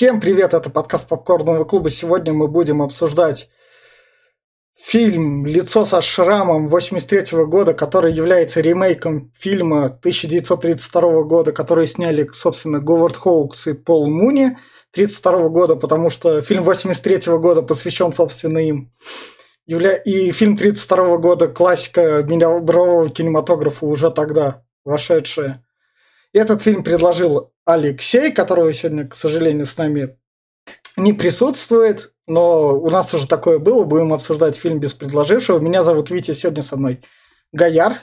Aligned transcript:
Всем 0.00 0.18
привет, 0.18 0.54
это 0.54 0.70
подкаст 0.70 1.06
Попкорного 1.08 1.64
клуба. 1.64 1.90
Сегодня 1.90 2.32
мы 2.32 2.48
будем 2.48 2.80
обсуждать 2.80 3.50
фильм 4.74 5.44
«Лицо 5.44 5.84
со 5.84 6.00
шрамом» 6.00 6.68
83 6.68 7.44
года, 7.44 7.74
который 7.74 8.14
является 8.14 8.62
ремейком 8.62 9.30
фильма 9.38 9.84
1932 9.84 11.24
года, 11.24 11.52
который 11.52 11.84
сняли, 11.84 12.26
собственно, 12.32 12.80
Говард 12.80 13.18
Хоукс 13.18 13.66
и 13.66 13.74
Пол 13.74 14.08
Муни 14.08 14.56
1932 14.94 15.48
года, 15.50 15.76
потому 15.76 16.08
что 16.08 16.40
фильм 16.40 16.64
83 16.64 17.36
года 17.36 17.60
посвящен, 17.60 18.14
собственно, 18.14 18.56
им. 18.56 18.90
И 19.66 20.32
фильм 20.32 20.54
1932 20.54 21.16
года 21.18 21.46
классика 21.46 22.22
мирового 22.22 23.10
кинематографа 23.10 23.84
уже 23.84 24.10
тогда 24.10 24.62
вошедшая. 24.82 25.62
Этот 26.32 26.62
фильм 26.62 26.84
предложил 26.84 27.52
Алексей, 27.72 28.32
которого 28.32 28.72
сегодня, 28.72 29.06
к 29.06 29.14
сожалению, 29.14 29.66
с 29.66 29.76
нами 29.76 30.18
не 30.96 31.12
присутствует, 31.12 32.12
но 32.26 32.78
у 32.78 32.90
нас 32.90 33.12
уже 33.14 33.26
такое 33.26 33.58
было, 33.58 33.84
будем 33.84 34.12
обсуждать 34.12 34.56
фильм 34.56 34.80
без 34.80 34.94
предложившего. 34.94 35.58
Меня 35.58 35.82
зовут 35.82 36.10
Витя, 36.10 36.32
сегодня 36.32 36.62
со 36.62 36.76
мной 36.76 37.02
Гаяр. 37.52 37.94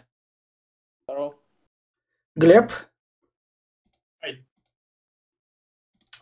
Здорово. 1.08 1.36
Глеб. 2.36 2.72
Ай. 4.23 4.45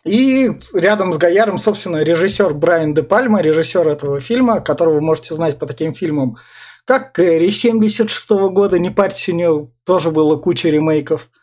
И 0.03 0.51
рядом 0.73 1.13
с 1.13 1.17
Гаяром, 1.17 1.57
собственно, 1.57 2.03
режиссер 2.03 2.53
Брайан 2.53 2.93
Де 2.93 3.03
Пальма, 3.03 3.41
режиссер 3.41 3.87
этого 3.87 4.19
фильма, 4.19 4.59
которого 4.59 4.95
вы 4.95 5.01
можете 5.01 5.35
знать 5.35 5.59
по 5.59 5.65
таким 5.65 5.93
фильмам, 5.93 6.37
как 6.85 7.13
Кэрри 7.13 7.49
76 7.49 8.31
-го 8.31 8.49
года, 8.49 8.79
не 8.79 8.89
парьтесь, 8.89 9.29
у 9.29 9.33
него 9.33 9.71
тоже 9.83 10.11
было 10.11 10.37
куча 10.37 10.69
ремейков– 10.69 11.29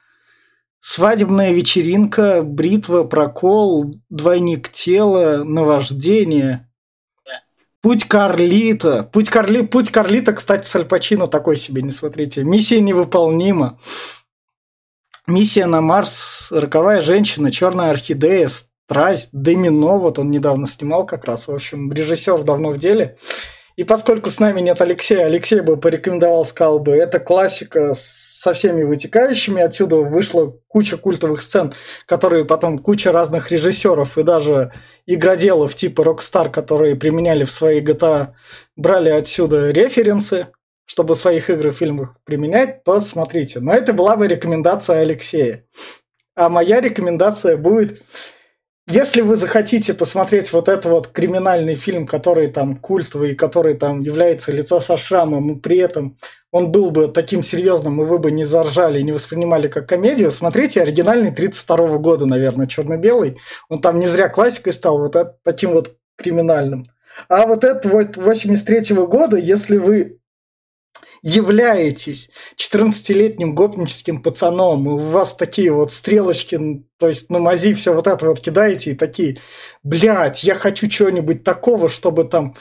Свадебная 0.84 1.52
вечеринка, 1.52 2.42
бритва, 2.42 3.04
прокол, 3.04 3.94
двойник 4.10 4.68
тела, 4.68 5.44
наваждение. 5.44 6.68
Путь 7.80 8.02
Карлита. 8.08 9.04
Путь, 9.04 9.30
Карли... 9.30 9.62
Путь 9.62 9.92
Карлита, 9.92 10.32
кстати, 10.32 10.66
с 10.66 10.74
Альпачино 10.74 11.28
такой 11.28 11.56
себе, 11.56 11.82
не 11.82 11.92
смотрите. 11.92 12.42
Миссия 12.42 12.80
невыполнима. 12.80 13.78
Миссия 15.28 15.66
на 15.66 15.80
Марс, 15.80 16.48
роковая 16.50 17.00
женщина, 17.00 17.52
черная 17.52 17.90
орхидея, 17.90 18.48
страсть, 18.48 19.28
домино, 19.30 20.00
вот 20.00 20.18
он 20.18 20.32
недавно 20.32 20.66
снимал 20.66 21.06
как 21.06 21.26
раз. 21.26 21.46
В 21.46 21.52
общем, 21.52 21.92
режиссер 21.92 22.42
давно 22.42 22.70
в 22.70 22.78
деле. 22.78 23.16
И 23.76 23.84
поскольку 23.84 24.30
с 24.30 24.40
нами 24.40 24.60
нет 24.60 24.80
Алексея, 24.80 25.26
Алексей 25.26 25.60
бы 25.60 25.76
порекомендовал, 25.76 26.44
сказал 26.44 26.80
бы, 26.80 26.92
это 26.92 27.20
классика 27.20 27.94
со 28.42 28.54
всеми 28.54 28.82
вытекающими. 28.82 29.62
Отсюда 29.62 29.98
вышла 29.98 30.52
куча 30.66 30.96
культовых 30.96 31.42
сцен, 31.42 31.72
которые 32.06 32.44
потом 32.44 32.80
куча 32.80 33.12
разных 33.12 33.52
режиссеров 33.52 34.18
и 34.18 34.24
даже 34.24 34.72
игроделов 35.06 35.76
типа 35.76 36.02
Rockstar, 36.02 36.50
которые 36.50 36.96
применяли 36.96 37.44
в 37.44 37.52
свои 37.52 37.80
GTA, 37.80 38.30
брали 38.74 39.10
отсюда 39.10 39.70
референсы, 39.70 40.48
чтобы 40.86 41.14
в 41.14 41.18
своих 41.18 41.50
играх, 41.50 41.76
фильмах 41.76 42.16
применять, 42.24 42.82
то 42.82 42.98
смотрите. 42.98 43.60
Но 43.60 43.72
это 43.74 43.92
была 43.92 44.16
бы 44.16 44.26
рекомендация 44.26 45.02
Алексея. 45.02 45.64
А 46.34 46.48
моя 46.48 46.80
рекомендация 46.80 47.56
будет 47.56 48.02
если 48.88 49.20
вы 49.20 49.36
захотите 49.36 49.94
посмотреть 49.94 50.52
вот 50.52 50.68
этот 50.68 50.86
вот 50.86 51.06
криминальный 51.06 51.76
фильм, 51.76 52.04
который 52.04 52.48
там 52.48 52.74
культовый, 52.74 53.36
который 53.36 53.74
там 53.74 54.00
является 54.00 54.50
лицо 54.50 54.80
со 54.80 54.96
шрамом, 54.96 55.52
и 55.52 55.60
при 55.60 55.78
этом 55.78 56.18
он 56.52 56.70
был 56.70 56.90
бы 56.90 57.08
таким 57.08 57.42
серьезным, 57.42 58.00
и 58.00 58.04
вы 58.04 58.18
бы 58.18 58.30
не 58.30 58.44
заржали, 58.44 59.00
не 59.00 59.10
воспринимали 59.10 59.68
как 59.68 59.88
комедию, 59.88 60.30
смотрите 60.30 60.82
оригинальный 60.82 61.32
32 61.32 61.98
года, 61.98 62.26
наверное, 62.26 62.66
черно-белый. 62.66 63.38
Он 63.68 63.80
там 63.80 63.98
не 63.98 64.06
зря 64.06 64.28
классикой 64.28 64.74
стал, 64.74 64.98
вот 64.98 65.16
таким 65.42 65.72
вот 65.72 65.96
криминальным. 66.16 66.84
А 67.28 67.46
вот 67.46 67.64
этот 67.64 67.86
вот 67.86 68.16
83 68.16 68.94
-го 68.94 69.06
года, 69.06 69.38
если 69.38 69.78
вы 69.78 70.18
являетесь 71.22 72.30
14-летним 72.56 73.54
гопническим 73.54 74.22
пацаном, 74.22 74.88
и 74.88 74.92
у 74.92 74.96
вас 74.96 75.34
такие 75.34 75.72
вот 75.72 75.92
стрелочки, 75.92 76.84
то 76.98 77.08
есть 77.08 77.30
на 77.30 77.38
мази 77.38 77.72
все 77.74 77.94
вот 77.94 78.06
это 78.06 78.26
вот 78.26 78.40
кидаете, 78.40 78.90
и 78.90 78.94
такие, 78.94 79.40
блядь, 79.82 80.44
я 80.44 80.54
хочу 80.54 80.88
чего-нибудь 80.88 81.44
такого, 81.44 81.88
чтобы 81.88 82.24
там 82.24 82.56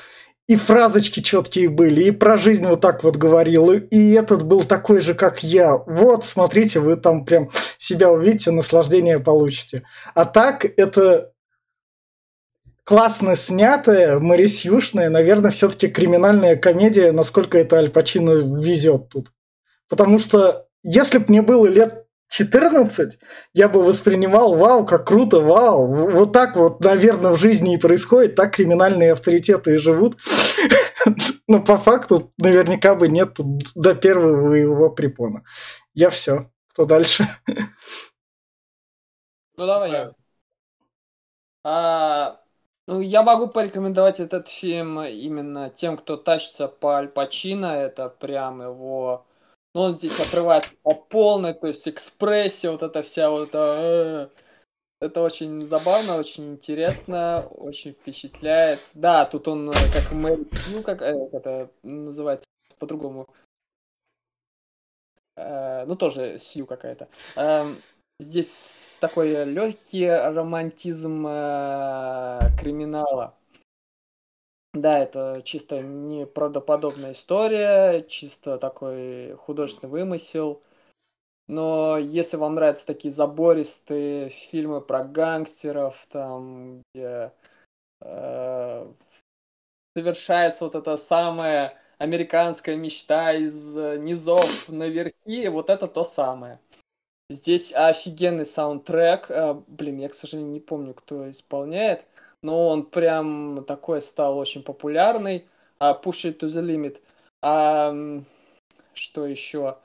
и 0.52 0.58
фразочки 0.58 1.22
четкие 1.22 1.70
были, 1.70 2.04
и 2.04 2.12
про 2.12 2.36
жизнь 2.36 2.66
вот 2.66 2.82
так 2.82 3.06
вот 3.06 3.16
говорил, 3.16 3.72
и, 3.72 4.12
этот 4.12 4.44
был 4.44 4.64
такой 4.64 5.00
же, 5.00 5.14
как 5.14 5.44
я. 5.44 5.78
Вот, 5.78 6.26
смотрите, 6.26 6.82
вы 6.82 6.98
там 6.98 7.24
прям 7.24 7.50
себя 7.78 8.12
увидите, 8.12 8.52
наслаждение 8.52 9.18
получите. 9.20 9.84
А 10.14 10.26
так, 10.26 10.66
это 10.66 11.32
классно 12.84 13.38
снятая, 13.38 14.20
Марисюшная, 14.20 15.10
наверное, 15.10 15.52
все-таки 15.52 15.88
криминальная 15.88 16.58
комедия, 16.58 17.14
насколько 17.14 17.58
это 17.58 17.78
Аль 17.78 17.90
Пачино 17.90 18.32
везет 18.60 19.08
тут. 19.08 19.30
Потому 19.88 20.20
что 20.20 20.68
если 20.84 21.20
бы 21.20 21.28
мне 21.30 21.42
было 21.42 21.66
лет 21.66 22.08
14, 22.31 23.19
я 23.53 23.68
бы 23.68 23.84
воспринимал, 23.84 24.56
вау, 24.56 24.86
как 24.86 25.06
круто, 25.06 25.42
вау, 25.42 25.86
вот 25.86 26.31
так 26.31 26.56
вот, 26.56 26.80
наверное, 26.80 27.31
в 27.31 27.36
жизни 27.38 27.75
и 27.75 27.78
происходит, 27.78 28.36
так 28.36 28.56
криминальные 28.56 29.12
авторитеты 29.12 29.75
и 29.75 29.78
живут. 29.78 30.16
Но 31.47 31.62
по 31.62 31.75
факту 31.75 32.31
наверняка 32.38 32.96
бы 32.96 33.09
нет 33.09 33.36
до 33.75 33.96
первого 33.96 34.53
его 34.53 34.90
препона. 34.90 35.44
Я 35.94 36.09
все. 36.09 36.50
Кто 36.70 36.86
дальше? 36.86 37.28
Ну 39.58 39.68
давай. 39.68 40.14
А, 41.66 42.40
ну, 42.88 43.02
я 43.02 43.24
могу 43.24 43.50
порекомендовать 43.50 44.22
этот 44.22 44.47
фильм 44.47 45.02
именно 45.02 45.70
тем, 45.70 45.97
кто 45.97 46.16
тащится 46.16 46.70
по 46.70 46.96
Аль 46.96 47.09
Пачино. 47.09 47.66
Это 47.66 48.08
прям 48.08 48.62
его... 48.62 49.25
Ну, 49.74 49.82
он 49.84 49.94
здесь 49.94 50.20
отрывает 50.20 50.70
по 50.84 50.94
полной, 50.94 51.54
то 51.54 51.68
есть 51.68 51.88
экспрессия, 51.88 52.72
вот 52.72 52.84
эта 52.84 53.02
вся 53.02 53.30
вот... 53.30 53.52
Э, 53.54 54.28
это 55.00 55.22
очень 55.22 55.66
забавно, 55.66 56.18
очень 56.18 56.52
интересно, 56.52 57.48
очень 57.50 57.94
впечатляет. 57.94 58.92
Да, 58.94 59.26
тут 59.26 59.48
он 59.48 59.70
э, 59.70 59.74
как 59.94 60.12
Мэри 60.12 60.46
ну, 60.74 60.84
как 60.84 61.02
э, 61.02 61.16
это 61.32 61.72
называется 61.84 62.46
по-другому. 62.80 63.28
ну, 65.38 65.96
тоже 65.96 66.38
Сью 66.38 66.66
какая-то. 66.66 67.08
Эм, 67.36 67.82
здесь 68.20 68.98
такой 69.00 69.46
легкий 69.46 70.09
романтизм 70.09 71.24
криминала. 72.59 73.38
Да, 74.74 75.00
это 75.00 75.42
чисто 75.44 75.82
неправдоподобная 75.82 77.12
история, 77.12 78.04
чисто 78.04 78.58
такой 78.58 79.34
художественный 79.36 79.92
вымысел. 79.92 80.62
Но 81.48 81.98
если 81.98 82.38
вам 82.38 82.56
нравятся 82.56 82.88
такие 82.88 83.12
забористые 83.12 84.30
фильмы 84.30 84.80
про 84.80 85.04
гангстеров, 85.04 86.06
там, 86.09 86.84
где 86.94 87.34
э, 88.00 88.94
совершается 89.94 90.64
вот 90.64 90.76
эта 90.76 90.96
самая 90.96 91.78
американская 91.98 92.78
мечта 92.78 93.34
из 93.34 93.76
низов 93.76 94.70
наверхи, 94.70 95.50
вот 95.50 95.70
это 95.70 95.90
то 95.90 96.06
самое. 96.06 96.62
Здесь 97.30 97.74
офигенный 97.74 98.46
саундтрек. 98.46 99.30
Э, 99.30 99.53
блин, 99.68 99.98
я, 99.98 100.08
к 100.08 100.14
сожалению, 100.14 100.53
не 100.53 100.62
помню, 100.62 100.94
кто 100.94 101.30
исполняет, 101.30 102.06
но 102.44 102.68
он 102.68 102.85
прям 102.85 103.63
такой 103.66 104.02
стал 104.02 104.38
очень 104.38 104.63
популярный. 104.63 105.47
Uh, 105.79 106.02
Push 106.02 106.29
It 106.29 106.40
to 106.40 106.47
the 106.47 106.62
Limit. 106.62 107.02
А, 107.41 107.94
что 108.94 109.25
еще? 109.25 109.78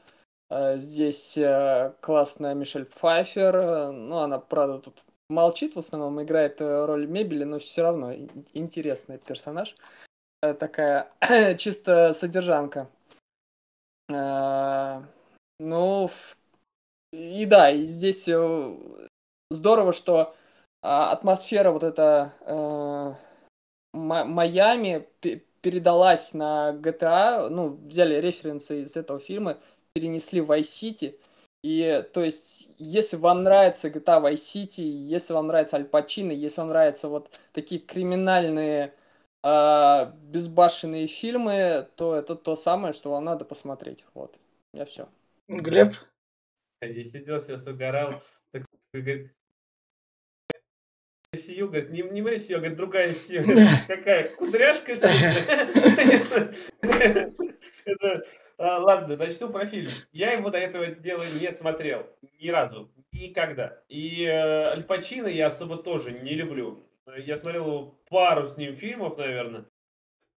Uh, 0.51 0.79
здесь 0.79 1.37
uh, 1.39 1.95
классная 2.01 2.55
Мишель 2.55 2.85
Пфайфер. 2.85 3.93
Ну, 3.93 4.19
она, 4.19 4.39
правда, 4.39 4.79
тут 4.79 5.03
молчит 5.29 5.75
в 5.75 5.79
основном, 5.79 6.23
играет 6.23 6.61
роль 6.61 7.07
мебели, 7.07 7.45
но 7.45 7.59
все 7.59 7.83
равно 7.83 8.15
интересный 8.53 9.19
персонаж. 9.19 9.75
Такая 10.41 11.11
чисто 11.59 12.13
содержанка. 12.13 12.89
Ну, 15.59 16.09
и 17.13 17.47
да, 17.47 17.71
и 17.71 17.85
здесь 17.85 18.29
э, 18.29 18.77
здорово, 19.51 19.93
что 19.93 20.35
а, 20.83 21.13
атмосфера 21.13 21.71
вот 21.71 21.83
эта 21.83 22.33
э, 22.41 23.15
Майами 23.93 25.09
передалась 25.61 26.35
на 26.35 26.73
GTA, 26.73 27.49
ну, 27.49 27.77
взяли 27.87 28.21
референсы 28.21 28.83
из 28.83 28.97
этого 28.97 29.19
фильма, 29.19 29.59
перенесли 29.95 30.41
в 30.41 30.51
Vice 30.51 30.61
City. 30.61 31.19
И 31.63 32.05
то 32.13 32.23
есть, 32.23 32.71
если 32.79 33.17
вам 33.17 33.43
нравится 33.43 33.89
GTA 33.89 34.23
Vice 34.23 34.35
City, 34.35 34.83
если 34.85 35.33
вам 35.35 35.49
нравится 35.49 35.77
Аль 35.77 35.87
Пачино, 35.87 36.31
если 36.31 36.61
вам 36.61 36.69
нравятся 36.69 37.09
вот 37.09 37.31
такие 37.53 37.81
криминальные 37.81 38.95
э, 39.43 40.13
безбашенные 40.31 41.09
фильмы, 41.09 41.89
то 41.97 42.15
это 42.15 42.37
то 42.37 42.55
самое, 42.55 42.93
что 42.93 43.11
вам 43.11 43.25
надо 43.25 43.45
посмотреть. 43.45 44.05
Вот, 44.15 44.39
я 44.73 44.85
все. 44.85 45.09
Глеб? 45.49 45.95
Я 46.83 47.05
сидел, 47.05 47.41
сейчас 47.41 47.67
угорал. 47.67 48.23
Сью, 51.57 51.69
говорит, 51.69 51.91
не, 51.91 52.03
не 52.03 52.39
Сью, 52.39 52.57
а 52.57 52.59
говорит, 52.59 52.77
другая 52.77 53.15
Сью. 53.15 53.43
Какая? 53.87 54.29
Кудряшка 54.37 54.93
а, 58.59 58.79
Ладно, 58.79 59.17
начну 59.17 59.49
про 59.49 59.65
фильм. 59.65 59.89
Я 60.13 60.33
его 60.33 60.51
до 60.51 60.59
этого 60.59 60.89
дела 60.89 61.25
не 61.41 61.51
смотрел. 61.53 62.07
Ни 62.39 62.49
разу. 62.49 62.93
Никогда. 63.11 63.83
И 63.89 64.25
э, 64.25 64.67
Аль 64.67 64.85
Пачино 64.85 65.29
я 65.29 65.47
особо 65.47 65.79
тоже 65.79 66.13
не 66.13 66.35
люблю. 66.35 66.87
Я 67.17 67.39
смотрел 67.39 67.99
пару 68.11 68.47
с 68.47 68.59
ним 68.59 68.77
фильмов, 68.77 69.17
наверное. 69.17 69.65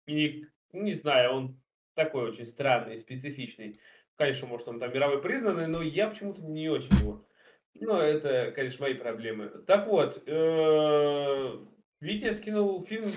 И 0.07 0.45
не 0.71 0.93
знаю, 0.93 1.33
он 1.33 1.61
такой 1.95 2.29
очень 2.29 2.45
странный, 2.45 2.97
специфичный. 2.97 3.81
Конечно, 4.15 4.47
может, 4.47 4.69
он 4.69 4.79
там 4.79 4.93
мировой 4.93 5.21
признанный, 5.21 5.67
но 5.67 5.81
я 5.81 6.07
почему-то 6.07 6.41
не 6.41 6.69
очень 6.69 6.95
его. 6.97 7.25
Ну, 7.81 7.97
это, 7.97 8.51
конечно, 8.51 8.85
мои 8.85 8.93
проблемы. 8.93 9.49
Так 9.67 9.87
вот, 9.87 10.21
э, 10.25 11.47
Витя 12.01 12.33
скинул 12.33 12.85
фильм 12.85 13.11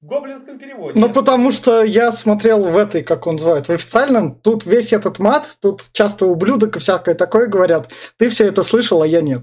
в 0.00 0.06
гоблинском 0.06 0.58
переводе. 0.58 0.98
Ну, 0.98 1.12
потому 1.12 1.50
что 1.50 1.82
я 1.82 2.12
смотрел 2.12 2.62
в 2.64 2.76
этой, 2.76 3.02
как 3.02 3.26
он 3.26 3.34
называет, 3.34 3.66
в 3.66 3.72
официальном, 3.72 4.34
тут 4.34 4.64
весь 4.64 4.92
этот 4.92 5.18
мат, 5.18 5.56
тут 5.60 5.82
часто 5.92 6.26
ублюдок 6.26 6.76
и 6.76 6.78
всякое 6.78 7.14
такое 7.14 7.48
говорят. 7.48 7.90
Ты 8.16 8.28
все 8.28 8.46
это 8.46 8.62
слышал, 8.62 9.02
а 9.02 9.06
я 9.06 9.20
нет. 9.20 9.42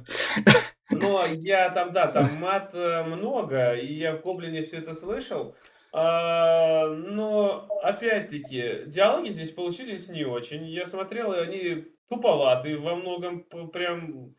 Но 0.90 1.26
я 1.26 1.70
там, 1.72 1.92
да, 1.92 2.08
там 2.08 2.36
мат 2.36 2.70
э, 2.74 3.04
много, 3.04 3.74
и 3.74 3.94
я 3.94 4.16
в 4.16 4.22
Гоблине 4.22 4.64
все 4.64 4.78
это 4.78 4.94
слышал. 4.94 5.56
А, 5.92 6.88
но, 6.88 7.68
опять-таки, 7.82 8.84
диалоги 8.88 9.30
здесь 9.30 9.52
получились 9.52 10.10
не 10.10 10.26
очень. 10.26 10.66
Я 10.66 10.88
смотрел, 10.88 11.34
и 11.34 11.40
они 11.40 11.86
туповатые 12.10 12.78
во 12.78 12.96
многом, 12.96 13.44
прям... 13.72 14.36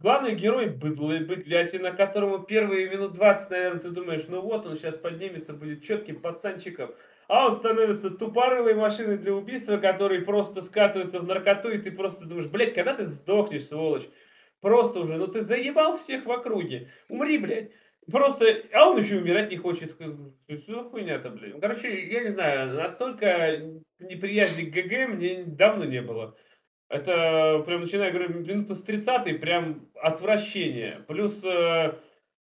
Главный 0.00 0.34
герой 0.34 0.68
быдлый, 0.68 1.24
быдлятина, 1.24 1.92
которому 1.92 2.40
первые 2.40 2.90
минут 2.90 3.14
20, 3.14 3.50
наверное, 3.50 3.80
ты 3.80 3.90
думаешь, 3.90 4.26
ну 4.28 4.40
вот 4.40 4.66
он 4.66 4.76
сейчас 4.76 4.96
поднимется, 4.96 5.54
будет 5.54 5.82
четким 5.82 6.20
пацанчиком. 6.20 6.94
А 7.26 7.46
он 7.46 7.54
становится 7.54 8.10
тупорылой 8.10 8.74
машиной 8.74 9.16
для 9.16 9.34
убийства, 9.34 9.78
который 9.78 10.22
просто 10.22 10.60
скатывается 10.60 11.20
в 11.20 11.26
наркоту, 11.26 11.70
и 11.70 11.78
ты 11.78 11.90
просто 11.90 12.26
думаешь, 12.26 12.48
блядь, 12.48 12.74
когда 12.74 12.94
ты 12.94 13.06
сдохнешь, 13.06 13.66
сволочь? 13.66 14.06
Просто 14.60 15.00
уже, 15.00 15.16
ну 15.16 15.26
ты 15.26 15.42
заебал 15.44 15.96
всех 15.96 16.26
в 16.26 16.32
округе. 16.32 16.90
Умри, 17.08 17.38
блядь. 17.38 17.70
Просто, 18.10 18.46
а 18.72 18.90
он 18.90 18.98
еще 18.98 19.16
умирать 19.16 19.50
не 19.50 19.56
хочет. 19.56 19.92
Что 19.92 20.74
за 20.74 20.84
хуйня-то, 20.84 21.30
блядь? 21.30 21.60
Короче, 21.60 22.06
я 22.06 22.24
не 22.24 22.32
знаю, 22.32 22.74
настолько 22.74 23.60
неприязни 23.98 24.64
к 24.64 24.74
ГГ 24.74 25.14
мне 25.14 25.44
давно 25.44 25.84
не 25.84 26.02
было. 26.02 26.36
Это 26.94 27.60
прям, 27.66 27.80
начиная, 27.80 28.12
говорю, 28.12 28.34
минуты 28.34 28.76
с 28.76 28.82
30 28.82 29.40
прям 29.40 29.88
отвращение. 30.00 31.04
Плюс 31.08 31.42
э, 31.42 31.94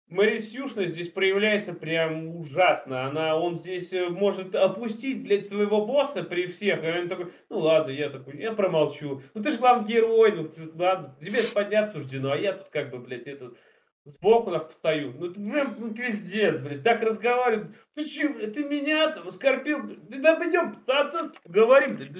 Мэри 0.09 0.39
Сьюшна 0.39 0.87
здесь 0.87 1.11
проявляется 1.11 1.75
прям 1.75 2.37
ужасно. 2.37 3.05
Она, 3.05 3.37
он 3.37 3.57
здесь 3.57 3.93
э, 3.93 4.09
может 4.09 4.55
опустить 4.55 5.25
для 5.25 5.43
своего 5.43 5.85
босса 5.85 6.23
при 6.23 6.47
всех. 6.47 6.83
И 6.83 6.87
он 6.87 7.11
такой, 7.11 7.27
ну 7.51 7.59
ладно, 7.59 7.91
я 7.91 8.09
такой, 8.09 8.39
я 8.39 8.53
промолчу. 8.53 9.21
Ну 9.35 9.43
ты 9.43 9.51
же 9.51 9.59
главный 9.59 9.87
герой, 9.87 10.33
ну 10.33 10.51
ладно, 10.75 11.15
тебе 11.21 11.41
подняться 11.53 12.01
суждено, 12.01 12.33
а 12.33 12.37
я 12.39 12.55
тут 12.55 12.71
как 12.71 12.91
бы, 12.93 12.99
блядь, 12.99 13.27
этот 13.27 13.59
сбоку 14.05 14.53
так 14.53 14.73
стою. 14.73 15.13
Ну, 15.19 15.29
ты 15.29 15.35
прям, 15.35 15.77
ну, 15.79 15.93
пиздец, 15.93 16.61
блядь, 16.61 16.83
так 16.83 17.03
разговаривают. 17.03 17.77
Ты 17.95 18.07
че, 18.07 18.27
ты 18.47 18.65
меня 18.65 19.13
там 19.13 19.29
оскорбил? 19.29 19.83
Блядь, 19.83 20.23
да 20.23 20.37
пойдем 20.37 20.75
по-отцовски 20.87 21.39
поговорим, 21.45 21.97
блядь. 21.97 22.11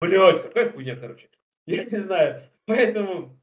Блядь, 0.00 0.42
какая 0.44 0.70
хуйня, 0.70 0.96
короче. 0.96 1.28
Я 1.68 1.84
не 1.84 1.98
знаю. 1.98 2.42
Поэтому 2.64 3.38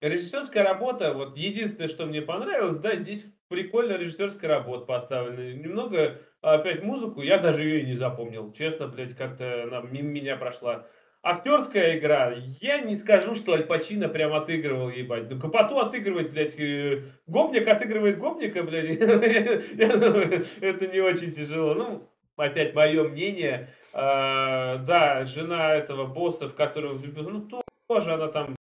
режиссерская 0.00 0.64
работа, 0.64 1.14
вот 1.14 1.36
единственное, 1.36 1.86
что 1.86 2.06
мне 2.06 2.20
понравилось, 2.20 2.78
да, 2.78 2.96
здесь 2.96 3.24
прикольная 3.48 3.98
режиссерская 3.98 4.50
работа 4.50 4.84
поставлена. 4.84 5.54
Немного, 5.54 6.20
опять, 6.40 6.82
музыку, 6.82 7.22
я 7.22 7.38
даже 7.38 7.62
ее 7.62 7.82
и 7.82 7.86
не 7.86 7.94
запомнил. 7.94 8.52
Честно, 8.52 8.88
блядь, 8.88 9.14
как-то 9.14 9.62
она 9.62 9.80
мимо 9.82 10.08
меня 10.08 10.36
прошла. 10.36 10.88
Актерская 11.22 11.98
игра, 11.98 12.34
я 12.60 12.80
не 12.80 12.96
скажу, 12.96 13.36
что 13.36 13.52
Аль 13.52 13.64
Пачино 13.64 14.08
прям 14.08 14.32
отыгрывал, 14.32 14.88
ебать. 14.88 15.30
Ну, 15.30 15.38
Капоту 15.38 15.78
отыгрывает, 15.78 16.32
блядь, 16.32 16.58
э, 16.58 17.04
гопник 17.28 17.68
отыгрывает 17.68 18.18
гопника, 18.18 18.64
блядь. 18.64 18.98
Это 20.60 20.86
не 20.88 20.98
очень 20.98 21.30
тяжело. 21.30 21.74
Ну, 21.74 22.11
опять 22.36 22.74
мое 22.74 23.04
мнение. 23.08 23.74
А, 23.92 24.78
да, 24.78 25.24
жена 25.24 25.74
этого 25.74 26.06
босса, 26.06 26.48
в 26.48 26.54
которого 26.54 26.94
влюбился, 26.94 27.30
ну, 27.30 27.48
тоже 27.88 28.12
она 28.12 28.28
там 28.28 28.56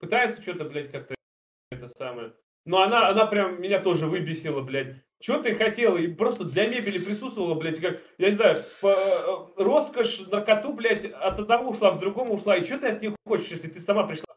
пытается 0.00 0.42
что-то, 0.42 0.64
блядь, 0.64 0.90
как-то 0.90 1.14
это 1.70 1.88
самое. 1.88 2.34
Но 2.64 2.82
она, 2.82 3.08
она 3.08 3.26
прям 3.26 3.60
меня 3.60 3.80
тоже 3.80 4.06
выбесила, 4.06 4.60
блядь. 4.60 4.96
Что 5.22 5.42
ты 5.42 5.54
хотела? 5.54 5.96
И 5.96 6.08
просто 6.08 6.44
для 6.44 6.68
мебели 6.68 6.98
присутствовала, 6.98 7.54
блядь, 7.54 7.80
как, 7.80 8.02
я 8.18 8.28
не 8.28 8.36
знаю, 8.36 8.62
по, 8.82 8.88
э, 8.88 9.62
роскошь 9.62 10.20
на 10.26 10.42
коту, 10.42 10.74
блядь, 10.74 11.04
от 11.04 11.38
одного 11.38 11.70
ушла, 11.70 11.92
к 11.92 12.00
другому 12.00 12.34
ушла. 12.34 12.56
И 12.56 12.64
что 12.64 12.78
ты 12.78 12.88
от 12.88 13.00
них 13.00 13.14
хочешь, 13.24 13.48
если 13.48 13.68
ты 13.68 13.80
сама 13.80 14.06
пришла 14.06 14.35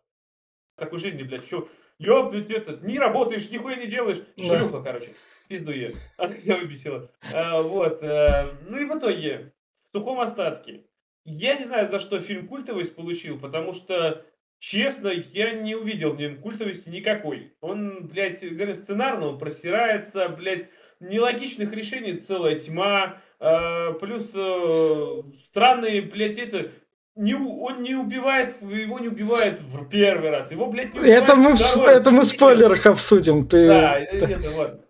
такой 0.80 1.00
жизни, 1.00 1.24
блядь, 1.24 1.46
что, 1.46 1.70
ёб, 1.98 2.32
блядь, 2.32 2.52
это, 2.52 2.80
не 2.86 2.98
работаешь, 2.98 3.50
нихуя 3.50 3.76
не 3.76 3.88
делаешь. 3.88 4.22
Да. 4.38 4.44
Шлюха, 4.44 4.82
короче, 4.82 5.10
пизду 5.48 5.72
ее. 5.72 5.96
Она 6.18 6.36
меня 6.36 6.58
выбесила. 6.58 7.12
А, 7.34 7.62
вот, 7.62 8.00
а, 8.02 8.56
ну 8.68 8.78
и 8.78 8.86
в 8.86 8.98
итоге, 8.98 9.54
в 9.92 9.98
сухом 9.98 10.20
остатке. 10.20 10.86
Я 11.26 11.56
не 11.56 11.66
знаю, 11.66 11.88
за 11.88 12.00
что 12.00 12.20
фильм 12.22 12.48
культовость 12.48 12.96
получил, 12.96 13.40
потому 13.40 13.74
что 13.74 14.26
Честно, 14.60 15.08
я 15.08 15.54
не 15.54 15.74
увидел 15.74 16.12
в 16.12 16.20
нем 16.20 16.42
культовости 16.42 16.90
никакой. 16.90 17.54
Он, 17.62 18.08
блядь, 18.08 18.44
говорю, 18.44 18.74
сценарно, 18.74 19.28
он 19.28 19.40
просирается, 19.40 20.28
блядь, 20.28 20.68
нелогичных 21.00 21.72
решений 21.72 22.18
целая 22.18 22.60
тьма, 22.60 23.22
э, 23.40 23.94
плюс 24.02 24.30
э, 24.34 25.22
странные, 25.46 26.02
блядь, 26.02 26.38
это... 26.38 26.72
Не, 27.16 27.34
он 27.34 27.84
не 27.84 27.96
убивает, 27.96 28.56
его 28.62 29.00
не 29.00 29.10
убивает 29.10 29.60
в 29.60 29.90
первый 29.90 30.30
раз, 30.30 30.52
его, 30.52 30.68
блядь, 30.68 30.94
не 30.94 31.00
убивает 31.00 31.24
Это 31.24 31.36
мы, 31.36 31.56
в, 31.56 31.78
это 31.86 32.12
мы 32.12 32.22
в 32.22 32.26
спойлерах 32.26 32.86
обсудим. 32.86 33.46
Ты... 33.46 33.68
Да, 33.68 34.00
это 34.00 34.50
вот. 34.52 34.86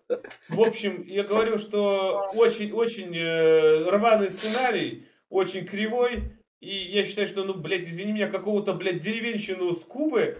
В 0.50 0.62
общем, 0.62 1.04
я 1.08 1.24
говорю, 1.24 1.58
что 1.58 2.32
очень-очень 2.34 3.16
э, 3.16 3.90
рваный 3.90 4.30
сценарий, 4.30 5.08
очень 5.30 5.66
кривой, 5.66 6.34
и 6.60 6.76
я 6.92 7.06
считаю, 7.06 7.28
что, 7.28 7.44
ну, 7.44 7.54
блядь, 7.54 7.88
извини 7.88 8.12
меня, 8.12 8.28
какого-то, 8.28 8.74
блядь, 8.74 9.02
деревенщину 9.02 9.74
с 9.76 9.84
Кубы, 9.84 10.38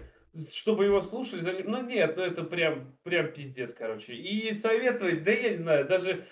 чтобы 0.52 0.84
его 0.84 1.00
слушали, 1.00 1.40
за... 1.40 1.52
ну 1.64 1.82
нет, 1.82 2.16
ну 2.16 2.22
это 2.22 2.42
прям, 2.42 2.96
прям 3.02 3.32
пиздец, 3.32 3.72
короче. 3.72 4.14
И 4.14 4.52
советовать, 4.52 5.24
да 5.24 5.32
я 5.32 5.50
не 5.50 5.56
знаю, 5.56 5.86
даже, 5.86 6.26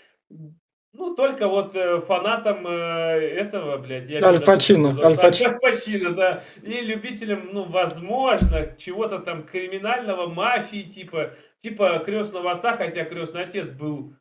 ну 0.99 1.15
только 1.15 1.49
вот 1.49 1.75
э, 1.75 2.01
фанатам 2.01 2.67
э, 2.67 2.71
этого, 2.71 3.79
блядь. 3.79 4.11
Я 4.11 4.23
Аль 4.25 4.41
Пачино. 4.45 4.99
Аль 5.03 5.17
Пачино, 5.17 6.11
да. 6.11 6.43
И 6.63 6.81
любителям, 6.81 7.51
ну, 7.53 7.65
возможно, 7.65 8.75
чего-то 8.77 9.21
там 9.21 9.45
криминального, 9.45 10.27
мафии, 10.27 10.83
типа, 10.83 11.31
типа 11.61 12.03
крестного 12.05 12.53
отца, 12.53 12.75
хотя 12.75 13.05
крестный 13.05 13.45
отец 13.45 13.71
был 13.71 14.15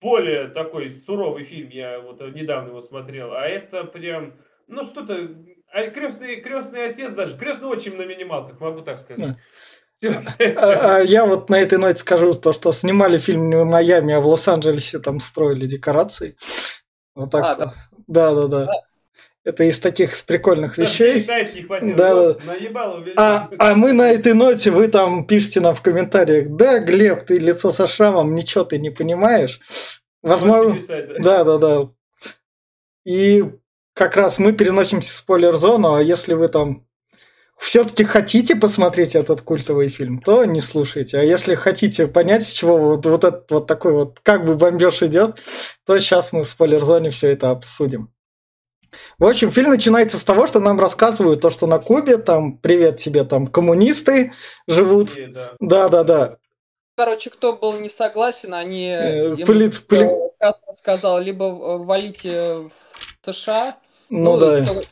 более 0.00 0.48
такой 0.48 0.90
суровый 0.90 1.44
фильм, 1.44 1.70
я 1.70 2.00
вот 2.00 2.20
недавно 2.34 2.68
его 2.68 2.82
смотрел, 2.82 3.32
а 3.32 3.46
это 3.46 3.84
прям 3.84 4.34
ну 4.66 4.84
что-то, 4.84 5.30
а 5.72 5.88
крестный, 5.88 6.40
крестный 6.40 6.84
отец 6.84 7.14
даже, 7.14 7.36
крестный 7.36 7.68
отчим 7.68 7.96
на 7.96 8.02
минималках, 8.02 8.60
могу 8.60 8.82
так 8.82 8.98
сказать. 8.98 9.24
А, 9.24 9.36
а 9.36 9.38
я 10.38 11.26
вот 11.26 11.50
на 11.50 11.60
этой 11.60 11.78
ноте 11.78 11.98
скажу 11.98 12.34
то, 12.34 12.52
что 12.52 12.72
снимали 12.72 13.18
фильм 13.18 13.48
не 13.48 13.56
в 13.56 13.64
Майами, 13.64 14.14
а 14.14 14.20
в 14.20 14.26
Лос-Анджелесе, 14.26 14.98
там 14.98 15.20
строили 15.20 15.66
декорации. 15.66 16.36
Вот 17.14 17.30
так 17.30 17.44
а, 17.44 17.56
вот. 17.56 17.74
Да, 18.06 18.34
да, 18.34 18.48
да. 18.48 18.68
Это 19.44 19.64
из 19.64 19.78
таких 19.78 20.12
прикольных 20.24 20.78
вещей. 20.78 21.26
Да, 21.96 22.36
а, 23.16 23.48
а 23.58 23.74
мы 23.74 23.92
на 23.92 24.10
этой 24.10 24.32
ноте, 24.32 24.70
вы 24.70 24.88
там 24.88 25.26
пишите 25.26 25.60
нам 25.60 25.74
в 25.74 25.82
комментариях, 25.82 26.48
да, 26.56 26.78
Глеб, 26.78 27.26
ты 27.26 27.36
лицо 27.36 27.70
со 27.70 27.86
шрамом, 27.86 28.34
ничего 28.34 28.64
ты 28.64 28.78
не 28.78 28.90
понимаешь. 28.90 29.60
Возможно, 30.22 30.80
да, 31.18 31.44
да, 31.44 31.58
да. 31.58 31.88
И 33.04 33.44
как 33.92 34.16
раз 34.16 34.38
мы 34.38 34.52
переносимся 34.52 35.10
в 35.10 35.14
спойлер-зону, 35.14 35.94
а 35.94 36.02
если 36.02 36.32
вы 36.32 36.48
там 36.48 36.86
все-таки 37.58 38.04
хотите 38.04 38.56
посмотреть 38.56 39.14
этот 39.14 39.40
культовый 39.42 39.88
фильм, 39.88 40.20
то 40.20 40.44
не 40.44 40.60
слушайте. 40.60 41.18
А 41.18 41.22
если 41.22 41.54
хотите 41.54 42.06
понять, 42.06 42.46
с 42.46 42.52
чего 42.52 42.76
вот, 42.76 43.06
вот 43.06 43.24
этот 43.24 43.50
вот 43.50 43.66
такой 43.66 43.92
вот, 43.92 44.20
как 44.22 44.44
бы 44.44 44.54
бомбеж 44.54 45.02
идет, 45.02 45.40
то 45.86 45.98
сейчас 45.98 46.32
мы 46.32 46.44
в 46.44 46.48
спойлер-зоне 46.48 47.10
все 47.10 47.30
это 47.30 47.50
обсудим. 47.50 48.10
В 49.18 49.24
общем, 49.24 49.50
фильм 49.50 49.70
начинается 49.70 50.18
с 50.18 50.24
того, 50.24 50.46
что 50.46 50.60
нам 50.60 50.78
рассказывают 50.78 51.40
то, 51.40 51.50
что 51.50 51.66
на 51.66 51.78
Кубе 51.78 52.16
там, 52.18 52.58
привет 52.58 52.98
тебе, 52.98 53.24
там 53.24 53.46
коммунисты 53.46 54.32
живут. 54.66 55.12
Да, 55.60 55.88
да, 55.88 56.04
да. 56.04 56.36
Короче, 56.96 57.30
кто 57.30 57.54
был 57.54 57.72
не 57.78 57.88
согласен, 57.88 58.54
они 58.54 58.88
э, 58.88 59.44
Полит, 59.44 59.84
полит... 59.88 60.10
сказал, 60.72 61.18
либо 61.18 61.42
валите 61.42 62.70
в 62.70 63.32
США, 63.32 63.78
ну, 64.08 64.36
ну 64.36 64.38
да. 64.38 64.62
Кто 64.62 64.82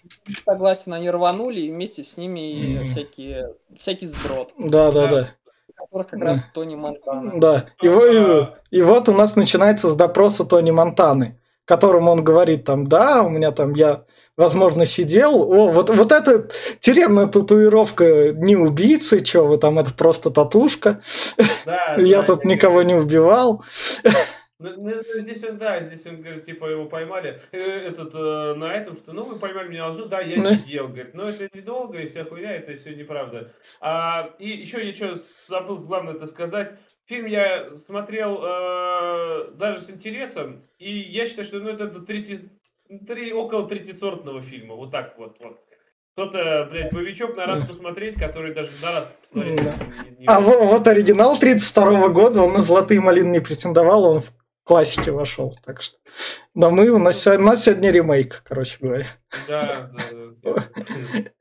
согласен, 0.44 0.94
они 0.94 1.10
рванули, 1.10 1.60
и 1.60 1.70
вместе 1.70 2.04
с 2.04 2.16
ними 2.16 2.82
mm. 2.82 2.84
всякие, 2.84 3.54
всякий 3.76 4.06
сброд. 4.06 4.52
Да, 4.58 4.90
да, 4.90 5.06
да. 5.06 5.28
которых 5.76 6.08
как 6.08 6.20
раз 6.20 6.48
Тони 6.52 6.74
Монтана. 6.74 7.40
Да. 7.40 7.66
И, 7.80 7.86
и, 7.86 8.78
и 8.78 8.82
вот 8.82 9.08
у 9.08 9.12
нас 9.12 9.36
начинается 9.36 9.88
с 9.88 9.96
допроса 9.96 10.44
Тони 10.44 10.70
Монтаны, 10.70 11.38
которому 11.64 12.10
он 12.10 12.24
говорит 12.24 12.64
там, 12.64 12.86
да, 12.86 13.22
у 13.22 13.28
меня 13.28 13.52
там, 13.52 13.74
я, 13.74 14.04
возможно, 14.36 14.86
сидел. 14.86 15.42
О, 15.42 15.70
вот, 15.70 15.90
вот 15.90 16.12
эта 16.12 16.48
тюремная 16.80 17.26
татуировка 17.26 18.32
не 18.32 18.56
убийцы, 18.56 19.24
что 19.24 19.44
вы 19.44 19.58
там, 19.58 19.78
это 19.78 19.92
просто 19.92 20.30
татушка. 20.30 21.02
Да, 21.64 21.96
я 21.98 22.20
да, 22.20 22.26
тут 22.26 22.44
никого 22.44 22.82
не 22.82 22.94
убивал. 22.94 23.64
Ну, 24.04 24.10
ну, 24.62 25.02
здесь 25.20 25.42
он, 25.44 25.58
да, 25.58 25.80
здесь 25.82 26.04
он 26.06 26.22
говорит, 26.22 26.44
типа, 26.44 26.66
его 26.66 26.86
поймали, 26.86 27.40
э, 27.52 27.58
этот, 27.58 28.14
э, 28.14 28.54
на 28.54 28.72
этом, 28.74 28.96
что, 28.96 29.12
ну, 29.12 29.24
вы 29.24 29.38
поймали 29.38 29.68
меня 29.68 29.88
лжу, 29.88 30.06
да, 30.06 30.20
я 30.20 30.40
сидел, 30.40 30.88
говорит, 30.88 31.14
но 31.14 31.28
это 31.28 31.48
недолго, 31.56 31.98
и 31.98 32.06
вся 32.06 32.24
хуйня, 32.24 32.52
это 32.52 32.76
все 32.76 32.94
неправда. 32.94 33.52
А, 33.80 34.30
и 34.38 34.48
еще 34.48 34.84
я 34.86 34.94
что 34.94 35.20
забыл 35.48 35.78
главное 35.78 36.14
это 36.14 36.26
сказать, 36.26 36.78
фильм 37.06 37.26
я 37.26 37.76
смотрел 37.86 38.40
э, 38.42 39.50
даже 39.54 39.80
с 39.80 39.90
интересом, 39.90 40.64
и 40.78 40.92
я 40.92 41.26
считаю, 41.26 41.46
что, 41.46 41.60
ну, 41.60 41.70
это 41.70 41.88
третий, 42.00 42.50
три, 43.06 43.32
около 43.32 43.68
третисортного 43.68 44.42
фильма, 44.42 44.74
вот 44.74 44.90
так 44.90 45.18
вот, 45.18 45.36
вот. 45.40 45.58
Кто-то, 46.14 46.68
блядь, 46.70 46.92
боевичок 46.92 47.36
на 47.36 47.46
раз 47.46 47.64
посмотреть, 47.64 48.16
который 48.16 48.52
даже 48.52 48.70
на 48.82 48.92
раз 48.92 49.08
посмотреть. 49.22 49.64
Да. 49.64 49.74
Не, 50.04 50.16
не 50.18 50.26
а 50.26 50.40
вот, 50.40 50.60
вот 50.60 50.86
оригинал 50.86 51.38
32 51.38 51.84
-го 51.84 52.12
года, 52.12 52.42
он 52.42 52.52
на 52.52 52.58
«Золотые 52.58 53.00
малины» 53.00 53.30
не 53.30 53.40
претендовал, 53.40 54.04
он 54.04 54.20
в 54.20 54.30
классики 54.64 55.10
вошел. 55.10 55.56
Так 55.64 55.82
что. 55.82 55.98
Но 56.54 56.70
мы 56.70 56.88
у 56.90 56.98
нас, 56.98 57.26
у 57.26 57.38
нас 57.38 57.64
сегодня 57.64 57.90
ремейк, 57.90 58.42
короче 58.44 58.78
говоря. 58.80 59.06
Да, 59.48 59.90
да, 60.42 60.64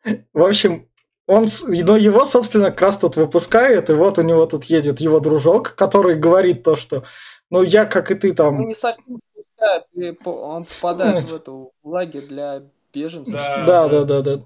да. 0.03 0.21
В 0.33 0.43
общем, 0.43 0.87
он, 1.27 1.47
но 1.67 1.97
его, 1.97 2.25
собственно, 2.25 2.71
как 2.71 2.81
раз 2.81 2.97
тут 2.97 3.15
выпускают, 3.15 3.89
и 3.89 3.93
вот 3.93 4.17
у 4.17 4.21
него 4.21 4.45
тут 4.47 4.65
едет 4.65 4.99
его 4.99 5.19
дружок, 5.19 5.75
который 5.75 6.15
говорит 6.15 6.63
то, 6.63 6.75
что, 6.75 7.03
ну, 7.49 7.61
я, 7.61 7.85
как 7.85 8.11
и 8.11 8.15
ты, 8.15 8.33
там... 8.33 8.57
Ну, 8.57 8.67
не 8.67 8.75
совсем 8.75 9.19
выпускают, 9.33 9.85
он 10.25 10.65
попадает 10.65 11.23
в 11.23 11.35
эту 11.35 11.73
лагерь 11.83 12.25
для 12.27 12.63
беженцев. 12.93 13.39
Да, 13.65 13.87
да, 13.87 14.03
да, 14.03 14.21
да. 14.21 14.41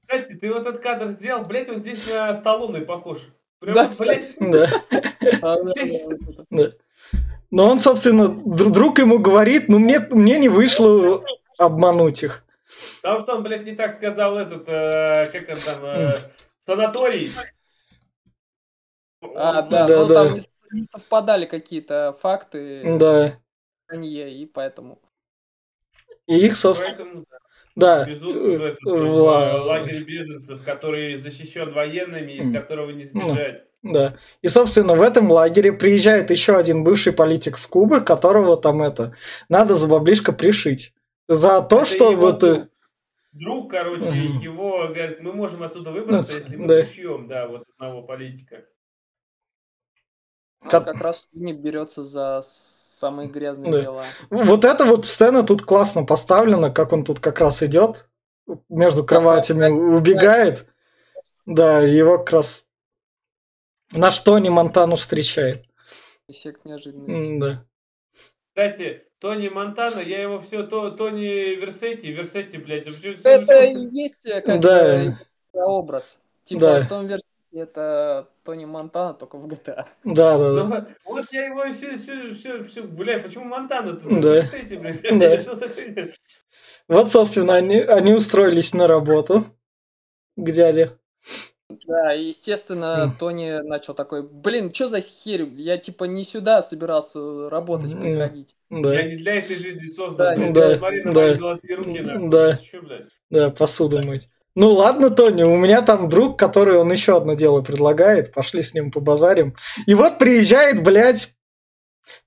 Кстати, 0.00 0.34
ты 0.34 0.52
вот 0.52 0.66
этот 0.66 0.80
кадр 0.80 1.08
сделал, 1.08 1.44
блять, 1.44 1.68
он 1.68 1.80
здесь 1.80 2.06
на 2.10 2.34
Сталлоне 2.34 2.80
похож. 2.80 3.18
Прям, 3.58 3.74
да, 3.74 3.90
блядь. 3.98 4.36
Да. 6.50 6.70
Но 7.52 7.68
он, 7.68 7.78
собственно, 7.78 8.28
друг 8.28 8.98
ему 8.98 9.18
говорит, 9.18 9.68
ну 9.68 9.78
мне, 9.78 10.00
мне 10.10 10.38
не 10.38 10.48
вышло 10.48 11.22
обмануть 11.58 12.22
их. 12.22 12.44
Потому 13.02 13.22
что 13.22 13.34
он, 13.34 13.42
блядь, 13.42 13.66
не 13.66 13.76
так 13.76 13.94
сказал 13.94 14.38
этот, 14.38 14.66
э, 14.66 15.26
как 15.26 15.50
он 15.50 15.58
там, 15.62 15.84
э, 15.84 16.16
санаторий. 16.64 17.30
А, 19.36 19.60
да, 19.60 19.86
да, 19.86 19.96
ну 19.98 20.06
да. 20.08 20.14
там 20.14 20.38
не 20.72 20.84
совпадали 20.84 21.44
какие-то 21.44 22.14
факты. 22.18 22.96
Да. 22.98 23.38
И 23.92 24.46
поэтому. 24.46 24.98
И 26.26 26.46
их, 26.46 26.56
собственно... 26.56 27.24
Да. 27.74 28.04
Везут 28.04 28.34
в, 28.34 28.62
этот, 28.62 28.82
в, 28.82 28.88
в 28.88 29.64
лагерь 29.66 30.02
беженцев, 30.04 30.64
который 30.64 31.16
защищен 31.16 31.70
военными, 31.72 32.32
из 32.32 32.50
которого 32.50 32.90
не 32.92 33.04
сбежать. 33.04 33.66
Да. 33.82 34.16
И, 34.42 34.46
собственно, 34.46 34.94
в 34.94 35.02
этом 35.02 35.30
лагере 35.30 35.72
приезжает 35.72 36.30
еще 36.30 36.56
один 36.56 36.84
бывший 36.84 37.12
политик 37.12 37.58
с 37.58 37.66
Кубы, 37.66 38.00
которого 38.00 38.56
там 38.56 38.82
это 38.82 39.14
надо 39.48 39.74
за 39.74 39.88
баблишко 39.88 40.32
пришить. 40.32 40.94
За 41.28 41.60
то, 41.62 41.80
это 41.80 41.84
что 41.90 42.16
вот... 42.16 42.38
Друг, 42.40 42.68
друг 43.32 43.70
короче, 43.70 44.06
mm. 44.06 44.42
его 44.42 44.88
говорит, 44.88 45.20
мы 45.20 45.32
можем 45.32 45.62
оттуда 45.64 45.90
выбраться, 45.90 46.36
ну, 46.36 46.42
если 46.44 46.56
мы 46.56 46.68
да. 46.68 46.82
пришьем, 46.82 47.28
да, 47.28 47.48
вот 47.48 47.64
одного 47.74 48.02
политика. 48.02 48.64
Он 50.62 50.70
как... 50.70 50.84
как 50.84 51.00
раз 51.00 51.26
не 51.32 51.52
берется 51.52 52.04
за 52.04 52.40
самые 52.42 53.28
грязные 53.28 53.72
да. 53.72 53.78
дела. 53.80 54.04
Вот 54.30 54.64
эта 54.64 54.84
вот 54.84 55.06
сцена 55.06 55.42
тут 55.42 55.62
классно 55.62 56.04
поставлена, 56.04 56.70
как 56.70 56.92
он 56.92 57.04
тут 57.04 57.18
как 57.18 57.40
раз 57.40 57.64
идет 57.64 58.08
между 58.68 59.04
кроватями, 59.04 59.68
убегает. 59.68 60.66
Да, 61.44 61.80
его 61.80 62.18
как 62.18 62.34
раз 62.34 62.64
на 63.92 64.10
что 64.10 64.38
не 64.38 64.50
Монтану 64.50 64.96
встречает. 64.96 65.64
Эффект 66.28 66.64
неожиданности. 66.64 67.38
Да. 67.38 67.64
Кстати, 68.48 69.04
Тони 69.18 69.48
Монтана, 69.48 70.00
я 70.00 70.20
его 70.22 70.40
все, 70.40 70.64
то, 70.64 70.90
Тони 70.90 71.54
Версетти, 71.54 72.10
Версетти, 72.12 72.58
блядь. 72.58 72.88
Все, 72.88 73.12
это 73.12 73.44
все... 73.44 73.72
и 73.72 73.88
есть 73.92 74.26
э, 74.26 74.40
как 74.42 74.60
да. 74.60 75.18
бы 75.52 75.62
образ. 75.64 76.22
Типа 76.44 76.60
да. 76.60 76.86
Том 76.86 77.06
Версетти 77.06 77.32
это 77.52 78.28
Тони 78.44 78.64
Монтана, 78.64 79.14
только 79.14 79.36
в 79.36 79.46
GTA. 79.46 79.86
Да, 80.04 80.38
да, 80.38 80.52
да. 80.54 80.64
Ну, 80.64 80.86
вот 81.04 81.26
я 81.30 81.46
его 81.46 81.70
все, 81.72 81.96
все, 81.96 82.34
все, 82.34 82.64
все, 82.64 82.82
блядь, 82.82 83.22
почему 83.22 83.44
Монтана-то? 83.44 84.08
Да. 84.20 84.34
Версетти, 84.36 84.76
блядь. 84.76 85.02
Да. 85.02 86.08
Вот, 86.88 87.10
собственно, 87.10 87.54
они, 87.54 87.78
они 87.78 88.12
устроились 88.12 88.74
на 88.74 88.86
работу 88.86 89.46
к 90.36 90.50
дяде. 90.50 90.98
Да, 91.86 92.14
и, 92.14 92.26
естественно, 92.26 93.14
Тони 93.18 93.60
начал 93.62 93.94
такой, 93.94 94.22
блин, 94.22 94.72
что 94.72 94.88
за 94.88 95.00
херь? 95.00 95.44
Я, 95.56 95.78
типа, 95.78 96.04
не 96.04 96.24
сюда 96.24 96.62
собирался 96.62 97.50
работать, 97.50 97.98
приходить. 97.98 98.54
Да. 98.70 98.94
Я 98.94 99.02
не 99.08 99.16
для 99.16 99.36
этой 99.36 99.56
жизни 99.56 99.88
создан. 99.88 100.52
Да, 100.52 100.68
да, 100.68 100.78
смотри 100.78 101.02
на 101.02 101.12
да, 101.12 101.20
мои 101.20 101.36
золотые 101.36 101.74
руки, 101.76 102.00
нахуй. 102.00 102.28
Да, 102.30 102.56
Чё, 102.62 102.80
да, 103.30 103.50
посуду 103.50 104.02
мыть. 104.02 104.28
Ну 104.54 104.72
ладно, 104.72 105.10
Тони, 105.10 105.42
у 105.42 105.56
меня 105.56 105.80
там 105.82 106.08
друг, 106.08 106.38
который 106.38 106.76
он 106.78 106.92
еще 106.92 107.16
одно 107.16 107.34
дело 107.34 107.62
предлагает. 107.62 108.32
Пошли 108.32 108.62
с 108.62 108.74
ним 108.74 108.90
по 108.90 109.00
базарим. 109.00 109.56
И 109.86 109.94
вот 109.94 110.18
приезжает, 110.18 110.82
блядь, 110.82 111.34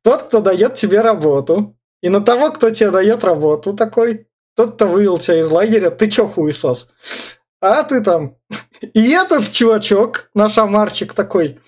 тот, 0.04 0.24
кто 0.24 0.42
дает 0.42 0.76
тебе 0.76 1.02
работу. 1.02 1.76
И 2.02 2.10
на 2.10 2.22
того, 2.22 2.52
кто 2.52 2.70
тебе 2.72 2.92
дает 2.92 3.24
работу, 3.24 3.74
такой, 3.74 4.28
тот, 4.56 4.76
кто 4.76 4.88
вывел 4.88 5.18
тебя 5.20 5.42
из 5.42 5.50
лагеря, 5.50 5.92
ты 5.92 6.08
чё, 6.10 6.28
хуесос? 6.28 6.90
А 7.68 7.84
ты 7.84 8.00
там 8.02 8.38
и 8.94 9.10
этот 9.10 9.52
чувачок, 9.52 10.30
наш 10.36 10.56
Амарчик 10.60 11.16
такой, 11.16 11.60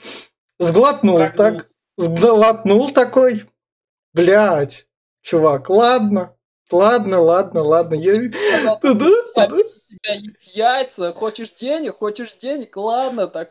сглотнул 0.60 1.18
Прогнул. 1.18 1.38
так, 1.38 1.70
сглотнул 1.98 2.92
такой, 2.92 3.46
блядь, 4.14 4.86
чувак, 5.24 5.72
ладно, 5.72 6.36
ладно, 6.72 7.20
ладно, 7.20 7.64
ладно. 7.64 7.96
Я... 7.96 8.12
Да, 8.14 8.76
у 8.76 8.94
тебя 8.94 10.14
есть 10.14 10.56
яйца, 10.56 11.12
хочешь 11.14 11.52
денег, 11.54 11.94
хочешь 11.96 12.36
денег, 12.36 12.78
ладно, 12.78 13.26
так. 13.26 13.50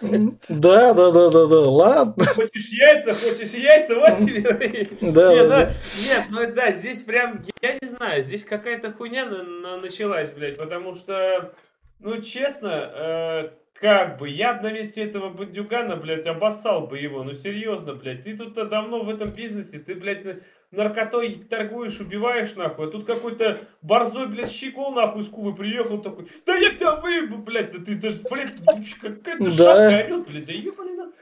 Да, 0.48 0.94
да, 0.94 1.10
да, 1.10 1.30
да, 1.30 1.46
да, 1.46 1.60
ладно. 1.68 2.24
Хочешь 2.26 2.68
яйца, 2.68 3.12
хочешь 3.12 3.50
яйца, 3.50 3.96
вот 3.96 4.18
тебе. 4.18 4.88
Да, 5.00 5.34
нет, 5.34 5.48
да, 5.48 5.74
ну, 5.96 6.04
нет, 6.06 6.24
ну 6.30 6.54
да, 6.54 6.70
здесь 6.70 7.02
прям, 7.02 7.42
я 7.60 7.76
не 7.80 7.88
знаю, 7.88 8.22
здесь 8.22 8.44
какая-то 8.44 8.92
хуйня 8.92 9.24
началась, 9.24 10.30
блядь, 10.30 10.58
потому 10.58 10.94
что 10.94 11.52
ну, 11.98 12.20
честно, 12.20 12.68
э, 12.68 13.50
как 13.80 14.18
бы, 14.18 14.28
я 14.28 14.54
бы 14.54 14.62
на 14.62 14.72
месте 14.72 15.02
этого 15.02 15.30
бандюгана, 15.30 15.96
блядь, 15.96 16.26
обоссал 16.26 16.86
бы 16.86 16.98
его. 16.98 17.22
Ну, 17.22 17.34
серьезно, 17.34 17.94
блядь, 17.94 18.24
ты 18.24 18.36
тут 18.36 18.54
давно 18.54 19.02
в 19.02 19.08
этом 19.08 19.28
бизнесе, 19.28 19.78
ты, 19.78 19.94
блядь, 19.94 20.42
наркотой 20.70 21.34
торгуешь, 21.34 22.00
убиваешь, 22.00 22.54
нахуй. 22.54 22.88
А 22.88 22.90
тут 22.90 23.06
какой-то 23.06 23.60
борзой, 23.82 24.28
блядь, 24.28 24.50
щекол, 24.50 24.92
нахуй, 24.92 25.24
с 25.24 25.28
Кубы 25.28 25.54
приехал 25.54 26.00
такой, 26.00 26.28
да 26.46 26.54
я 26.56 26.74
тебя 26.74 26.96
выебу, 26.96 27.38
блядь, 27.38 27.72
да 27.72 27.84
ты 27.84 27.94
даже, 27.96 28.20
блядь, 28.30 28.52
какая-то 29.00 29.44
да. 29.44 29.50
шапка 29.50 30.04
орет, 30.04 30.26
блядь, 30.26 30.46
да 30.46 30.52
ебаный 30.52 30.94
на... 30.94 31.12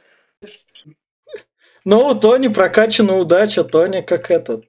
Ну, 1.84 2.14
Тони 2.18 2.48
прокачана 2.48 3.16
удача, 3.16 3.62
Тони 3.62 4.00
как 4.00 4.30
этот. 4.30 4.64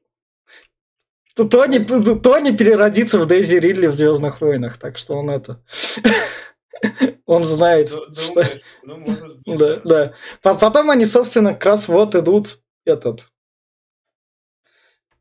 Тони, 1.36 1.80
Тони 2.20 2.56
переродится 2.56 3.20
в 3.20 3.27
Дейзи 3.27 3.56
Ридли 3.56 3.88
в 3.88 3.94
Звездных 3.94 4.42
войнах, 4.42 4.77
так 4.77 4.98
что 4.98 5.15
он 5.15 5.30
это. 5.30 5.62
Он 7.25 7.44
знает, 7.44 7.89
что... 7.89 8.44
Ну, 8.84 9.58
да, 9.58 9.82
да. 9.84 10.13
Потом 10.42 10.92
они, 10.92 11.06
собственно, 11.06 11.54
как 11.54 11.65
раз 11.65 11.88
вот 11.88 12.13
идут 12.13 12.60
этот 12.86 13.27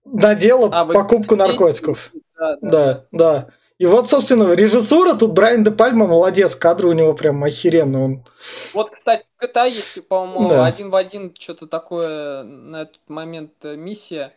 на 0.05 0.35
дело 0.35 0.71
а, 0.73 0.85
покупку 0.85 1.37
наркотиков. 1.37 2.11
Да, 2.39 2.57
да, 2.61 2.61
да, 2.61 3.05
да. 3.13 3.49
И 3.79 3.87
вот, 3.87 4.09
собственно, 4.09 4.53
режиссура 4.53 5.15
тут 5.15 5.33
Брайан 5.33 5.65
де 5.65 5.71
Пальма 5.71 6.07
молодец, 6.07 6.55
кадры 6.55 6.89
у 6.89 6.93
него 6.93 7.13
прям 7.15 7.43
охеренные. 7.43 8.05
Он... 8.05 8.25
Вот, 8.73 8.91
кстати, 8.91 9.25
в 9.39 9.45
GTA 9.45 9.69
есть, 9.69 10.07
по-моему, 10.07 10.49
да. 10.49 10.67
один 10.67 10.91
в 10.91 10.97
один 10.97 11.35
что-то 11.37 11.67
такое 11.67 12.45
на 12.45 12.83
этот 12.83 13.01
момент 13.09 13.53
э, 13.65 13.75
миссия. 13.75 14.33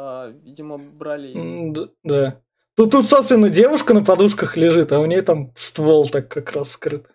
А, 0.00 0.28
видимо, 0.28 0.78
брали. 0.78 1.72
Да. 1.72 1.88
да. 2.04 2.40
Тут, 2.76 2.92
тут, 2.92 3.06
собственно, 3.06 3.48
девушка 3.48 3.94
на 3.94 4.04
подушках 4.04 4.56
лежит, 4.56 4.92
а 4.92 5.00
у 5.00 5.06
нее 5.06 5.22
там 5.22 5.52
ствол 5.56 6.08
так 6.08 6.28
как 6.28 6.52
раз 6.52 6.70
скрыт. 6.70 7.06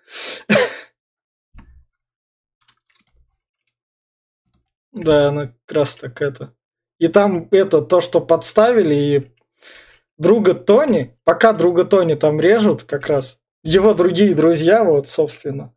Да, 4.91 5.29
она 5.29 5.47
как 5.47 5.75
раз 5.75 5.95
так 5.95 6.21
это. 6.21 6.53
И 6.99 7.07
там 7.07 7.47
это 7.49 7.81
то, 7.81 7.99
что 7.99 8.21
подставили, 8.21 8.93
и 8.93 9.31
друга 10.19 10.53
Тони, 10.53 11.17
пока 11.23 11.51
друга 11.51 11.83
Тони 11.83 12.13
там 12.13 12.39
режут, 12.39 12.83
как 12.83 13.07
раз 13.07 13.39
его 13.63 13.95
другие 13.95 14.35
друзья, 14.35 14.83
вот, 14.83 15.07
собственно. 15.07 15.73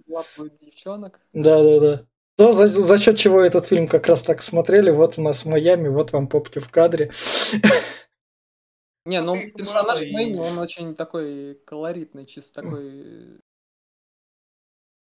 девчонок. 0.60 1.18
Да, 1.32 2.04
То, 2.36 2.52
за, 2.52 2.68
за 2.68 2.98
счет 2.98 3.16
чего 3.16 3.40
этот 3.40 3.66
фильм 3.66 3.88
как 3.88 4.06
раз 4.06 4.22
так 4.22 4.42
смотрели. 4.42 4.90
Вот 4.90 5.18
у 5.18 5.22
нас 5.22 5.44
Майами, 5.44 5.88
вот 5.88 6.12
вам 6.12 6.28
попки 6.28 6.58
в 6.58 6.70
кадре. 6.70 7.10
Не, 9.06 9.20
ну 9.20 9.50
персонаж 9.50 10.00
Мэйни, 10.10 10.38
он 10.38 10.58
очень 10.58 10.94
такой 10.94 11.54
колоритный, 11.64 12.26
чисто 12.26 12.62
такой... 12.62 13.38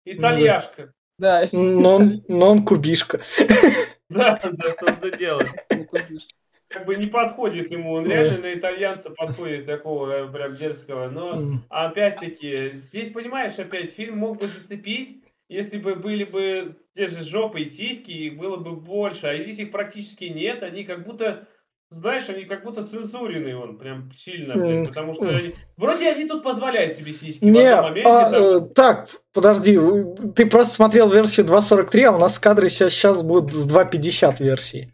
Итальяшка. 0.05 0.93
Да, 1.19 1.45
Но 1.53 1.97
он, 1.97 2.25
но 2.29 2.51
он 2.51 2.65
кубишка. 2.65 3.23
Да, 4.11 4.41
да, 4.43 4.69
что 4.71 5.77
не 5.77 5.85
купишь. 5.85 6.29
Как 6.69 6.87
бы 6.87 6.97
не 6.97 7.09
подходит 7.09 7.71
ему, 7.71 7.93
он 7.93 8.07
реально 8.07 8.39
на 8.39 8.55
итальянца 8.55 9.11
подходит 9.11 9.67
такого 9.67 10.11
э, 10.11 10.33
прям 10.33 10.55
дерзкого, 10.55 11.11
но 11.11 11.61
опять-таки, 11.69 12.71
здесь, 12.73 13.13
понимаешь, 13.13 13.59
опять 13.59 13.91
фильм 13.91 14.17
мог 14.17 14.39
бы 14.39 14.47
зацепить, 14.47 15.23
если 15.49 15.79
бы 15.79 15.95
были 15.95 16.25
бы 16.25 16.77
те 16.95 17.09
же 17.09 17.25
жопы 17.25 17.61
и 17.61 17.65
сиськи, 17.65 18.11
их 18.11 18.37
было 18.39 18.57
бы 18.57 18.73
больше, 18.77 19.27
а 19.27 19.37
здесь 19.43 19.59
их 19.59 19.71
практически 19.73 20.25
нет, 20.25 20.63
они 20.63 20.85
как 20.85 21.05
будто, 21.07 21.47
знаешь, 21.91 22.29
они 22.29 22.45
как 22.45 22.65
будто 22.65 22.87
цензуренные 22.87 23.57
он, 23.57 23.79
прям 23.79 24.13
сильно, 24.15 24.55
блин, 24.55 24.87
потому 24.87 25.15
что 25.15 25.29
они- 25.29 25.55
вроде 25.77 26.11
они 26.11 26.27
тут 26.27 26.43
позволяют 26.43 26.93
себе 26.93 27.13
сиськи 27.13 27.45
Не, 27.45 27.77
моменте, 27.81 28.09
а, 28.09 28.31
там, 28.31 28.35
э, 28.35 28.61
так, 28.75 29.09
подожди, 29.33 29.79
ты 30.37 30.47
просто 30.47 30.75
смотрел 30.75 31.11
версию 31.11 31.47
2.43, 31.47 32.05
а 32.05 32.13
у 32.13 32.19
нас 32.19 32.39
кадры 32.39 32.69
сейчас 32.69 33.23
будут 33.23 33.55
с 33.55 33.67
2.50 33.67 34.41
версии. 34.41 34.93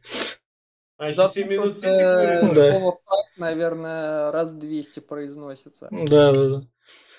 а 0.96 1.06
еще 1.06 1.16
Зато 1.16 1.34
7 1.34 1.48
минут 1.48 1.82
э. 1.82 2.48
Да. 2.54 2.72
«факт», 2.80 3.30
наверное, 3.36 4.30
раз 4.30 4.54
200 4.54 5.00
произносится. 5.00 5.88
Да, 5.90 6.32
да, 6.32 6.48
да. 6.48 6.62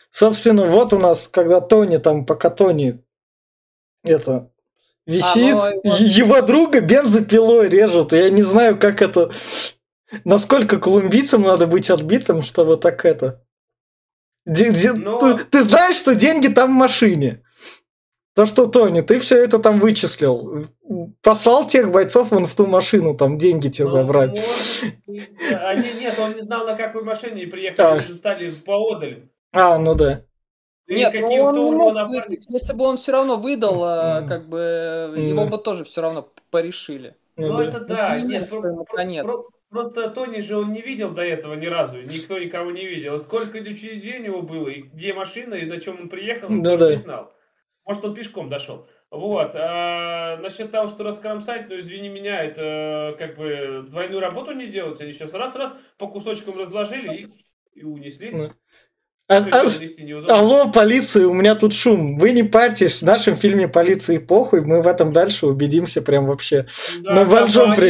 Собственно, 0.09 0.65
вот 0.67 0.93
у 0.93 0.99
нас, 0.99 1.27
когда 1.27 1.59
Тони 1.59 1.97
там, 1.97 2.25
пока 2.25 2.49
Тони 2.49 3.03
это 4.05 4.49
висит, 5.05 5.55
А, 5.55 5.71
ну, 5.83 5.95
его 5.95 6.41
друга 6.41 6.81
бензопилой 6.81 7.69
режут. 7.69 8.11
Я 8.13 8.29
не 8.29 8.43
знаю, 8.43 8.77
как 8.77 9.01
это... 9.01 9.31
Насколько 10.23 10.79
колумбийцам 10.79 11.41
надо 11.41 11.67
быть 11.67 11.89
отбитым, 11.89 12.41
чтобы 12.41 12.77
так 12.77 13.03
это... 13.05 13.41
Де- 14.45 14.71
де- 14.71 14.93
Но- 14.93 15.17
ты, 15.19 15.43
ты 15.45 15.63
знаешь, 15.63 15.95
что 15.97 16.13
деньги 16.15 16.47
там 16.47 16.71
в 16.71 16.75
машине. 16.77 17.41
То, 18.35 18.45
что, 18.45 18.67
Тони, 18.67 19.01
ты 19.01 19.17
все 19.19 19.43
это 19.43 19.59
там 19.59 19.79
вычислил. 19.79 20.67
Послал 21.21 21.67
тех 21.67 21.89
бойцов 21.89 22.31
вон 22.31 22.45
в 22.45 22.53
ту 22.53 22.67
машину, 22.67 23.15
там 23.15 23.37
деньги 23.37 23.69
тебе 23.69 23.85
Ну, 23.85 23.91
забрать. 23.91 24.31
может. 24.31 24.93
А, 25.51 25.73
не- 25.75 25.93
нет, 25.93 26.19
он 26.19 26.35
не 26.35 26.41
знал, 26.41 26.65
на 26.65 26.75
какой 26.75 27.03
машине 27.03 27.47
приехали, 27.47 27.85
А. 27.85 27.93
они 27.93 28.05
же 28.05 28.15
стали 28.15 28.51
поодаль. 28.51 29.23
А, 29.51 29.77
ну 29.79 29.95
да. 29.95 30.21
Нет, 30.87 31.13
ну 31.15 31.27
он 31.43 31.55
не 31.55 31.71
мог 31.75 32.09
выдать. 32.09 32.45
Если 32.49 32.73
бы 32.73 32.85
он 32.85 32.97
все 32.97 33.11
равно 33.13 33.37
выдал, 33.37 33.83
э, 33.83 34.27
как 34.27 34.47
бы 34.47 35.09
Мгм. 35.11 35.27
его 35.27 35.45
бы 35.47 35.57
тоже 35.57 35.83
все 35.83 36.01
равно 36.01 36.29
порешили. 36.51 37.15
Ну 37.37 37.53
Ну, 37.53 37.59
это 37.59 37.79
Ну, 37.79 37.85
да, 37.87 38.19
нет, 38.21 38.49
про- 38.49 38.61
про- 38.61 38.85
про- 38.85 39.45
просто 39.69 40.09
Тони 40.11 40.39
же 40.41 40.57
он 40.57 40.71
не 40.71 40.81
видел 40.81 41.11
до 41.11 41.21
этого 41.23 41.55
ни 41.55 41.65
разу, 41.65 42.01
никто 42.01 42.37
никого 42.37 42.71
не 42.71 42.85
видел. 42.85 43.19
Сколько 43.19 43.57
людей 43.59 44.19
у 44.19 44.23
него 44.23 44.41
было, 44.41 44.69
и 44.69 44.81
где 44.83 45.13
машина, 45.13 45.55
и 45.55 45.65
на 45.65 45.81
чем 45.81 45.99
он 46.01 46.09
приехал, 46.09 46.47
он 46.49 46.61
Да, 46.61 46.71
тоже 46.71 46.85
да. 46.85 46.91
не 46.91 46.97
знал. 46.97 47.31
Может, 47.85 48.05
он 48.05 48.13
пешком 48.15 48.49
дошел. 48.49 48.87
Вот. 49.11 49.51
А 49.53 50.37
насчет 50.37 50.71
того, 50.71 50.87
что 50.89 51.03
раскромсать, 51.03 51.69
ну, 51.69 51.79
извини 51.79 52.09
меня, 52.09 52.43
это 52.43 53.15
как 53.19 53.37
бы 53.37 53.85
двойную 53.87 54.19
работу 54.21 54.53
не 54.53 54.67
делать. 54.67 54.99
Они 55.01 55.13
сейчас 55.13 55.33
раз-раз 55.33 55.73
по 55.97 56.07
кусочкам 56.07 56.57
разложили 56.57 57.15
и, 57.15 57.79
и 57.79 57.83
унесли. 57.83 58.51
А- 59.27 59.37
а-. 59.37 59.67
Алло, 60.29 60.71
полиция, 60.71 61.25
у 61.27 61.33
меня 61.33 61.55
тут 61.55 61.73
шум. 61.73 62.19
Вы 62.19 62.31
не 62.31 62.43
парьтесь, 62.43 63.01
в 63.01 63.05
нашем 63.05 63.35
фильме 63.35 63.67
полиции 63.67 64.19
похуй, 64.19 64.61
мы 64.61 64.81
в 64.83 64.87
этом 64.87 65.13
дальше 65.13 65.47
убедимся 65.47 66.01
прям 66.03 66.27
вообще. 66.27 66.67
Да, 66.99 67.13
на 67.13 67.25
большом. 67.25 67.73
Да. 67.73 67.85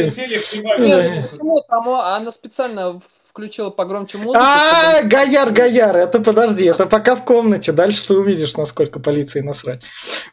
Нет, 0.78 1.10
ну 1.14 1.28
почему 1.28 1.60
там 1.68 1.88
о- 1.88 2.16
она 2.16 2.30
специально 2.32 2.98
включила 3.28 3.68
погромче 3.68 4.16
музыку? 4.16 4.42
А, 4.42 5.02
Гояр, 5.02 5.52
Гояр, 5.52 5.94
это 5.94 6.20
подожди, 6.20 6.64
это 6.64 6.86
пока 6.86 7.14
в 7.16 7.24
комнате, 7.24 7.72
дальше 7.72 8.06
ты 8.06 8.14
увидишь, 8.14 8.56
насколько 8.56 8.98
полиции 8.98 9.40
насрать. 9.40 9.82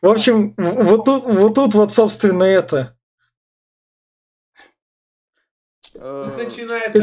В 0.02 0.08
общем, 0.08 0.54
вот 0.58 1.04
тут, 1.04 1.26
вот 1.26 1.54
тут 1.54 1.74
вот, 1.74 1.94
собственно, 1.94 2.46
это. 2.46 2.96
Начинается 5.96 7.00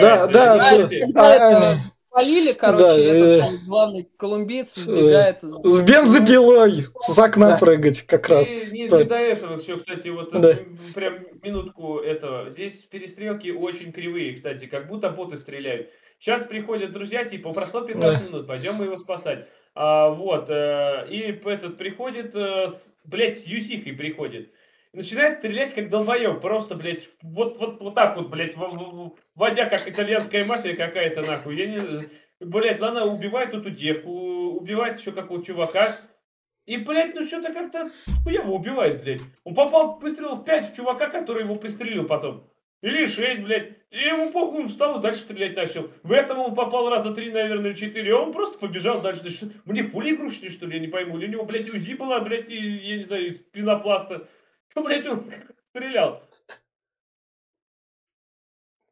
да, 0.00 0.26
да, 0.26 1.92
Спалили, 2.18 2.52
короче, 2.52 2.84
Да, 2.84 3.00
этот 3.00 3.28
э, 3.28 3.38
там 3.40 3.58
главный 3.66 4.08
колумбиец 4.16 4.74
сбегает. 4.74 5.42
из- 5.44 5.52
С 5.54 5.80
бензопилой 5.82 6.86
с 7.00 7.18
окна 7.18 7.50
Да. 7.50 7.56
прыгать 7.58 8.02
как 8.02 8.28
раз. 8.28 8.50
И 8.50 8.66
не, 8.72 8.88
Да. 8.88 8.98
не 8.98 9.04
до 9.04 9.16
этого 9.16 9.58
все, 9.58 9.76
кстати, 9.76 10.08
вот 10.08 10.32
Да. 10.32 10.58
прям 10.94 11.18
минутку 11.42 11.98
этого. 11.98 12.50
Здесь 12.50 12.82
перестрелки 12.82 13.50
очень 13.50 13.92
кривые, 13.92 14.34
кстати, 14.34 14.66
как 14.66 14.88
будто 14.88 15.10
боты 15.10 15.38
стреляют. 15.38 15.88
Сейчас 16.18 16.42
приходят 16.42 16.92
друзья, 16.92 17.24
типа, 17.24 17.52
прошло 17.52 17.82
15 17.82 18.22
Да. 18.24 18.28
минут, 18.28 18.46
пойдем 18.48 18.74
мы 18.74 18.86
его 18.86 18.96
спасать. 18.96 19.46
А, 19.76 20.08
вот, 20.10 20.46
э, 20.50 21.06
и 21.08 21.18
этот 21.44 21.78
приходит, 21.78 22.34
э, 22.34 22.70
с, 22.72 22.90
блядь, 23.04 23.38
с 23.38 23.44
Юсихой 23.46 23.92
приходит. 23.92 24.50
Начинает 24.98 25.38
стрелять 25.38 25.74
как 25.76 25.90
долбоеб, 25.90 26.40
просто, 26.40 26.74
блядь, 26.74 27.08
вот, 27.22 27.60
вот, 27.60 27.80
вот 27.80 27.94
так 27.94 28.16
вот, 28.16 28.30
блядь, 28.30 28.56
в- 28.56 28.58
в- 28.58 29.14
вводя 29.36 29.66
как 29.66 29.88
итальянская 29.88 30.44
мафия 30.44 30.74
какая-то, 30.74 31.22
нахуй. 31.22 31.54
Я 31.54 31.66
не... 31.66 32.08
Блядь, 32.40 32.80
ладно, 32.80 33.04
убивает 33.04 33.54
эту 33.54 33.70
девку, 33.70 34.10
убивает 34.10 34.98
еще 34.98 35.12
какого 35.12 35.44
чувака. 35.44 35.96
И, 36.66 36.78
блядь, 36.78 37.14
ну 37.14 37.24
что-то 37.28 37.52
как-то 37.52 37.92
хуево 38.24 38.50
убивает, 38.50 39.04
блядь. 39.04 39.20
Он 39.44 39.54
попал, 39.54 40.00
выстрелил 40.00 40.42
5 40.42 40.72
в 40.72 40.74
чувака, 40.76 41.06
который 41.06 41.44
его 41.44 41.54
пристрелил 41.54 42.04
потом. 42.04 42.50
Или 42.82 43.06
6, 43.06 43.42
блядь. 43.42 43.74
И 43.92 43.98
ему 43.98 44.32
похуй, 44.32 44.62
он 44.62 44.68
встал 44.68 44.98
и 44.98 45.02
дальше 45.02 45.20
стрелять 45.20 45.54
начал. 45.54 45.92
В 46.02 46.10
этом 46.10 46.40
он 46.40 46.56
попал 46.56 46.90
раза 46.90 47.14
три, 47.14 47.30
наверное, 47.30 47.74
четыре. 47.74 48.16
Он 48.16 48.32
просто 48.32 48.58
побежал 48.58 49.00
дальше. 49.00 49.22
Да 49.22 49.30
что, 49.30 49.46
мне 49.64 49.84
пули 49.84 50.12
игрушечные, 50.16 50.50
что 50.50 50.66
ли, 50.66 50.74
я 50.74 50.80
не 50.80 50.88
пойму. 50.88 51.18
Или 51.18 51.26
у 51.26 51.30
него, 51.30 51.44
блядь, 51.44 51.72
УЗИ 51.72 51.92
была, 51.94 52.18
блядь, 52.18 52.50
и, 52.50 52.56
я 52.56 52.96
не 52.96 53.04
знаю, 53.04 53.28
из 53.28 53.38
пенопласта. 53.38 54.26
Что, 54.68 54.82
блядь, 54.82 55.06
он 55.06 55.32
стрелял? 55.70 56.22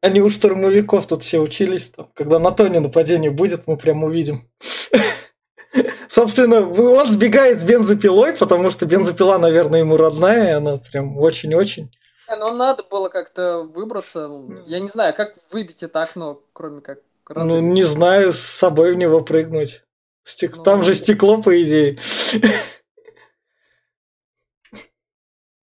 Они 0.01 0.21
у 0.21 0.29
штурмовиков 0.29 1.07
тут 1.07 1.23
все 1.23 1.39
учились, 1.39 1.89
там, 1.89 2.11
когда 2.13 2.39
на 2.39 2.51
Тони 2.51 2.77
нападение 2.77 3.31
будет, 3.31 3.65
мы 3.67 3.77
прям 3.77 4.03
увидим. 4.03 4.49
Собственно, 6.09 6.61
он 6.67 7.09
сбегает 7.09 7.59
с 7.59 7.63
бензопилой, 7.63 8.33
потому 8.37 8.69
что 8.71 8.85
бензопила, 8.85 9.37
наверное, 9.37 9.79
ему 9.79 9.97
родная, 9.97 10.49
и 10.49 10.53
она 10.53 10.77
прям 10.77 11.17
очень-очень. 11.17 11.91
Не, 12.29 12.35
Ну, 12.37 12.53
надо 12.55 12.83
было 12.83 13.09
как-то 13.09 13.63
выбраться. 13.63 14.29
Я 14.65 14.79
не 14.79 14.87
знаю, 14.87 15.13
как 15.15 15.35
выбить 15.51 15.83
это 15.83 16.03
окно, 16.03 16.41
кроме 16.53 16.81
как 16.81 16.99
Ну, 17.29 17.35
разрыть. 17.35 17.63
не 17.63 17.83
знаю, 17.83 18.33
с 18.33 18.39
собой 18.39 18.93
в 18.93 18.97
него 18.97 19.21
прыгнуть. 19.21 19.83
Стек- 20.25 20.57
Ну, 20.57 20.63
Там 20.63 20.83
же 20.83 20.89
да. 20.91 20.95
стекло, 20.95 21.41
по 21.41 21.61
идее. 21.61 21.97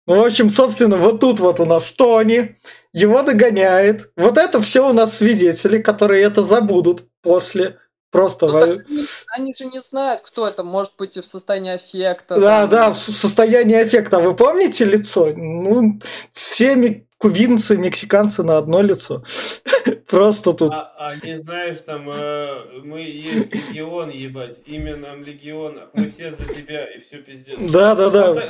в 0.15 0.25
общем, 0.25 0.49
собственно, 0.49 0.97
вот 0.97 1.19
тут 1.19 1.39
вот 1.39 1.59
у 1.59 1.65
нас 1.65 1.91
Тони, 1.91 2.57
его 2.93 3.21
догоняет. 3.21 4.11
Вот 4.15 4.37
это 4.37 4.61
все 4.61 4.89
у 4.89 4.93
нас 4.93 5.17
свидетели, 5.17 5.81
которые 5.81 6.23
это 6.23 6.43
забудут 6.43 7.05
после. 7.21 7.77
Просто... 8.11 8.47
Ну, 8.47 8.53
во- 8.53 8.59
так 8.59 8.69
они, 8.89 9.05
они 9.29 9.53
же 9.53 9.65
не 9.65 9.79
знают, 9.79 10.21
кто 10.21 10.45
это. 10.45 10.63
Может 10.63 10.93
быть, 10.97 11.15
и 11.15 11.21
в 11.21 11.25
состоянии 11.25 11.71
аффекта. 11.71 12.39
Да, 12.39 12.61
там. 12.61 12.69
да, 12.69 12.91
в 12.91 12.99
состоянии 12.99 13.81
эффекта. 13.81 14.19
Вы 14.19 14.35
помните 14.35 14.83
лицо? 14.83 15.31
Ну, 15.33 15.99
все 16.33 16.75
ми- 16.75 17.07
кубинцы, 17.17 17.77
мексиканцы 17.77 18.43
на 18.43 18.57
одно 18.57 18.81
лицо. 18.81 19.23
Просто 20.09 20.51
тут. 20.51 20.73
А, 20.73 20.91
а 20.97 21.15
не 21.25 21.39
знаешь, 21.39 21.77
там, 21.85 22.09
э, 22.09 22.81
мы 22.83 22.99
есть 22.99 23.53
легион, 23.53 24.09
ебать. 24.09 24.57
Имя 24.65 24.97
нам 24.97 25.23
легион. 25.23 25.79
Мы 25.93 26.09
все 26.09 26.31
за 26.31 26.43
тебя, 26.53 26.85
и 26.93 26.99
все 26.99 27.19
пиздец. 27.19 27.57
Да, 27.71 27.95
да, 27.95 28.09
да. 28.09 28.49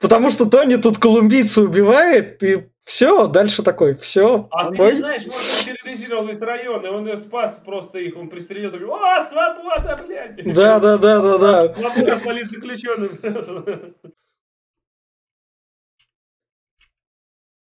Потому 0.00 0.30
что 0.30 0.46
Тони 0.46 0.76
тут 0.76 0.98
колумбийца 0.98 1.60
убивает, 1.60 2.42
и 2.42 2.68
все, 2.84 3.26
дальше 3.26 3.62
такой, 3.62 3.94
все. 3.96 4.48
А 4.50 4.70
ты 4.72 4.82
не 4.82 4.92
знаешь, 4.96 5.26
может, 5.26 5.42
он 5.58 5.64
терроризировал 5.74 6.26
весь 6.26 6.40
район, 6.40 6.84
и 6.86 6.88
он 6.88 7.18
спас 7.18 7.58
просто 7.64 7.98
их, 7.98 8.16
он 8.16 8.30
пристрелил, 8.30 8.70
такой, 8.72 8.88
о, 8.88 9.22
свобода, 9.22 10.02
блядь! 10.06 10.54
Да, 10.54 10.80
да, 10.80 10.96
да, 10.96 11.20
да, 11.20 11.38
да. 11.38 11.74
Свобода 11.74 12.16
политзаключенным. 12.24 13.20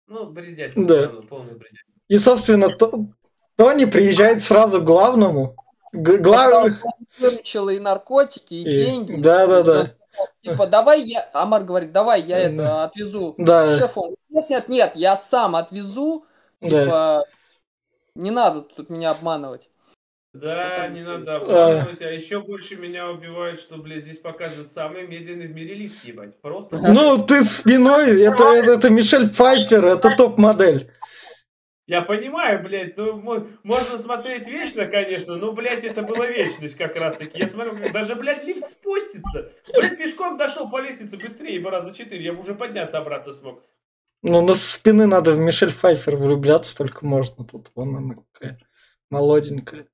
Ну, 0.07 0.25
бредять. 0.29 0.73
Да. 0.75 1.07
Полный 1.29 1.53
бредять. 1.53 1.83
И, 2.07 2.17
собственно, 2.17 2.69
То- 2.69 3.07
Тони 3.55 3.85
приезжает 3.85 4.41
сразу 4.43 4.81
к 4.81 4.83
главному. 4.83 5.55
Г- 5.93 6.17
Потому 6.17 6.23
Глав... 6.23 6.77
что 6.77 6.85
он 6.87 6.93
выручил 7.19 7.69
и 7.69 7.79
наркотики, 7.79 8.53
и, 8.53 8.61
И- 8.69 8.75
деньги. 8.75 9.15
да, 9.15 9.47
да, 9.47 9.63
да. 9.63 9.85
Типа, 10.41 10.67
давай 10.67 11.01
я... 11.01 11.29
Амар 11.33 11.63
говорит, 11.63 11.91
давай 11.91 12.21
я 12.21 12.37
это 12.37 12.83
отвезу 12.83 13.35
Да, 13.37 13.73
шефу. 13.75 14.15
Нет, 14.29 14.49
нет, 14.49 14.69
нет, 14.69 14.91
я 14.95 15.15
сам 15.15 15.55
отвезу. 15.55 16.25
Да. 16.61 16.83
Типа, 16.85 17.25
не 18.15 18.31
надо 18.31 18.61
тут 18.61 18.89
меня 18.89 19.11
обманывать. 19.11 19.69
Да, 20.33 20.73
Это- 20.73 20.93
не 20.93 21.01
надо 21.01 21.37
обманывать, 21.37 22.01
а 22.01 22.11
еще 22.11 22.41
больше 22.41 22.75
меня 22.75 23.09
убивает, 23.09 23.61
что, 23.61 23.77
блядь, 23.77 24.03
здесь 24.03 24.17
показывают 24.17 24.69
самый 24.71 25.07
медленный 25.07 25.47
в 25.47 25.55
мире 25.55 25.75
лифт, 25.75 26.03
ебать. 26.03 26.39
Просто. 26.41 26.77
Ну, 26.77 27.23
ты 27.23 27.45
спиной, 27.45 28.21
это, 28.21 28.43
это, 28.53 28.73
это 28.73 28.89
Мишель 28.89 29.29
Пфайфер, 29.29 29.85
это 29.85 30.13
топ-модель. 30.17 30.91
Я 31.87 32.01
понимаю, 32.01 32.63
блядь, 32.63 32.97
ну, 32.97 33.21
мо- 33.21 33.47
можно 33.61 33.99
смотреть 33.99 34.47
вечно, 34.47 34.87
конечно, 34.87 35.35
но, 35.35 35.51
блядь, 35.51 35.83
это 35.83 36.01
была 36.01 36.25
вечность 36.25 36.75
как 36.75 36.95
раз-таки. 36.95 37.37
Я 37.37 37.47
смотрю, 37.47 37.77
даже, 37.91 38.15
блядь, 38.15 38.43
лифт 38.43 38.67
спустится. 38.71 39.51
Блядь, 39.71 39.97
пешком 39.97 40.37
дошел 40.37 40.67
по 40.69 40.79
лестнице 40.79 41.15
быстрее, 41.17 41.59
бы 41.59 41.69
раза 41.69 41.93
четыре, 41.93 42.23
я 42.25 42.33
бы 42.33 42.39
уже 42.39 42.55
подняться 42.55 42.97
обратно 42.97 43.33
смог. 43.33 43.63
Ну, 44.23 44.41
на 44.41 44.55
спины 44.55 45.05
надо 45.05 45.33
в 45.33 45.37
Мишель 45.37 45.71
Пфайфер 45.71 46.15
влюбляться 46.15 46.75
только 46.75 47.05
можно. 47.05 47.45
Тут 47.45 47.69
вон 47.75 47.95
она 47.95 48.15
какая 48.33 48.57
молоденькая. 49.11 49.87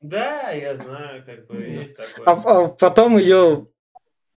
Да, 0.00 0.50
я 0.50 0.74
знаю, 0.74 1.24
как 1.24 1.46
бы, 1.46 1.62
есть 1.62 1.96
такое. 1.96 2.26
А, 2.26 2.32
а 2.64 2.68
потом 2.68 3.18
ее 3.18 3.68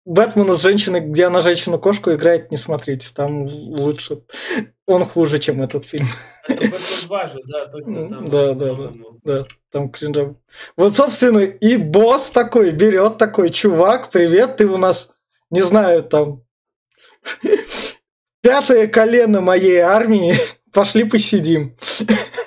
Бэтмена 0.04 0.54
с 0.54 0.62
женщиной, 0.62 1.00
где 1.00 1.26
она 1.26 1.40
женщину-кошку 1.40 2.12
играет, 2.12 2.50
не 2.50 2.56
смотрите. 2.56 3.08
Там 3.14 3.46
лучше. 3.46 4.22
Он 4.86 5.04
хуже, 5.06 5.38
чем 5.38 5.62
этот 5.62 5.84
фильм. 5.84 6.06
Это 6.46 6.60
Бэтмен 6.60 7.06
2 7.06 7.26
же, 7.26 7.40
да, 7.46 7.66
точно 7.66 8.08
там. 8.10 8.28
Да, 8.28 8.54
да, 8.54 8.74
да. 8.74 8.92
Да, 9.24 9.46
там 9.72 9.88
кринжа. 9.88 10.34
Вот, 10.76 10.94
собственно, 10.94 11.38
и 11.38 11.78
босс 11.78 12.30
такой 12.30 12.72
берет 12.72 13.16
такой, 13.16 13.48
чувак, 13.48 14.10
привет, 14.10 14.56
ты 14.58 14.66
у 14.66 14.76
нас, 14.76 15.10
не 15.50 15.62
знаю, 15.62 16.02
там, 16.02 16.42
пятое 18.42 18.86
колено 18.86 19.40
моей 19.40 19.78
армии, 19.78 20.36
пошли 20.72 21.04
посидим. 21.04 21.76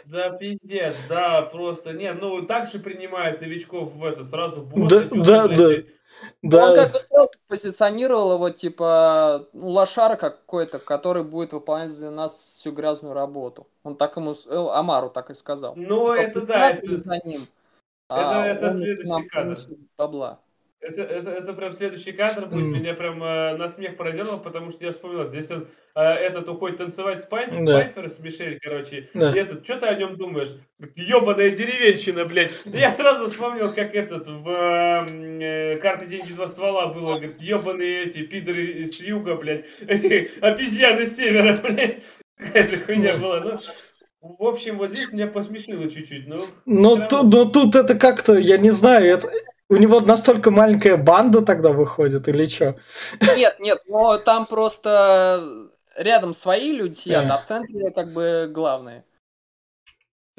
Да, 0.10 0.30
пиздец, 0.30 0.96
да, 1.10 1.41
просто, 1.41 1.91
не, 1.91 2.13
ну, 2.13 2.46
так 2.46 2.70
же 2.70 2.80
принимают 2.80 3.41
новичков 3.41 3.93
в 3.93 4.06
это, 4.06 4.24
сразу 4.24 4.62
босс 4.62 4.89
Да, 4.89 5.04
да, 5.12 5.48
да. 5.50 5.72
Да, 6.41 6.70
Он 6.70 6.76
как 6.76 6.93
бы 6.93 7.00
сразу 7.00 7.30
позиционировал 7.48 8.36
его, 8.36 8.50
типа, 8.50 9.48
ну, 9.54 9.70
лошара 9.70 10.15
какой-то, 10.15 10.80
который 10.80 11.24
будет 11.24 11.52
выполнять 11.52 11.91
за 11.91 12.10
нас 12.10 12.34
всю 12.34 12.72
грязную 12.72 13.13
работу. 13.13 13.67
Он 13.84 13.96
так 13.96 14.15
ему, 14.17 14.32
э, 14.32 14.70
Амару 14.74 15.10
так 15.10 15.30
и 15.30 15.34
сказал. 15.34 15.74
Ну, 15.76 16.06
Типа, 16.06 16.15
это 16.15 16.41
да, 16.41 16.70
это, 16.72 17.02
за 17.02 17.20
ним. 17.26 17.41
а 18.10 18.46
это 18.48 18.72
следующий 18.72 19.28
кадр. 19.28 19.56
бабла. 19.98 20.39
Это, 20.80 21.02
это, 21.02 21.32
это 21.32 21.54
прям 21.54 21.74
следующий 21.74 22.12
кадр 22.12 22.46
будет, 22.46 22.66
меня 22.66 22.94
прям 22.94 23.22
э, 23.24 23.58
на 23.58 23.68
смех 23.68 23.98
проделал, 23.98 24.40
потому 24.40 24.72
что 24.72 24.86
я 24.86 24.92
вспомнил, 24.92 25.28
здесь 25.28 25.50
он, 25.50 25.68
э, 25.96 26.02
этот 26.02 26.48
уходит 26.48 26.78
танцевать 26.78 27.20
с 27.22 27.24
Пайн, 27.24 27.66
Да. 27.66 27.74
Пайфер, 27.74 28.10
с 28.12 28.20
Мишель, 28.20 28.60
короче, 28.62 29.10
Да. 29.16 29.32
и 29.32 29.40
этот, 29.40 29.63
что 29.63 29.80
ты 29.80 29.88
о 29.88 29.96
нем 29.96 30.18
думаешь? 30.18 30.50
Ебаная 30.96 31.50
деревенщина, 31.50 32.26
блядь. 32.26 32.54
Я 32.66 32.92
сразу 32.92 33.26
вспомнил, 33.28 33.74
как 33.74 33.96
этот, 33.96 34.28
в 34.28 34.48
э, 34.50 35.78
карте 35.78 36.06
деньги 36.06 36.34
два 36.34 36.48
ствола 36.48 36.88
было, 36.94 37.16
говорит, 37.16 37.42
ебаные 37.42 38.06
эти 38.06 38.22
пидоры 38.22 38.86
с 38.86 39.02
юга, 39.02 39.36
блядь, 39.36 39.66
обезьяны 39.82 41.06
с 41.08 41.16
севера, 41.16 41.58
блядь. 41.63 42.04
Какая 42.38 42.63
же 42.63 42.78
хуйня 42.78 43.18
была, 43.18 43.40
ну... 43.42 43.60
В 44.20 44.44
общем, 44.46 44.78
вот 44.78 44.90
здесь 44.90 45.12
меня 45.12 45.28
посмешило 45.28 45.90
чуть-чуть, 45.90 46.28
но... 46.28 46.46
но, 46.66 46.96
всё 46.96 47.08
ту- 47.08 47.24
но 47.28 47.46
тут 47.46 47.76
это 47.76 47.98
как-то, 47.98 48.34
я 48.38 48.58
не 48.58 48.72
знаю, 48.72 49.06
это, 49.06 49.30
у 49.69 49.75
него 49.75 49.99
настолько 49.99 50.51
маленькая 50.51 50.97
банда 50.97 51.41
тогда 51.41 51.69
выходит, 51.71 52.27
или 52.27 52.45
что? 52.45 52.75
Нет, 53.36 53.60
нет, 53.60 53.80
но 53.88 54.17
там 54.17 54.45
просто 54.45 55.67
рядом 55.95 56.34
свои 56.34 56.71
люди 56.71 56.93
сидят, 56.93 57.25
Э. 57.25 57.30
а 57.30 57.38
в 57.38 57.45
центре 57.45 57.91
как 57.91 58.12
бы 58.13 58.49
главные. 58.51 59.03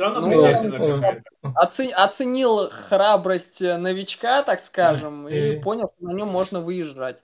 Ну, 0.00 0.28
бредятина 0.28 0.74
э, 0.76 0.94
какая-то. 0.94 1.22
Оце- 1.56 1.90
оценил 1.90 2.70
храбрость 2.70 3.60
э, 3.62 3.76
новичка, 3.78 4.42
так 4.44 4.60
скажем, 4.60 5.28
и 5.28 5.34
Э. 5.56 5.60
понял, 5.60 5.88
что 5.88 6.06
на 6.06 6.12
нем 6.12 6.28
можно 6.28 6.60
выезжать. 6.60 7.18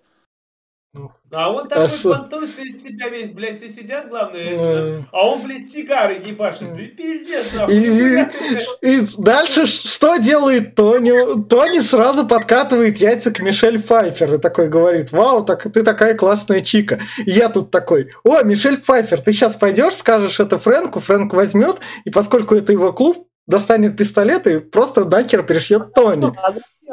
А 1.32 1.50
он 1.52 1.66
такой 1.66 1.88
с- 1.88 2.02
понтуется 2.08 2.62
из 2.62 2.80
себя 2.82 3.08
весь, 3.08 3.30
блядь, 3.30 3.56
все 3.58 3.68
сидят, 3.68 4.08
главное, 4.08 4.40
это, 4.40 4.62
Ну. 4.62 4.98
да. 5.00 5.06
а 5.10 5.26
он, 5.28 5.42
блядь, 5.42 5.66
сигары 5.68 6.14
ебашит. 6.24 6.72
Да 6.72 6.82
пиздец, 6.96 7.46
И, 7.52 7.56
нахуй. 7.56 7.76
и- 7.76 8.24
ты, 8.24 8.50
блядь. 8.50 8.78
и 8.82 9.00
дальше 9.18 9.66
что 9.66 10.16
делает 10.18 10.76
Тони? 10.76 11.42
Тони 11.48 11.80
сразу 11.80 12.24
подкатывает 12.26 12.98
яйца 12.98 13.32
к 13.32 13.40
Мишель 13.40 13.82
Пфайфер 13.82 14.34
и 14.34 14.38
такой 14.38 14.68
говорит, 14.68 15.10
вау, 15.10 15.44
так 15.44 15.64
ты 15.72 15.82
такая 15.82 16.14
классная 16.14 16.60
чика. 16.62 17.00
И 17.26 17.30
я 17.32 17.48
тут 17.48 17.72
такой, 17.72 18.12
о, 18.22 18.42
Мишель 18.42 18.76
Пфайфер, 18.76 19.20
ты 19.20 19.32
сейчас 19.32 19.56
пойдешь, 19.56 19.94
скажешь 19.94 20.38
это 20.38 20.58
Фрэнку, 20.60 21.00
Фрэнк 21.00 21.32
возьмет, 21.34 21.78
и 22.04 22.10
поскольку 22.10 22.54
это 22.54 22.70
его 22.70 22.92
клуб, 22.92 23.26
достанет 23.46 23.96
пистолет 23.96 24.46
и 24.46 24.58
просто 24.58 25.04
нахер 25.04 25.42
перешьет 25.42 25.92
Тони. 25.92 26.32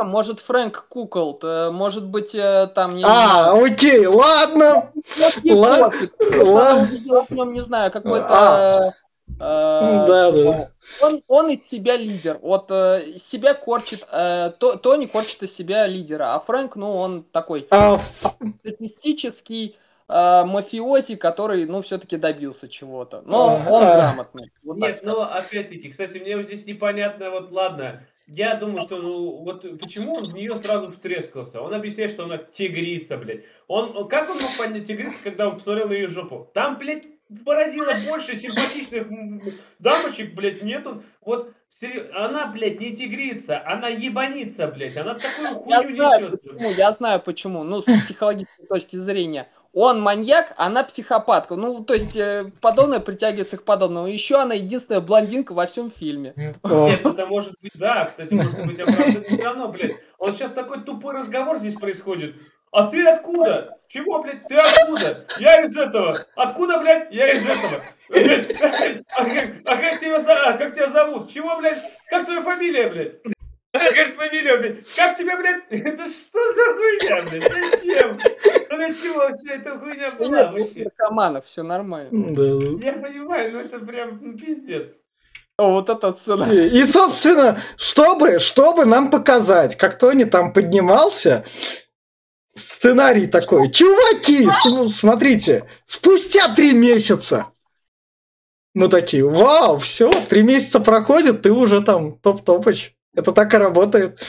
Зачем? 0.01 0.11
Может, 0.11 0.39
Фрэнк 0.39 0.85
кукол, 0.89 1.39
может 1.71 2.05
быть, 2.05 2.35
э, 2.35 2.67
там, 2.75 2.95
не 2.95 3.03
А, 3.05 3.53
окей, 3.53 4.05
ладно. 4.07 4.91
знаю, 5.15 5.31
ей 5.43 5.53
ла- 5.53 5.89
пофиг, 5.89 6.17
потому 6.17 6.33
что 6.41 6.51
ла- 6.51 6.69
она 6.71 6.81
увидела 6.83 7.25
в 7.25 7.31
нем, 7.31 7.53
не 7.53 7.61
знаю, 7.61 7.91
какой-то... 7.91 8.27
А. 8.29 8.87
э, 8.87 8.91
э, 9.39 10.07
Да, 10.07 10.29
типа, 10.31 10.43
да. 10.43 10.71
Он, 11.07 11.21
он 11.27 11.49
из 11.49 11.67
себя 11.67 11.95
лидер. 11.95 12.39
Вот 12.41 12.69
э, 12.71 13.13
себя 13.17 13.53
корчит, 13.53 14.05
э, 14.11 14.51
То- 14.59 14.75
Тони 14.77 15.05
корчит 15.05 15.41
из 15.43 15.55
себя 15.55 15.87
лидера, 15.87 16.35
а 16.35 16.39
Фрэнк, 16.39 16.75
ну, 16.75 16.95
он 16.97 17.23
такой 17.23 17.65
А, 17.69 17.99
статистический 18.11 19.77
э, 20.09 20.43
мафиози, 20.43 21.15
который, 21.15 21.65
ну, 21.65 21.81
все-таки 21.81 22.17
добился 22.17 22.67
чего-то. 22.67 23.21
Но 23.25 23.55
он 23.69 23.83
грамотный. 23.83 24.51
Вот 24.63 24.77
Нет, 24.77 24.97
скажем. 24.97 25.15
ну, 25.17 25.21
опять-таки, 25.23 25.89
кстати, 25.89 26.17
мне 26.17 26.35
вот 26.35 26.45
здесь 26.47 26.65
непонятно, 26.65 27.29
вот, 27.31 27.51
ладно, 27.51 28.01
я 28.27 28.55
думаю, 28.55 28.83
что, 28.83 28.97
ну, 29.01 29.43
вот 29.43 29.79
почему 29.79 30.13
он 30.15 30.23
в 30.23 30.33
нее 30.33 30.57
сразу 30.57 30.89
втрескался? 30.91 31.61
Он 31.61 31.73
объясняет, 31.73 32.11
что 32.11 32.23
она 32.25 32.37
тигрица, 32.37 33.17
блядь. 33.17 33.43
Он, 33.67 34.07
как 34.07 34.29
он 34.29 34.39
мог 34.41 34.57
понять 34.57 34.87
тигрицу, 34.87 35.17
когда 35.23 35.47
он 35.49 35.57
посмотрел 35.57 35.87
на 35.89 35.93
ее 35.93 36.07
жопу? 36.07 36.49
Там, 36.53 36.77
блядь, 36.77 37.03
породила 37.45 37.93
больше 38.07 38.35
симпатичных 38.35 39.07
дамочек, 39.79 40.33
блядь, 40.33 40.61
нету. 40.63 41.03
Вот, 41.21 41.53
сери- 41.69 42.09
она, 42.13 42.47
блядь, 42.47 42.79
не 42.79 42.95
тигрица, 42.95 43.61
она 43.65 43.87
ебаница, 43.89 44.67
блядь. 44.67 44.97
Она 44.97 45.15
такую 45.15 45.63
Я 45.69 45.83
хуйню 45.83 45.95
знаю 45.97 46.31
несет. 46.31 46.41
почему, 46.43 46.71
я 46.71 46.91
знаю 46.91 47.21
почему. 47.21 47.63
Ну, 47.63 47.81
с 47.81 47.85
психологической 47.85 48.65
точки 48.67 48.95
зрения. 48.97 49.49
Он 49.73 50.01
маньяк, 50.01 50.53
она 50.57 50.83
психопатка. 50.83 51.55
Ну, 51.55 51.81
то 51.83 51.93
есть, 51.93 52.17
э, 52.17 52.51
подобное 52.61 52.99
притягивается 52.99 53.57
к 53.57 53.63
подобному. 53.63 54.07
Еще 54.07 54.35
она 54.35 54.55
единственная 54.55 54.99
блондинка 54.99 55.53
во 55.53 55.65
всем 55.65 55.89
фильме. 55.89 56.33
о, 56.63 56.89
Нет, 56.89 57.05
это 57.05 57.25
может 57.25 57.53
быть, 57.61 57.71
да, 57.75 58.05
кстати, 58.05 58.33
может 58.33 58.65
быть 58.65 58.79
оправдано. 58.79 59.23
Но 59.29 59.35
все 59.35 59.43
равно, 59.43 59.67
блядь, 59.69 59.95
он 60.17 60.33
сейчас 60.33 60.51
такой 60.51 60.83
тупой 60.83 61.13
разговор 61.15 61.57
здесь 61.57 61.75
происходит. 61.75 62.35
А 62.73 62.87
ты 62.87 63.05
откуда? 63.07 63.77
Чего, 63.87 64.21
блядь, 64.21 64.45
ты 64.47 64.55
откуда? 64.57 65.25
Я 65.39 65.63
из 65.63 65.75
этого. 65.75 66.19
Откуда, 66.35 66.79
блядь? 66.79 67.11
Я 67.13 67.31
из 67.31 67.43
этого. 67.45 67.81
А 69.17 69.23
как, 69.25 69.47
а 69.65 69.77
как 69.77 69.99
тебя, 69.99 70.19
за- 70.19 70.47
а 70.49 70.53
как 70.53 70.73
тебя 70.73 70.89
зовут? 70.89 71.29
Чего, 71.31 71.57
блядь? 71.57 71.81
Как 72.09 72.25
твоя 72.25 72.41
фамилия, 72.41 72.89
блядь? 72.89 73.13
Как 73.71 74.15
фамилия, 74.15 74.57
блядь? 74.57 74.87
Как 74.95 75.17
тебя, 75.17 75.37
блядь? 75.37 75.63
Это 75.69 76.05
что 76.07 76.39
за 76.53 76.75
хуйня, 76.75 77.21
блядь? 77.23 77.51
Зачем? 77.53 78.19
Ну 78.69 78.77
для 78.77 78.93
чего 78.93 79.29
вся 79.31 79.53
эта 79.53 79.79
хуйня 79.79 80.11
была 80.11 80.27
нет, 80.27 80.53
вообще? 80.53 80.83
наркоманов, 80.83 81.45
все 81.45 81.63
нормально. 81.63 82.33
да. 82.33 82.85
Я 82.85 82.93
понимаю, 82.93 83.53
но 83.53 83.59
это 83.61 83.79
прям 83.79 84.19
ну, 84.21 84.37
пиздец. 84.37 84.93
О, 85.57 85.71
вот 85.71 85.89
эта 85.89 86.11
сцена. 86.11 86.51
И, 86.51 86.79
и, 86.79 86.83
собственно, 86.83 87.61
чтобы, 87.77 88.39
чтобы 88.39 88.85
нам 88.85 89.09
показать, 89.09 89.77
как 89.77 89.97
Тони 89.97 90.23
там 90.23 90.53
поднимался, 90.53 91.45
сценарий 92.53 93.27
такой. 93.27 93.71
Чуваки, 93.71 94.49
с- 94.49 94.99
смотрите, 94.99 95.69
спустя 95.85 96.53
три 96.55 96.73
месяца. 96.73 97.47
Мы 98.73 98.87
такие, 98.87 99.25
вау, 99.25 99.77
все, 99.79 100.09
три 100.29 100.43
месяца 100.43 100.79
проходит, 100.79 101.41
ты 101.41 101.51
уже 101.51 101.81
там 101.81 102.17
топ-топыч. 102.17 102.95
Это 103.13 103.33
так 103.33 103.53
и 103.53 103.57
работает. 103.57 104.21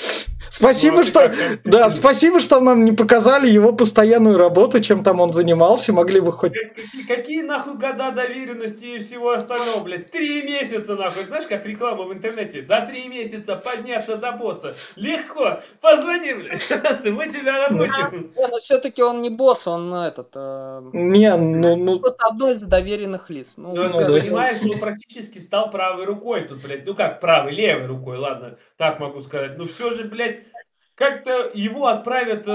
Спасибо, 0.52 0.96
Ну, 0.98 1.04
что... 1.04 1.28
ты 1.30 1.60
Да, 1.64 1.88
спасибо, 1.88 2.38
что 2.38 2.60
нам 2.60 2.84
не 2.84 2.92
показали 2.92 3.48
его 3.48 3.72
постоянную 3.72 4.36
работу, 4.36 4.80
чем 4.80 5.02
там 5.02 5.20
он 5.20 5.32
занимался, 5.32 5.94
могли 5.94 6.20
бы 6.20 6.30
хоть... 6.30 6.52
Как- 6.52 6.74
Какие, 6.74 7.06
какие 7.06 7.42
нахуй 7.42 7.74
года 7.74 8.10
доверенности 8.10 8.84
и 8.84 8.98
всего 8.98 9.30
остального, 9.32 9.82
блядь? 9.82 10.10
Три 10.10 10.42
месяца 10.42 10.94
нахуй. 10.94 11.24
Знаешь, 11.24 11.46
как 11.46 11.64
реклама 11.64 12.04
в 12.04 12.12
интернете? 12.12 12.62
За 12.64 12.82
три 12.82 13.08
месяца 13.08 13.56
подняться 13.56 14.16
до 14.16 14.32
босса. 14.32 14.74
Легко. 14.96 15.60
Позвони, 15.80 16.34
блядь. 16.34 16.60
Мы 17.06 17.28
тебя 17.28 17.68
напустим. 17.70 18.32
Но 18.36 18.58
все-таки 18.58 19.02
он 19.02 19.22
не 19.22 19.30
босс, 19.30 19.66
он 19.66 19.94
этот... 19.94 20.28
э, 20.34 20.82
Не, 20.92 21.34
ну, 21.34 21.76
ну, 21.76 21.98
Просто 22.00 22.24
одно 22.26 22.50
из 22.50 22.62
доверенных 22.62 23.30
лиц. 23.30 23.54
Ну, 23.56 23.74
Ну, 23.74 23.88
Ну, 23.88 23.98
понимаешь, 24.20 24.58
ну 24.62 24.78
практически 24.78 25.38
стал 25.38 25.70
правой 25.70 26.04
рукой 26.04 26.42
тут, 26.42 26.62
блядь. 26.62 26.84
Ну 26.84 26.94
как 26.94 27.20
правой, 27.20 27.52
левой 27.54 27.86
рукой, 27.86 28.18
ладно, 28.18 28.58
так 28.76 29.00
могу 29.00 29.22
сказать. 29.22 29.56
Но 29.56 29.64
все 29.64 29.90
же, 29.92 30.04
блядь, 30.04 30.41
как-то 31.02 31.50
его 31.52 31.88
отправят 31.88 32.46
э, 32.46 32.50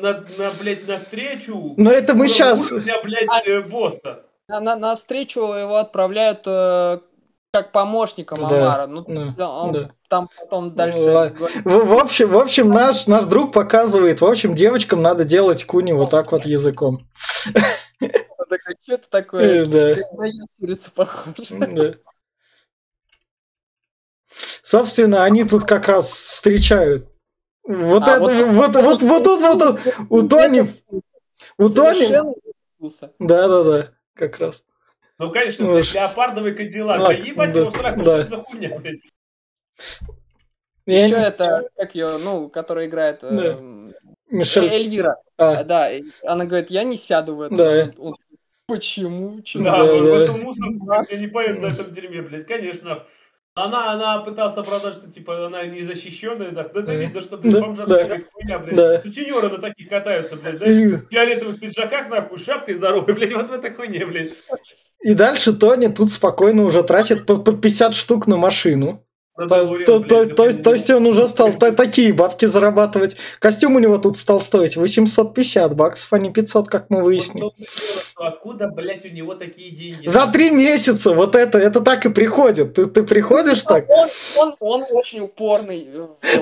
на, 0.00 0.24
на, 0.38 0.50
блядь, 0.58 0.88
на 0.88 0.96
встречу. 0.96 1.74
но 1.76 1.90
это 1.90 2.14
мы 2.14 2.28
сейчас... 2.28 2.72
Уровня, 2.72 2.94
блядь, 3.04 3.46
э, 3.46 3.60
босса. 3.60 4.24
на, 4.48 4.60
на, 4.60 4.76
на 4.76 4.96
встречу 4.96 5.40
его 5.40 5.76
отправляют 5.76 6.40
э, 6.46 7.00
как 7.52 7.70
помощником 7.70 8.48
Да, 8.48 8.62
Амара. 8.62 8.86
Ну, 8.86 9.04
да, 9.06 9.34
да, 9.36 9.50
он 9.50 9.72
да. 9.72 9.90
там 10.08 10.30
потом 10.40 10.74
дальше... 10.74 11.00
Ла- 11.00 11.28
говорит, 11.28 11.64
В, 11.66 11.84
в 11.84 11.98
общем, 11.98 12.30
в 12.30 12.38
общем, 12.38 12.70
наш, 12.70 13.06
наш 13.06 13.26
друг 13.26 13.52
показывает, 13.52 14.22
в 14.22 14.24
общем, 14.24 14.54
девочкам 14.54 15.02
надо 15.02 15.26
делать 15.26 15.64
куни 15.64 15.92
вот 15.92 16.08
так 16.08 16.32
вот 16.32 16.46
языком. 16.46 17.06
это 18.88 19.10
такое? 19.10 19.64
Э, 19.64 19.66
Да. 19.66 19.96
На 20.16 20.24
ящерицу 20.24 20.92
похож. 20.92 21.50
Да. 21.50 21.94
Собственно, 24.62 25.24
они 25.24 25.44
тут 25.44 25.64
как 25.64 25.88
раз 25.88 26.10
встречают. 26.10 27.11
Вот 27.64 28.02
А, 28.08 28.16
это, 28.16 28.20
вот- 28.20 28.56
вот, 28.56 28.76
вот, 28.76 29.02
вот, 29.02 29.24
тут 29.24 29.40
вот, 29.40 29.58
тут, 29.58 29.94
у 30.10 30.22
Тони, 30.28 30.62
у 31.58 31.66
Тони, 31.68 32.08
да, 33.20 33.48
да, 33.48 33.62
да, 33.64 33.90
как 34.14 34.38
раз. 34.38 34.64
Ну, 35.18 35.30
конечно, 35.30 35.66
Ну, 35.66 35.72
блядь, 35.74 35.86
ш- 35.86 35.94
леопардовый 36.00 36.54
кадиллак. 36.54 37.00
Лак, 37.00 37.16
Да 37.16 37.24
ебать 37.26 37.52
да, 37.52 37.60
его 37.60 37.70
сраку, 37.70 37.96
да. 37.98 38.02
что 38.02 38.16
это 38.18 38.30
за 38.30 38.36
хуйня, 38.42 38.78
блядь? 38.80 39.00
Еще 40.86 41.16
не- 41.16 41.24
это, 41.26 41.68
как 41.76 41.94
ее, 41.94 42.18
ну, 42.18 42.48
которая 42.48 42.86
играет 42.86 43.20
Да. 43.22 43.28
эм, 43.28 43.94
Мишель, 44.30 44.64
Эльвира. 44.66 45.16
а, 45.36 45.62
Да, 45.62 45.90
и 45.92 46.02
она 46.24 46.44
говорит, 46.44 46.70
я 46.70 46.82
не 46.82 46.96
сяду 46.96 47.36
в 47.36 47.42
это. 47.42 47.54
Да. 47.54 47.92
Он- 47.98 48.16
Почему? 48.66 49.40
Да, 49.54 49.82
Да, 49.84 49.92
вот 49.92 50.02
да. 50.04 50.10
в 50.10 50.14
эту 50.20 50.32
мусорку, 50.38 50.86
я 51.10 51.18
не 51.20 51.26
поеду 51.28 51.60
на 51.60 51.66
этом 51.72 51.92
дерьме, 51.92 52.22
блядь, 52.22 52.46
конечно. 52.46 53.04
Она, 53.54 53.92
она 53.92 54.18
пыталась 54.20 54.56
оправдать, 54.56 54.94
что, 54.94 55.10
типа, 55.10 55.46
она 55.46 55.66
незащищенная, 55.66 56.52
да, 56.52 56.68
да, 56.68 56.80
Да. 56.80 56.94
видно, 56.94 57.20
что, 57.20 57.36
блядь, 57.36 57.52
Да, 57.54 57.60
бомжатся 57.60 57.94
да. 57.94 58.02
какая-то 58.02 58.26
хуйня, 58.32 58.58
блядь. 58.58 58.76
Да. 58.76 59.00
Сутенеры 59.00 59.48
на 59.50 59.58
таких 59.58 59.88
катаются, 59.90 60.36
блядь, 60.36 60.56
знаешь, 60.56 60.76
в 61.02 61.08
фиолетовых 61.10 61.60
пиджаках, 61.60 62.08
нахуй, 62.08 62.38
шапкой 62.38 62.74
здоровой, 62.74 63.12
блядь, 63.14 63.34
вот 63.34 63.50
в 63.50 63.52
этой 63.52 63.70
хуйне, 63.70 64.06
блядь. 64.06 64.32
И 65.02 65.12
дальше 65.12 65.52
Тони 65.52 65.88
тут 65.88 66.10
спокойно 66.10 66.62
уже 66.64 66.82
тратит 66.82 67.26
по 67.26 67.36
50 67.36 67.94
штук 67.94 68.26
на 68.26 68.38
машину. 68.38 69.04
То, 69.34 69.46
то- 69.86 70.00
то- 70.00 70.26
то 70.26 70.46
есть- 70.46 70.62
то 70.62 70.72
есть 70.74 70.90
он 70.90 71.06
уже 71.06 71.26
стал 71.26 71.52
та- 71.54 71.70
такие 71.72 72.12
бабки 72.12 72.44
зарабатывать. 72.44 73.16
Костюм 73.38 73.76
у 73.76 73.78
него 73.78 73.96
тут 73.96 74.18
стал 74.18 74.42
стоить 74.42 74.76
850 74.76 75.74
баксов, 75.74 76.12
а 76.12 76.18
не 76.18 76.30
500, 76.30 76.68
как 76.68 76.90
мы 76.90 77.02
выяснили. 77.02 77.50
Откуда, 78.16 78.68
блядь, 78.68 79.04
у 79.06 79.08
него 79.08 79.34
такие 79.34 79.70
деньги? 79.74 80.06
За 80.06 80.26
три 80.26 80.50
месяца 80.50 81.14
вот 81.14 81.34
это, 81.34 81.58
это 81.58 81.80
так 81.80 82.04
и 82.04 82.10
приходит. 82.10 82.74
Ты, 82.74 82.86
ты 82.86 83.02
приходишь 83.04 83.62
так? 83.62 83.86
Он, 83.88 84.08
он, 84.36 84.54
он 84.60 84.84
очень 84.90 85.20
упорный 85.20 85.88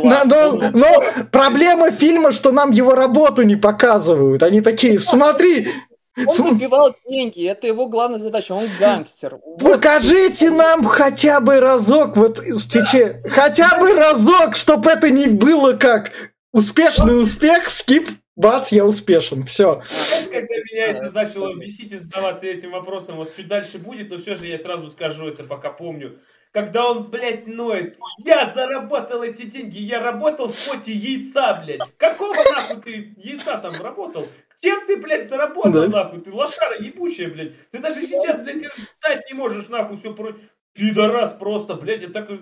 Но, 0.02 0.24
но- 0.24 0.70
но 0.74 1.04
проблема 1.30 1.92
фильма, 1.92 2.32
что 2.32 2.50
нам 2.50 2.72
его 2.72 2.94
работу 2.96 3.42
не 3.42 3.56
показывают. 3.56 4.42
Они 4.42 4.60
такие, 4.62 4.98
смотри, 4.98 5.68
Он 6.16 6.54
выбивал 6.54 6.94
деньги, 7.08 7.46
это 7.46 7.66
его 7.66 7.88
главная 7.88 8.18
задача, 8.18 8.52
он 8.52 8.68
гангстер. 8.78 9.38
Вот. 9.44 9.60
покажите 9.60 10.50
нам 10.50 10.84
хотя 10.84 11.40
бы 11.40 11.60
разок, 11.60 12.16
вот 12.16 12.38
в 12.40 12.68
тече- 12.68 13.26
хотя 13.28 13.78
бы 13.78 13.92
разок, 13.94 14.56
чтобы 14.56 14.90
это 14.90 15.08
не 15.10 15.26
было 15.26 15.74
как 15.74 16.10
успешный 16.52 17.20
успех, 17.20 17.70
скип, 17.70 18.10
бац, 18.34 18.72
я 18.72 18.84
успешен. 18.84 19.44
Все. 19.44 19.82
Знаешь, 19.88 20.24
когда 20.26 20.54
меня 20.54 20.86
это 20.88 21.12
начало 21.12 21.54
бесить 21.54 21.92
и 21.92 21.98
задаваться 21.98 22.46
этим 22.46 22.72
вопросом, 22.72 23.16
вот 23.16 23.36
чуть 23.36 23.48
дальше 23.48 23.78
будет, 23.78 24.10
но 24.10 24.18
все 24.18 24.34
же 24.34 24.46
я 24.46 24.58
сразу 24.58 24.90
скажу 24.90 25.28
это, 25.28 25.44
пока 25.44 25.70
помню. 25.70 26.18
Когда 26.52 26.90
он, 26.90 27.10
блядь, 27.10 27.46
ноет, 27.46 27.96
я 28.24 28.52
заработал 28.52 29.22
эти 29.22 29.42
деньги, 29.42 29.78
я 29.78 30.02
работал 30.02 30.52
в 30.52 30.68
поте 30.68 30.90
яйца, 30.92 31.62
блядь. 31.64 31.80
Какого 31.96 32.34
нахуй 32.34 32.82
ты 32.82 33.14
яйца 33.18 33.58
там 33.58 33.74
работал? 33.80 34.26
Чем 34.60 34.84
ты, 34.86 34.96
блядь, 34.96 35.28
заработал, 35.28 35.70
Да. 35.72 35.86
нахуй? 35.86 36.20
Ты 36.22 36.32
лошара 36.32 36.76
ебучая, 36.82 37.28
блядь. 37.30 37.52
Ты 37.70 37.78
даже 37.78 38.02
сейчас, 38.02 38.40
блядь, 38.40 38.72
встать 38.72 39.24
не 39.30 39.34
можешь, 39.34 39.68
нахуй, 39.68 39.96
все 39.96 40.12
про... 40.12 40.34
Пидорас 40.72 41.32
просто, 41.32 41.74
блядь, 41.74 42.02
я 42.02 42.08
так... 42.08 42.30
э, 42.30 42.36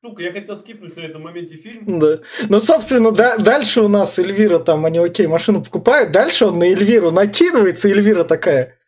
Сука, 0.00 0.22
я 0.22 0.32
хотел 0.32 0.56
скипнуть 0.56 0.96
на 0.96 1.02
этом 1.02 1.22
моменте 1.22 1.56
фильм. 1.56 1.98
Да. 2.00 2.20
Ну, 2.48 2.58
собственно, 2.60 3.10
да- 3.12 3.36
дальше 3.36 3.82
у 3.82 3.88
нас 3.88 4.18
Эльвира 4.18 4.58
там, 4.58 4.84
они, 4.86 4.98
окей, 4.98 5.26
машину 5.26 5.62
покупают, 5.62 6.10
дальше 6.10 6.46
он 6.46 6.58
на 6.58 6.64
Эльвиру 6.64 7.10
накидывается, 7.10 7.88
Эльвира 7.88 8.24
такая, 8.24 8.78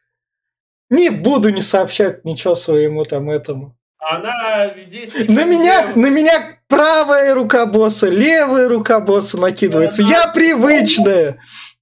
не 0.91 1.11
буду 1.11 1.51
не 1.51 1.61
сообщать 1.61 2.25
ничего 2.25 2.55
своему 2.55 3.05
там 3.05 3.29
этому. 3.31 3.77
Она 4.09 4.73
здесь... 4.87 5.11
На 5.29 5.45
меня, 5.45 5.93
на 5.97 6.07
меня 6.07 6.59
правая 6.69 7.35
рука 7.35 7.67
босса, 7.67 8.09
левая 8.09 8.69
рука 8.69 9.01
босса 9.01 9.37
накидывается. 9.37 10.03
Я 10.03 10.29
привычная. 10.29 11.39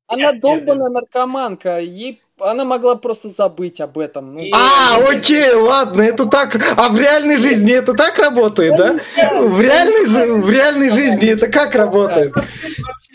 Она 0.07 0.33
Нет, 0.33 0.41
долбаная 0.41 0.91
наркоманка, 0.91 1.81
ей 1.81 2.21
она 2.41 2.65
могла 2.65 2.97
просто 2.97 3.29
забыть 3.29 3.81
об 3.81 3.97
этом. 3.99 4.35
Ну, 4.35 4.41
И- 4.41 4.51
А, 4.53 4.99
окей, 5.09 5.53
ладно, 5.53 6.03
это 6.03 6.27
так. 6.27 6.57
А 6.77 6.89
в 6.89 6.99
реальной 6.99 7.37
жизни 7.37 7.73
это 7.73 7.95
так 7.95 8.19
работает, 8.19 8.77
да? 8.77 8.93
В 8.93 9.61
реальной, 9.61 10.41
в 10.41 10.51
реальной 10.51 10.91
жизни 10.91 11.29
это 11.29 11.47
как 11.49 11.75
работает? 11.75 12.35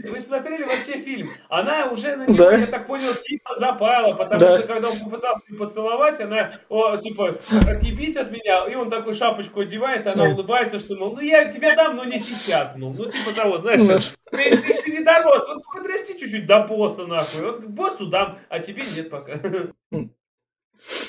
Вы 0.09 0.19
смотрели 0.19 0.63
вообще 0.63 0.97
фильм? 0.97 1.29
Она 1.49 1.85
уже 1.91 2.15
на 2.15 2.23
него, 2.25 2.35
Да. 2.37 2.53
я 2.57 2.67
так 2.67 2.87
понял, 2.87 3.13
типа 3.13 3.55
запала, 3.55 4.13
потому 4.13 4.39
Да. 4.41 4.57
что 4.59 4.67
когда 4.67 4.89
он 4.89 4.99
попытался 4.99 5.41
ее 5.49 5.57
поцеловать, 5.57 6.19
она, 6.19 6.59
о, 6.69 6.97
типа, 6.97 7.39
отъебись 7.67 8.15
от 8.15 8.31
меня, 8.31 8.65
и 8.67 8.75
он 8.75 8.89
такую 8.89 9.15
шапочку 9.15 9.61
одевает, 9.61 10.05
она 10.07 10.25
Да. 10.25 10.31
улыбается, 10.33 10.79
что, 10.79 10.95
мол, 10.95 11.13
ну 11.15 11.21
я 11.21 11.45
тебе 11.45 11.75
дам, 11.75 11.95
но 11.95 12.03
не 12.05 12.19
сейчас, 12.19 12.75
мол, 12.75 12.93
ну 12.97 13.05
типа 13.05 13.35
того, 13.35 13.57
Да. 13.57 13.77
знаешь, 13.77 14.11
ты, 14.31 14.57
ты 14.57 14.67
еще 14.73 14.91
не 14.91 15.03
дорос, 15.03 15.47
вот 15.47 15.63
подрасти 15.73 16.17
чуть-чуть 16.19 16.45
до 16.45 16.59
босса, 16.63 17.05
нахуй, 17.05 17.41
вот 17.43 17.61
боссу 17.65 18.07
дам, 18.07 18.39
а 18.49 18.59
тебе 18.59 18.83
нет 18.95 19.09
пока. 19.09 19.39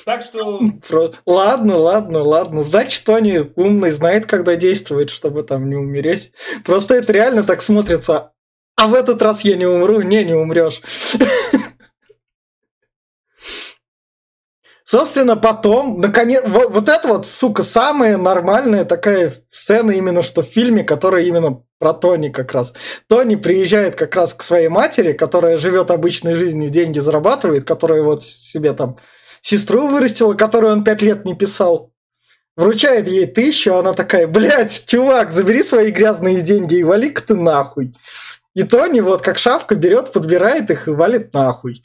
Так 0.05 0.23
что, 0.23 0.61
Ладно, 1.27 1.77
ладно, 1.77 2.23
ладно. 2.23 2.63
Значит, 2.63 3.05
Тони 3.05 3.53
умный, 3.55 3.91
знает, 3.91 4.27
когда 4.27 4.57
действовать, 4.57 5.11
чтобы 5.11 5.45
там 5.45 5.69
не 5.69 5.77
умереть. 5.77 6.33
Просто 6.65 6.95
это 6.97 7.13
реально 7.13 7.45
так 7.45 7.63
смотрится. 7.63 8.33
А 8.81 8.87
в 8.87 8.95
этот 8.95 9.21
раз 9.21 9.43
я 9.45 9.57
не 9.57 9.66
умру. 9.66 10.01
Не, 10.01 10.25
не 10.25 10.33
умрешь. 10.33 10.81
Собственно, 14.87 15.37
потом, 15.37 16.01
наконец, 16.01 16.43
вот, 16.47 16.71
вот 16.73 16.88
это 16.88 17.07
вот, 17.07 17.27
сука, 17.27 17.62
самая 17.62 18.16
нормальная 18.16 18.87
такая 18.87 19.35
сцена 19.51 19.90
именно 19.90 20.23
что 20.23 20.43
в 20.43 20.47
фильме, 20.47 20.83
которая 20.83 21.25
именно 21.25 21.62
про 21.79 21.93
Тони 21.93 22.31
как 22.31 22.53
раз. 22.53 22.73
Тони 23.07 23.37
приезжает 23.37 23.97
как 23.97 24.16
раз 24.16 24.33
к 24.33 24.43
своей 24.43 24.69
матери, 24.69 25.12
которая 25.12 25.59
живет 25.59 25.90
обычной 25.90 26.33
жизнью, 26.33 26.71
деньги 26.71 27.01
зарабатывает, 27.01 27.64
которая 27.64 28.03
вот 28.03 28.25
себе 28.25 28.73
там 28.73 28.97
сестру 29.43 29.88
вырастила, 29.88 30.33
которую 30.33 30.73
он 30.73 30.85
пять 30.85 31.03
лет 31.03 31.27
не 31.27 31.35
писал. 31.35 31.93
Вручает 32.57 33.07
ей 33.07 33.27
тысячу, 33.27 33.75
она 33.75 33.93
такая, 33.93 34.27
блядь, 34.27 34.87
чувак, 34.87 35.33
забери 35.33 35.62
свои 35.62 35.90
грязные 35.90 36.40
деньги 36.40 36.77
и 36.77 36.83
вали-ка 36.83 37.23
ты 37.23 37.35
нахуй. 37.35 37.95
И 38.55 38.63
Тони 38.65 39.01
вот 39.01 39.23
как 39.23 39.39
шавка 39.39 39.75
берет, 39.77 40.13
подбирает 40.13 40.71
их 40.71 40.89
и 40.89 40.91
валит 40.91 41.33
нахуй. 41.33 41.83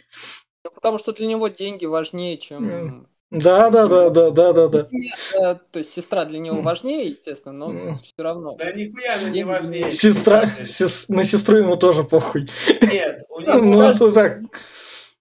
Ну, 0.63 0.71
Потому 0.73 0.97
что 0.97 1.12
для 1.13 1.28
него 1.28 1.47
деньги 1.47 1.86
важнее, 1.86 2.38
чем... 2.38 3.08
Да, 3.32 3.69
да, 3.69 3.88
да, 3.88 4.10
да, 4.12 4.30
да, 4.32 4.54
да, 4.54 4.67
да. 4.69 4.86
Э, 5.34 5.56
То 5.71 5.80
есть 5.80 5.91
сестра 5.91 6.25
для 6.25 6.39
него 6.39 6.62
важнее, 6.62 7.10
естественно, 7.10 7.67
но 7.69 7.97
все 7.97 8.13
равно. 8.23 8.56
да 8.56 8.71
нихуя 8.71 9.15
она 9.15 9.30
не 9.30 9.43
важнее. 9.43 9.91
Сестра, 9.91 10.45
сес- 10.63 11.06
на 11.10 11.23
сестру 11.23 11.58
ему 11.58 11.75
тоже 11.75 12.04
похуй. 12.04 12.49
Нет, 12.82 13.25
у 13.30 13.41
него 13.41 13.54
Ну, 13.56 13.82
это 13.82 14.12
так. 14.12 14.39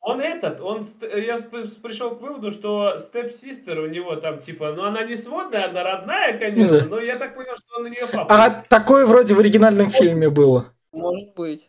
Он 0.01 0.21
этот, 0.21 0.61
он, 0.61 0.87
я 1.01 1.39
пришел 1.83 2.15
к 2.15 2.21
выводу, 2.21 2.51
что 2.51 2.99
степ-систер 2.99 3.81
у 3.81 3.87
него 3.87 4.17
там, 4.17 4.39
типа, 4.39 4.73
ну 4.77 4.85
она 4.85 5.03
не 5.05 5.17
сводная, 5.17 5.65
она 5.71 5.83
родная, 5.83 6.39
конечно, 6.39 6.81
Да. 6.81 6.87
но 6.87 7.01
я 7.01 7.17
так 7.17 7.35
понял, 7.35 7.57
что 7.57 7.79
он 7.79 7.87
у 7.87 7.89
нее 7.89 8.07
папа. 8.13 8.27
А 8.35 8.65
такое 8.69 9.07
вроде 9.07 9.33
в 9.35 9.41
оригинальном 9.41 9.89
фильме 9.89 10.29
было. 10.29 10.74
Может 10.95 11.35
быть. 11.35 11.69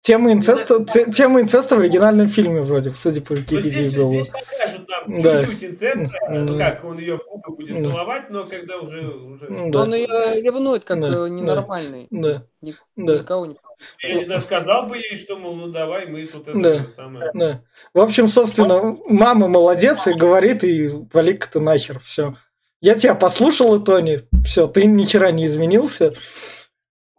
Тема 0.00 0.32
инцеста, 0.32 0.84
те- 0.84 1.10
тема 1.10 1.40
инцеста 1.42 1.76
в 1.76 1.80
оригинальном 1.80 2.28
фильме 2.28 2.62
вроде, 2.62 2.94
судя 2.94 3.20
по 3.20 3.34
Но 3.34 3.40
Википедии, 3.40 3.68
здесь, 3.68 3.94
было. 3.94 4.10
здесь 4.10 4.28
покажут 4.28 4.86
там 4.86 5.18
Да. 5.20 5.40
чуть-чуть 5.42 5.64
инцеста, 5.64 6.10
ну 6.30 6.56
как, 6.56 6.84
он 6.84 6.98
ее 6.98 7.18
в 7.18 7.24
губы 7.28 7.56
будет 7.56 7.74
Да. 7.76 7.82
целовать, 7.82 8.30
но 8.30 8.44
когда 8.46 8.78
уже... 8.78 9.08
уже... 9.08 9.46
Ну, 9.50 9.70
Да. 9.70 9.82
Он 9.82 9.94
ее 9.94 10.06
ревнует 10.40 10.84
как 10.84 11.00
Да, 11.00 11.08
э, 11.08 11.28
ненормальный. 11.28 12.06
Да, 12.10 12.42
Ни- 12.62 12.74
да. 12.96 13.18
Никого 13.18 13.46
не 13.46 13.56
Я 14.02 14.14
не 14.14 14.24
знаю, 14.24 14.40
сказал 14.40 14.86
бы 14.86 14.96
ей, 14.96 15.16
что, 15.16 15.36
мол, 15.36 15.56
ну 15.56 15.66
давай, 15.68 16.06
мы 16.06 16.24
тут 16.24 16.46
это 16.48 16.58
Да. 16.58 16.86
самое... 16.96 17.30
да. 17.34 17.62
В 17.92 18.00
общем, 18.00 18.28
собственно, 18.28 18.96
мама 19.08 19.48
молодец 19.48 20.06
и 20.06 20.14
говорит, 20.14 20.62
и 20.64 20.88
вали-ка 21.12 21.50
ты 21.50 21.60
нахер, 21.60 21.98
все. 21.98 22.34
Я 22.80 22.94
тебя 22.94 23.14
послушала, 23.16 23.80
Тони, 23.80 24.22
все, 24.46 24.68
ты 24.68 24.86
ни 24.86 25.02
хера 25.04 25.32
не 25.32 25.46
изменился. 25.46 26.14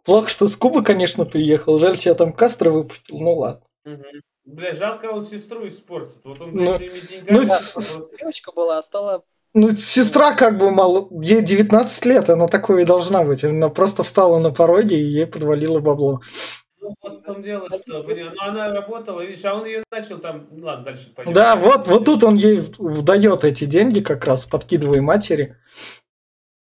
Плохо, 0.04 0.28
что 0.28 0.46
с 0.46 0.56
Кубы, 0.56 0.82
конечно, 0.82 1.24
приехал. 1.24 1.78
Жаль, 1.78 1.98
тебя 1.98 2.14
там 2.14 2.32
Кастро 2.32 2.70
выпустил, 2.70 3.18
ну 3.18 3.34
ладно. 3.34 3.62
Мгм. 3.84 4.02
Бля, 4.44 4.74
жалко, 4.74 5.06
он 5.06 5.24
сестру 5.24 5.66
испортит. 5.66 6.16
Вот 6.24 6.40
он 6.40 6.50
Ну, 6.52 6.78
ну, 7.28 7.42
с- 7.44 8.02
Девочка 8.18 8.52
была, 8.52 8.78
а 8.78 8.82
стала... 8.82 9.22
Ну, 9.52 9.70
сестра 9.70 10.34
как 10.34 10.58
бы 10.58 10.70
мало... 10.70 11.08
Ей 11.22 11.42
19 11.42 12.04
лет, 12.06 12.30
она 12.30 12.48
такой 12.48 12.82
и 12.82 12.86
должна 12.86 13.22
быть. 13.24 13.44
Она 13.44 13.68
просто 13.68 14.02
встала 14.02 14.38
на 14.38 14.50
пороге, 14.50 14.98
и 14.98 15.04
ей 15.04 15.26
подвалило 15.26 15.80
бабло. 15.80 16.20
Ну, 16.80 16.94
вот 17.02 17.20
в 17.20 17.22
том 17.22 17.42
дело, 17.42 17.68
что, 17.86 18.02
блин, 18.02 18.30
ну 18.34 18.42
она 18.42 18.72
работала, 18.72 19.20
видишь, 19.20 19.44
а 19.44 19.54
он 19.54 19.66
ее 19.66 19.84
начал 19.90 20.18
там, 20.18 20.48
ну 20.50 20.66
ладно, 20.66 20.86
дальше 20.86 21.12
пойдем. 21.14 21.32
Да, 21.32 21.56
вот, 21.56 21.86
вот 21.86 22.04
тут 22.04 22.24
он 22.24 22.36
ей 22.36 22.60
вдает 22.78 23.44
эти 23.44 23.66
деньги 23.66 24.00
как 24.00 24.24
раз, 24.24 24.46
подкидывая 24.46 25.02
матери. 25.02 25.56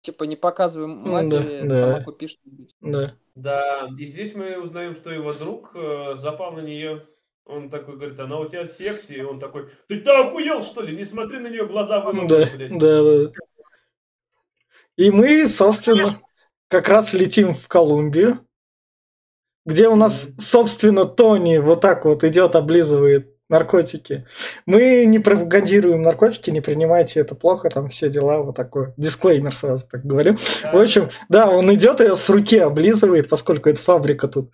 Типа 0.01 0.25
не 0.25 0.35
показываем 0.35 1.03
Ну 1.03 1.11
матери, 1.11 1.61
да, 1.67 1.79
сама 1.79 1.97
да. 1.99 2.03
купи 2.03 2.27
что-нибудь. 2.27 2.71
Да. 2.81 3.13
Да, 3.41 3.89
и 3.97 4.05
здесь 4.05 4.35
мы 4.35 4.59
узнаем, 4.61 4.95
что 4.95 5.11
его 5.11 5.31
друг 5.33 5.71
э, 5.73 6.15
запал 6.19 6.51
на 6.53 6.59
нее. 6.59 7.07
Он 7.45 7.69
такой 7.69 7.95
говорит, 7.95 8.19
она 8.19 8.37
у 8.39 8.47
тебя 8.47 8.67
секси. 8.67 9.13
И 9.13 9.21
он 9.21 9.39
такой, 9.39 9.69
ты 9.87 10.01
ты 10.01 10.09
охуел, 10.11 10.61
что 10.61 10.81
ли? 10.81 10.95
Не 10.95 11.05
смотри 11.05 11.39
на 11.39 11.47
нее, 11.47 11.65
глаза 11.65 11.99
Да, 12.01 12.05
выломаны, 12.05 12.27
да, 12.27 12.45
блядь. 12.55 12.77
да. 12.77 13.31
И 14.97 15.09
мы, 15.09 15.47
собственно, 15.47 16.19
как 16.67 16.89
раз 16.89 17.13
летим 17.13 17.53
в 17.53 17.67
Колумбию, 17.69 18.45
где 19.65 19.87
у 19.87 19.95
нас, 19.95 20.29
собственно, 20.37 21.05
Тони 21.05 21.57
вот 21.57 21.81
так 21.81 22.03
вот 22.05 22.23
идет, 22.25 22.55
облизывает 22.55 23.38
наркотики. 23.49 24.25
Мы 24.65 25.05
не 25.05 25.19
пропагандируем 25.19 26.01
наркотики, 26.01 26.51
не 26.51 26.61
принимайте 26.61 27.19
это 27.19 27.35
плохо, 27.35 27.69
там 27.69 27.89
все 27.89 28.09
дела, 28.09 28.39
вот 28.41 28.55
такой 28.55 28.93
дисклеймер 28.95 29.53
сразу 29.53 29.87
так 29.87 30.05
говорю. 30.05 30.37
Да. 30.61 30.71
В 30.71 30.77
общем, 30.77 31.09
да, 31.27 31.49
он 31.49 31.73
идет 31.73 31.99
ее 31.99 32.15
с 32.15 32.29
руки 32.29 32.57
облизывает, 32.57 33.27
поскольку 33.27 33.69
это 33.69 33.81
фабрика 33.81 34.27
тут. 34.27 34.53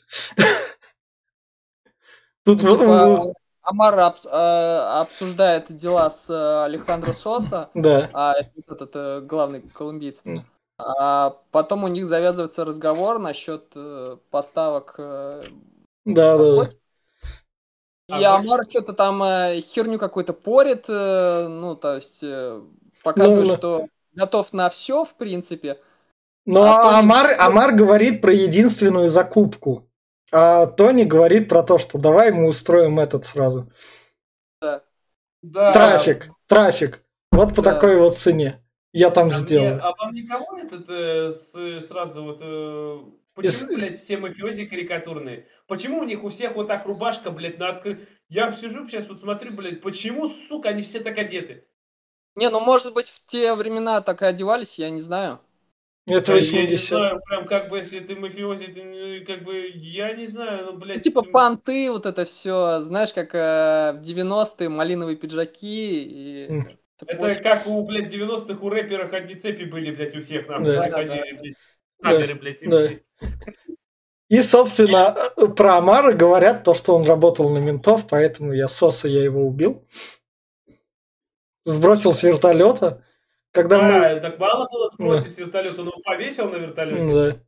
Тут 2.45 2.63
Ну, 2.63 2.71
типа, 2.71 3.33
Амар 3.63 3.99
обс- 3.99 4.29
э, 4.29 5.01
обсуждает 5.01 5.75
дела 5.75 6.09
с 6.09 6.29
э, 6.29 6.65
Алехандро 6.65 7.11
Соса, 7.11 7.69
да, 7.73 8.09
а 8.13 8.35
этот 8.67 8.95
э, 8.95 9.21
главный 9.21 9.61
колумбиец. 9.61 10.23
А 10.77 11.37
потом 11.51 11.83
у 11.83 11.87
них 11.87 12.05
завязывается 12.05 12.63
разговор 12.63 13.17
насчет 13.17 13.71
э, 13.75 14.17
поставок 14.29 14.95
да, 14.97 16.37
да, 16.37 16.37
да. 16.37 16.67
А 18.09 18.19
И 18.19 18.23
Амар 18.23 18.69
что-то 18.69 18.93
там 18.93 19.23
э, 19.23 19.59
херню 19.61 19.97
какую-то 19.97 20.33
порит, 20.33 20.85
э, 20.87 21.47
ну, 21.47 21.75
то 21.75 21.95
есть 21.95 22.21
э, 22.23 22.61
показывает, 23.03 23.47
Ну, 23.47 23.51
ну. 23.53 23.57
что 23.57 23.87
готов 24.13 24.53
на 24.53 24.69
все, 24.69 25.03
в 25.03 25.15
принципе. 25.17 25.79
Но 26.45 26.61
А 26.63 26.83
Тони- 26.83 26.99
Амар, 26.99 27.35
Амар 27.39 27.71
говорит 27.73 28.21
про 28.21 28.31
единственную 28.31 29.07
закупку. 29.07 29.89
А 30.31 30.67
Тони 30.67 31.03
говорит 31.03 31.49
про 31.49 31.63
то, 31.63 31.79
что 31.79 31.97
давай 31.97 32.31
мы 32.31 32.47
устроим 32.47 32.99
этот 32.99 33.25
сразу. 33.25 33.71
Да. 35.41 35.71
Трафик, 35.73 36.29
трафик. 36.47 37.03
Вот 37.31 37.55
по 37.55 37.61
Да. 37.61 37.73
такой 37.73 37.97
вот 37.97 38.17
цене. 38.17 38.61
Я 38.93 39.09
там 39.09 39.25
А, 39.27 39.31
мне, 39.31 39.37
сделаю. 39.37 39.79
а 39.83 39.93
вам 39.97 40.13
никого 40.13 40.57
этот 40.59 40.85
э, 40.89 41.31
с- 41.31 41.87
сразу 41.87 42.23
вот... 42.23 42.37
э, 42.41 43.01
Из- 43.41 43.59
почему, 43.61 43.75
блядь, 43.77 44.01
все 44.01 44.17
мафиози 44.17 44.65
карикатурные? 44.65 45.47
Почему 45.67 45.99
у 45.99 46.03
них 46.03 46.23
у 46.23 46.29
всех 46.29 46.55
вот 46.55 46.67
так 46.67 46.85
рубашка, 46.85 47.31
блядь, 47.31 47.57
на 47.57 47.69
открыт... 47.69 48.07
Я 48.29 48.51
сижу 48.51 48.87
сейчас 48.87 49.07
вот 49.07 49.19
смотрю, 49.19 49.51
блядь, 49.53 49.81
почему, 49.81 50.29
сука, 50.29 50.69
они 50.69 50.83
все 50.83 50.99
так 50.99 51.17
одеты? 51.17 51.67
Не, 52.35 52.49
ну, 52.49 52.59
может 52.59 52.93
быть, 52.93 53.07
в 53.07 53.25
те 53.25 53.53
времена 53.55 54.01
так 54.01 54.21
и 54.21 54.25
одевались, 54.25 54.77
я 54.77 54.89
не 54.89 54.99
знаю. 55.01 55.39
Это 56.07 56.33
Да 56.33 56.37
Я 56.37 56.39
не 56.67 56.77
80. 56.77 56.87
знаю, 56.89 57.21
прям 57.25 57.47
как 57.47 57.69
бы, 57.69 57.77
если 57.79 57.99
ты 57.99 58.15
мафиози, 58.15 58.67
ты, 58.67 58.83
ну, 58.83 59.25
как 59.25 59.43
бы, 59.43 59.67
я 59.73 60.13
не 60.13 60.27
знаю, 60.27 60.65
ну, 60.65 60.71
Ну, 60.73 60.77
блядь... 60.79 61.01
типа 61.01 61.23
ты- 61.23 61.31
понты, 61.31 61.91
вот 61.91 62.05
это 62.05 62.25
все, 62.25 62.81
знаешь, 62.81 63.11
как 63.13 63.33
э, 63.33 63.93
в 63.97 64.01
90-е 64.01 64.69
малиновые 64.69 65.17
пиджаки 65.17 66.03
и. 66.03 66.63
Это 67.07 67.35
как 67.41 67.67
у, 67.67 67.83
блядь, 67.85 68.13
90-х 68.13 68.63
у 68.63 68.69
рэперов 68.69 69.13
одни 69.13 69.35
цепи 69.35 69.63
были, 69.63 69.95
блядь, 69.95 70.15
у 70.15 70.21
всех, 70.21 70.47
нахуй, 70.47 70.65
Да. 70.75 70.89
Да, 70.89 70.91
ходили, 70.91 71.37
блядь, 71.41 71.55
Да, 71.99 72.09
камеры, 72.11 72.35
блядь, 72.35 72.61
и 72.61 72.67
да. 72.67 72.77
все. 72.87 73.03
И, 74.27 74.41
собственно, 74.41 75.31
про 75.55 75.75
Амара 75.77 76.11
говорят 76.13 76.63
то, 76.63 76.73
что 76.73 76.95
он 76.95 77.05
работал 77.05 77.49
на 77.49 77.59
ментов, 77.59 78.07
поэтому 78.09 78.53
я 78.53 78.67
Соса, 78.67 79.07
я 79.07 79.23
его 79.23 79.45
убил. 79.45 79.87
Сбросил 81.63 82.13
с 82.13 82.23
вертолета. 82.23 83.03
Когда 83.51 83.81
мы... 83.81 84.05
А, 84.05 84.19
так 84.19 84.39
мало 84.39 84.67
было 84.69 84.89
сбросить 84.89 85.33
с 85.33 85.37
вертолета, 85.37 85.81
он 85.81 85.87
его 85.87 86.01
повесил 86.03 86.49
на 86.49 86.57
вертолете. 86.57 87.13
Да. 87.13 87.39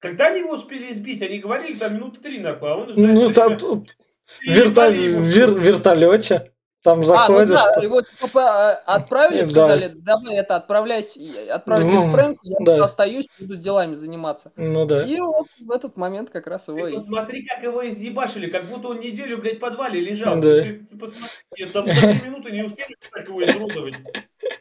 Когда 0.00 0.26
они 0.26 0.40
его 0.40 0.52
успели 0.52 0.92
избить? 0.92 1.22
Они 1.22 1.38
говорили 1.38 1.76
там 1.76 1.94
минуты 1.94 2.20
три, 2.20 2.40
нахуй, 2.40 2.70
а 2.70 2.74
он... 2.74 2.92
Ну, 2.94 3.32
там 3.32 3.46
время 3.56 3.58
тут 3.58 3.96
переебали 4.40 4.98
верто- 4.98 5.02
его. 5.02 5.20
вер- 5.22 5.58
вертолете. 5.58 6.52
Там 6.86 6.98
А, 7.00 7.02
ну 7.02 7.04
заходишь. 7.04 7.48
да, 7.50 7.82
его 7.82 8.00
типа 8.00 8.28
по- 8.32 8.72
отправили, 8.74 9.40
Да. 9.42 9.44
сказали, 9.48 9.88
давай 9.88 10.36
это, 10.36 10.54
отправляйся, 10.54 11.20
отправляйся 11.52 11.96
Ну, 11.96 12.04
к 12.04 12.08
Фрэнку, 12.10 12.40
я 12.44 12.56
да. 12.64 12.74
тут 12.76 12.84
остаюсь, 12.84 13.26
буду 13.40 13.56
делами 13.56 13.94
заниматься. 13.94 14.52
Ну 14.54 14.86
да. 14.86 15.04
И 15.04 15.18
вот 15.18 15.48
в 15.60 15.70
этот 15.72 15.96
момент 15.96 16.30
как 16.30 16.46
раз 16.46 16.68
его 16.68 16.86
Ты 16.86 16.92
и... 16.92 16.94
посмотри, 16.94 17.44
как 17.44 17.62
его 17.64 17.88
изъебашили, 17.88 18.48
как 18.48 18.64
будто 18.66 18.88
он 18.88 19.00
неделю, 19.00 19.38
блядь, 19.38 19.56
в 19.56 19.58
подвале 19.60 20.00
лежал. 20.00 20.36
Да. 20.36 20.62
Ты, 20.62 20.86
ты 20.88 20.96
посмотри, 20.96 21.66
там 21.72 21.86
за 21.86 22.00
три 22.00 22.20
минуты 22.30 22.50
не 22.52 22.62
успели 22.62 22.94
так 23.12 23.26
его 23.28 23.42
изуродовать. 23.44 23.94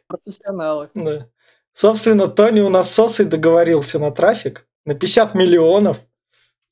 профессионалы. 0.08 0.90
Да. 0.96 1.28
Собственно, 1.74 2.28
Тони 2.28 2.62
у 2.62 2.70
нас 2.70 2.90
с 2.90 2.94
Сосой 2.94 3.26
договорился 3.28 4.00
на 4.00 4.12
трафик 4.12 4.66
на 4.86 4.96
50 4.96 5.36
миллионов. 5.36 6.00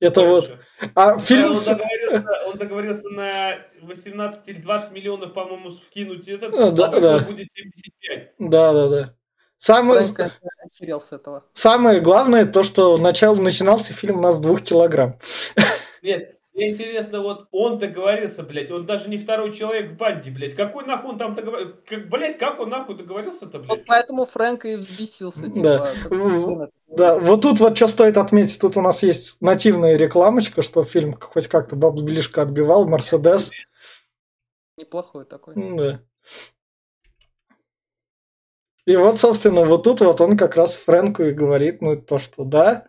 Это 0.04 0.22
вот. 0.26 0.48
Дальше. 0.48 0.66
А 0.96 1.18
фильм... 1.18 1.52
Он 1.52 1.64
договорился, 1.64 2.26
он 2.48 2.58
договорился 2.58 3.10
на 3.10 3.58
18 3.84 4.48
или 4.50 4.62
20 4.62 4.92
миллионов, 4.92 5.34
по-моему, 5.34 5.72
вкинуть 5.72 6.28
этот, 6.28 6.54
А, 6.54 6.72
да, 6.72 6.88
а 6.88 7.00
да. 7.00 7.20
будет 7.20 7.48
75. 7.54 8.34
Да, 8.40 8.74
да, 8.74 8.90
да. 8.90 9.16
Самое, 9.60 10.02
с 10.02 11.14
этого. 11.14 11.46
самое 11.54 12.02
главное 12.02 12.46
то, 12.46 12.64
что 12.64 12.98
начал, 12.98 13.38
начинался 13.38 13.94
фильм 13.94 14.18
у 14.18 14.22
нас 14.22 14.36
с 14.36 14.40
двух 14.40 14.62
килограмм. 14.62 15.20
Нет, 16.02 16.38
мне 16.54 16.72
интересно, 16.72 17.22
вот 17.22 17.48
он 17.52 17.80
договорился, 17.80 18.44
блядь, 18.44 18.70
он 18.70 18.86
даже 18.86 19.10
не 19.10 19.18
второй 19.18 19.54
человек 19.54 19.92
в 19.92 19.98
банде, 19.98 20.30
блядь. 20.30 20.56
Какой 20.56 20.86
нахуй 20.86 21.12
он 21.12 21.18
там 21.18 21.34
договорился? 21.34 21.76
Как, 21.88 22.10
блядь, 22.10 22.38
как 22.38 22.60
он 22.60 22.70
нахуй 22.70 22.96
договорился-то, 22.96 23.58
Вот 23.60 23.68
блядь? 23.68 23.86
поэтому 23.88 24.26
Фрэнк 24.26 24.66
и 24.66 24.76
взбесился, 24.76 25.52
типа, 25.52 25.94
Да. 26.10 26.68
Да, 26.88 27.18
вот 27.18 27.42
тут 27.42 27.60
вот 27.60 27.76
что 27.76 27.88
стоит 27.88 28.18
отметить, 28.18 28.62
тут 28.62 28.78
у 28.78 28.82
нас 28.82 29.02
есть 29.02 29.42
нативная 29.42 29.98
рекламочка, 29.98 30.62
что 30.62 30.84
фильм 30.84 31.18
хоть 31.20 31.48
как-то 31.48 31.76
баблишко 31.76 32.44
отбивал, 32.44 32.88
Мерседес. 32.88 33.50
Неплохой 34.78 35.26
такой. 35.26 35.56
Да. 35.56 36.02
И 38.86 38.96
вот, 38.96 39.20
собственно, 39.20 39.66
вот 39.66 39.84
тут 39.84 40.02
вот 40.02 40.22
он 40.22 40.38
как 40.38 40.56
раз 40.56 40.76
Фрэнку 40.76 41.24
и 41.24 41.32
говорит, 41.32 41.82
ну, 41.82 42.00
то, 42.00 42.20
что 42.20 42.44
да, 42.44 42.86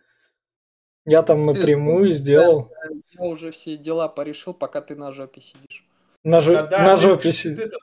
я 1.07 1.23
там 1.23 1.47
напрямую 1.47 2.11
сделал. 2.11 2.71
Я 3.19 3.25
уже 3.25 3.51
все 3.51 3.77
дела 3.77 4.09
порешил, 4.09 4.55
пока 4.55 4.81
ты 4.81 4.97
на 4.97 5.13
жопе 5.13 5.41
сидишь. 5.41 5.85
На, 6.25 6.41
жо- 6.41 6.67
Да, 6.69 6.79
на 6.83 6.97
ты- 6.97 7.03
жопе 7.03 7.29
это- 7.31 7.77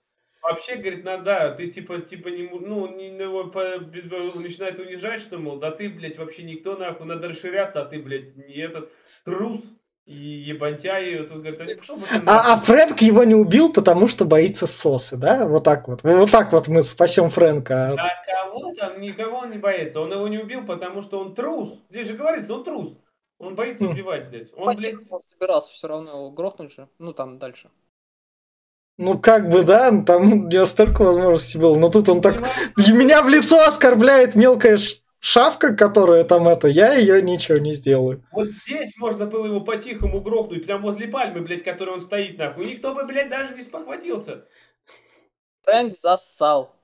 Вообще, 0.44 0.76
говорит, 0.76 1.06
ну 1.06 1.22
да, 1.22 1.52
ты 1.52 1.68
типа, 1.68 2.00
типа 2.02 2.30
не, 2.30 2.44
му- 2.44 2.60
ну, 2.60 2.88
не, 2.96 3.10
его 3.16 3.44
по- 3.46 3.78
б- 3.78 4.32
начинает 4.42 4.80
унижать, 4.80 5.22
что, 5.22 5.38
мол, 5.38 5.60
да 5.60 5.70
ты, 5.70 5.88
блядь, 5.88 6.18
вообще 6.18 6.42
никто, 6.42 6.76
нахуй, 6.76 7.06
надо 7.06 7.30
расширяться, 7.30 7.82
а 7.82 7.86
ты, 7.86 8.00
блядь, 8.02 8.36
не 8.36 8.56
этот 8.56 8.90
трус 9.24 9.62
и 10.08 10.14
ебантяй, 10.16 11.12
и 11.14 11.20
вот 11.20 11.32
он 11.32 11.38
говорит, 11.42 11.60
а 11.62 11.66
не 11.66 11.76
пошел 11.76 12.00
А, 12.12 12.16
а 12.16 12.56
нахуй». 12.56 12.66
Фрэнк 12.66 13.02
его 13.02 13.24
не 13.24 13.36
убил, 13.36 13.72
потому 13.72 14.08
что 14.08 14.26
боится 14.26 14.66
сосы, 14.66 15.16
да? 15.16 15.48
Вот 15.48 15.64
так 15.64 15.88
вот. 15.88 16.02
Вот 16.02 16.32
так 16.32 16.52
вот 16.54 16.68
мы 16.68 16.82
спасем 16.82 17.30
Фрэнка. 17.30 17.94
А 17.94 18.08
кого 18.26 18.74
там, 18.74 19.00
никого 19.00 19.38
он 19.38 19.52
не 19.52 19.60
боится, 19.60 20.02
он 20.02 20.12
его 20.12 20.28
не 20.28 20.40
убил, 20.40 20.66
потому 20.66 21.04
что 21.04 21.20
он 21.20 21.36
трус, 21.36 21.78
здесь 21.92 22.08
же 22.08 22.16
говорится, 22.16 22.56
он 22.56 22.64
трус, 22.64 22.94
он 23.42 23.56
боится 23.56 23.84
Хм. 23.84 23.92
убивать, 23.92 24.30
блядь, 24.30 24.54
он, 24.54 24.76
блядь, 24.76 24.94
По-тихому 24.94 25.20
собирался 25.20 25.74
все 25.74 25.88
равно 25.88 26.12
его 26.12 26.32
грохнуть 26.32 26.74
же. 26.74 26.88
Ну, 27.00 27.12
там 27.14 27.40
дальше. 27.40 27.70
Ну, 28.98 29.18
как 29.18 29.50
бы, 29.50 29.64
да, 29.64 29.90
там 30.04 30.32
у 30.32 30.48
него 30.48 30.66
столько 30.66 31.04
возможностей 31.04 31.58
было. 31.58 31.76
Но 31.76 31.90
тут 31.90 32.08
он 32.08 32.22
так... 32.22 32.42
меня 32.78 33.24
в 33.24 33.30
лицо 33.30 33.60
оскорбляет 33.62 34.36
мелкая 34.36 34.78
шавка, 35.20 35.76
которая 35.76 36.24
там 36.24 36.48
это... 36.48 36.68
Я 36.68 36.94
ее 36.94 37.20
ничего 37.22 37.58
не 37.58 37.74
сделаю. 37.74 38.24
Вот 38.32 38.50
здесь 38.50 38.96
можно 38.98 39.26
было 39.26 39.48
его 39.48 39.62
по-тихому 39.62 40.22
грохнуть, 40.22 40.66
прям 40.66 40.84
возле 40.84 41.08
пальмы, 41.08 41.42
блядь, 41.42 41.64
которой 41.64 41.96
он 41.96 42.02
стоит, 42.02 42.38
нахуй. 42.38 42.66
Никто 42.66 42.94
бы, 42.94 43.06
блядь, 43.06 43.30
даже 43.30 43.56
не 43.56 43.64
спохватился. 43.64 44.46
Фрэнк 45.64 45.94
зассал. 45.94 46.76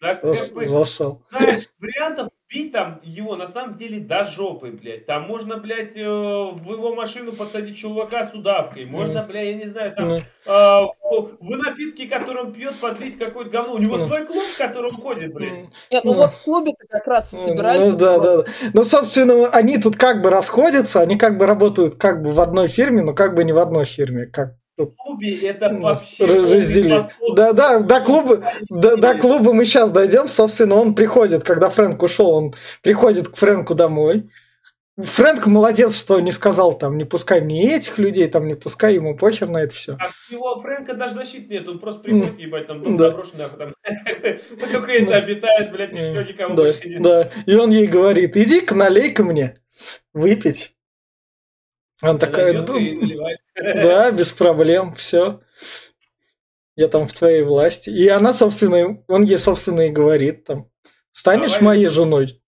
Так, 0.00 0.22
Зас- 0.22 0.48
как 0.48 0.54
бы, 0.54 0.66
Засал. 0.66 1.22
знаешь, 1.30 1.68
вариантов 1.78 2.28
бить 2.48 2.72
там 2.72 3.00
его 3.02 3.36
на 3.36 3.48
самом 3.48 3.76
деле 3.76 4.00
до 4.00 4.24
жопы, 4.24 4.70
блядь. 4.70 5.06
Там 5.06 5.22
можно, 5.22 5.56
блядь, 5.56 5.96
э, 5.96 6.04
в 6.04 6.70
его 6.70 6.94
машину 6.94 7.32
посадить 7.32 7.76
чувака 7.76 8.24
с 8.24 8.34
удавкой. 8.34 8.86
Можно, 8.86 9.22
блядь, 9.22 9.46
я 9.46 9.54
не 9.54 9.66
знаю, 9.66 9.94
там 9.94 10.12
э, 10.12 10.22
в, 10.46 11.36
в 11.40 11.56
напитки, 11.56 12.06
которые 12.06 12.44
он 12.44 12.52
пьет, 12.52 12.74
подлить 12.80 13.18
какое-то 13.18 13.50
говно. 13.50 13.74
У 13.74 13.78
него 13.78 13.98
свой 13.98 14.26
клуб, 14.26 14.42
в 14.42 14.58
котором 14.58 14.96
ходит, 14.96 15.32
блядь. 15.32 15.68
Нет, 15.90 16.04
ну 16.04 16.14
вот 16.14 16.32
в 16.32 16.42
клубе-то 16.42 16.86
как 16.88 17.06
раз 17.06 17.32
и 17.34 17.36
собирались. 17.36 17.92
Ну, 17.92 17.98
да, 17.98 18.18
да, 18.18 18.36
да. 18.38 18.44
Ну, 18.72 18.84
собственно, 18.84 19.48
они 19.48 19.78
тут 19.78 19.96
как 19.96 20.22
бы 20.22 20.30
расходятся, 20.30 21.00
они 21.00 21.16
как 21.16 21.38
бы 21.38 21.46
работают 21.46 21.96
как 21.96 22.22
бы 22.22 22.32
в 22.32 22.40
одной 22.40 22.68
фирме, 22.68 23.02
но 23.02 23.14
как 23.14 23.34
бы 23.34 23.44
не 23.44 23.52
в 23.52 23.58
одной 23.58 23.84
фирме. 23.84 24.26
Как 24.26 24.54
В 24.76 24.86
клубе 24.86 25.38
это 25.48 25.68
вообще... 25.72 26.26
разделить. 26.26 27.04
Да, 27.36 27.52
да, 27.52 27.78
до 27.78 28.00
клуба, 28.00 28.44
до, 28.68 28.96
до 28.96 29.14
клуба 29.14 29.52
мы 29.52 29.64
сейчас 29.64 29.92
дойдем. 29.92 30.26
Собственно, 30.28 30.74
он 30.74 30.94
приходит, 30.94 31.44
когда 31.44 31.68
Фрэнк 31.70 32.02
ушел, 32.02 32.30
он 32.30 32.54
приходит 32.82 33.28
к 33.28 33.36
Фрэнку 33.36 33.74
домой. 33.74 34.28
Фрэнк 34.96 35.46
молодец, 35.46 35.96
что 35.98 36.20
не 36.20 36.30
сказал 36.30 36.78
там, 36.78 36.96
не 36.96 37.04
пускай 37.04 37.40
мне 37.40 37.76
этих 37.76 37.98
людей, 37.98 38.28
там 38.28 38.46
не 38.46 38.54
пускай 38.54 38.94
ему 38.94 39.16
похер 39.16 39.48
на 39.48 39.58
это 39.62 39.74
все. 39.74 39.96
А 39.98 40.06
у 40.30 40.32
него 40.32 40.58
Фрэнка 40.60 40.94
даже 40.94 41.14
защиты 41.14 41.52
нет, 41.52 41.68
он 41.68 41.80
просто 41.80 42.00
приходит, 42.00 42.38
ебать, 42.38 42.66
там 42.68 42.96
Да. 42.96 43.08
заброшенный, 43.10 43.44
там 43.58 43.74
только 44.58 44.92
это 44.92 45.16
обитает, 45.16 45.72
блядь, 45.72 45.92
никого 45.92 46.54
Да, 46.54 46.62
больше 46.62 46.88
нет. 46.88 47.02
да. 47.02 47.30
И 47.46 47.54
он 47.56 47.70
ей 47.70 47.88
говорит, 47.88 48.36
иди-ка 48.36 48.76
налей-ка 48.76 49.24
мне 49.24 49.56
выпить. 50.12 50.73
Он 52.02 52.10
Она 52.10 52.18
такая, 52.18 52.52
идет 52.52 52.68
«Ну, 52.68 52.78
и 52.78 52.92
наливает. 52.94 53.38
да, 53.56 54.10
без 54.10 54.32
проблем, 54.32 54.94
все. 54.94 55.40
Я 56.76 56.88
там 56.88 57.06
в 57.06 57.12
твоей 57.12 57.42
власти. 57.42 57.90
И 57.90 58.08
она, 58.08 58.32
собственно, 58.32 59.02
он 59.06 59.22
ей, 59.24 59.38
собственно, 59.38 59.82
и 59.82 59.90
говорит 59.90 60.44
там, 60.44 60.68
станешь 61.12 61.52
Давай. 61.52 61.62
моей 61.62 61.88
женой? 61.88 62.42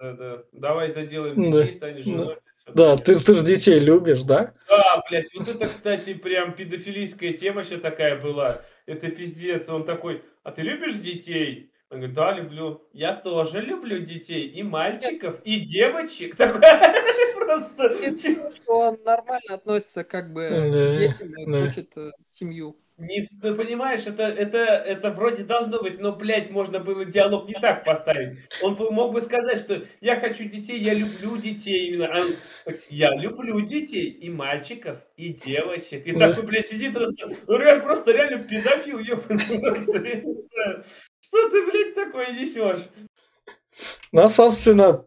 Да, 0.00 0.12
да. 0.12 0.42
Давай 0.52 0.90
заделаем 0.90 1.50
Да. 1.50 1.62
детей, 1.62 1.74
станешь 1.74 2.04
женой. 2.04 2.36
Да, 2.74 2.96
ты, 2.96 3.18
ты 3.18 3.34
же 3.34 3.44
детей 3.44 3.78
любишь, 3.78 4.24
да? 4.24 4.52
Да, 4.68 5.02
блядь, 5.08 5.32
вот 5.34 5.48
это, 5.48 5.68
кстати, 5.68 6.14
прям 6.14 6.52
педофилийская 6.52 7.32
тема 7.32 7.62
еще 7.62 7.78
такая 7.78 8.20
была. 8.20 8.62
Это 8.86 9.08
пиздец. 9.08 9.68
Он 9.68 9.84
такой, 9.84 10.22
а 10.42 10.50
ты 10.50 10.62
любишь 10.62 10.96
детей? 10.96 11.70
Он 11.90 11.98
говорит, 11.98 12.16
да, 12.16 12.32
люблю. 12.32 12.82
Я 12.92 13.14
тоже 13.14 13.60
люблю 13.60 14.00
детей. 14.00 14.48
И 14.48 14.62
мальчиков, 14.64 15.40
и 15.44 15.60
девочек. 15.60 16.34
Такой, 16.36 16.60
просто... 17.46 18.50
Что 18.56 18.72
он 18.78 18.98
нормально 19.04 19.54
относится 19.54 20.04
как 20.04 20.32
бы 20.32 20.48
Да, 20.48 20.92
к 20.92 20.98
детям 20.98 21.32
и 21.36 21.50
да. 21.50 21.66
хочет 21.66 21.96
э, 21.96 22.10
семью. 22.28 22.76
Не, 22.98 23.26
ты 23.42 23.54
понимаешь, 23.54 24.06
это, 24.06 24.22
это, 24.22 24.56
это 24.58 25.10
вроде 25.10 25.44
должно 25.44 25.82
быть, 25.82 26.00
но, 26.00 26.12
блядь, 26.12 26.50
можно 26.50 26.78
было 26.80 27.04
диалог 27.04 27.46
не 27.46 27.52
так 27.52 27.84
поставить. 27.84 28.38
Он 28.62 28.74
бы- 28.74 28.90
мог 28.90 29.12
бы 29.12 29.20
сказать, 29.20 29.58
что 29.58 29.82
я 30.00 30.18
хочу 30.18 30.44
детей, 30.44 30.78
я 30.78 30.94
люблю 30.94 31.36
детей 31.36 31.88
именно. 31.88 32.06
А 32.06 32.70
я 32.88 33.14
люблю 33.14 33.60
детей, 33.60 34.08
и 34.08 34.30
мальчиков, 34.30 34.98
и 35.18 35.34
девочек. 35.34 36.06
И 36.06 36.12
Да. 36.12 36.30
такой, 36.30 36.44
блядь, 36.46 36.66
сидит, 36.68 36.94
просто, 36.94 37.28
ну, 37.46 37.58
реально, 37.58 37.82
просто 37.82 38.12
реально 38.12 38.44
педофил, 38.44 38.98
ёбаный, 38.98 39.60
просто, 39.60 39.98
я 39.98 40.14
не 40.22 40.32
знаю. 40.34 40.84
Что 41.20 41.50
ты, 41.50 41.66
блядь, 41.70 41.94
такое 41.94 42.30
несешь? 42.32 42.88
Ну, 44.12 44.26
собственно, 44.30 45.04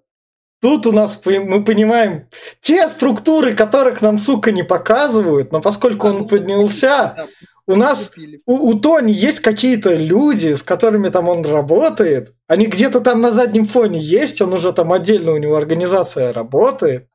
тут 0.61 0.85
у 0.85 0.91
нас 0.91 1.19
мы 1.25 1.63
понимаем 1.63 2.27
те 2.61 2.87
структуры, 2.87 3.55
которых 3.55 4.01
нам, 4.01 4.17
сука, 4.17 4.51
не 4.51 4.63
показывают, 4.63 5.51
но 5.51 5.61
поскольку 5.61 6.07
А, 6.07 6.09
он 6.11 6.17
ну, 6.19 6.27
поднялся, 6.27 7.27
у 7.67 7.75
нас 7.75 8.11
у, 8.47 8.69
у 8.69 8.79
Тони 8.79 9.11
есть 9.11 9.41
какие-то 9.41 9.93
люди, 9.93 10.53
с 10.53 10.63
которыми 10.63 11.09
там 11.09 11.29
он 11.29 11.45
работает. 11.45 12.33
Они 12.47 12.65
где-то 12.65 12.99
там 12.99 13.21
на 13.21 13.31
заднем 13.31 13.67
фоне 13.67 13.99
есть, 13.99 14.41
он 14.41 14.53
уже 14.53 14.73
там 14.73 14.91
отдельно 14.91 15.33
у 15.33 15.37
него 15.37 15.55
организация 15.55 16.33
работает. 16.33 17.07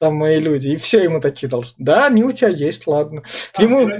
Там 0.00 0.16
мои 0.16 0.38
люди, 0.40 0.70
и 0.70 0.76
все 0.76 1.02
ему 1.02 1.20
такие 1.20 1.48
должны. 1.48 1.72
Да, 1.78 2.08
они 2.08 2.24
у 2.24 2.32
тебя 2.32 2.50
есть, 2.50 2.86
ладно. 2.86 3.22
К 3.22 3.56
Там 3.56 3.66
нему, 3.66 3.90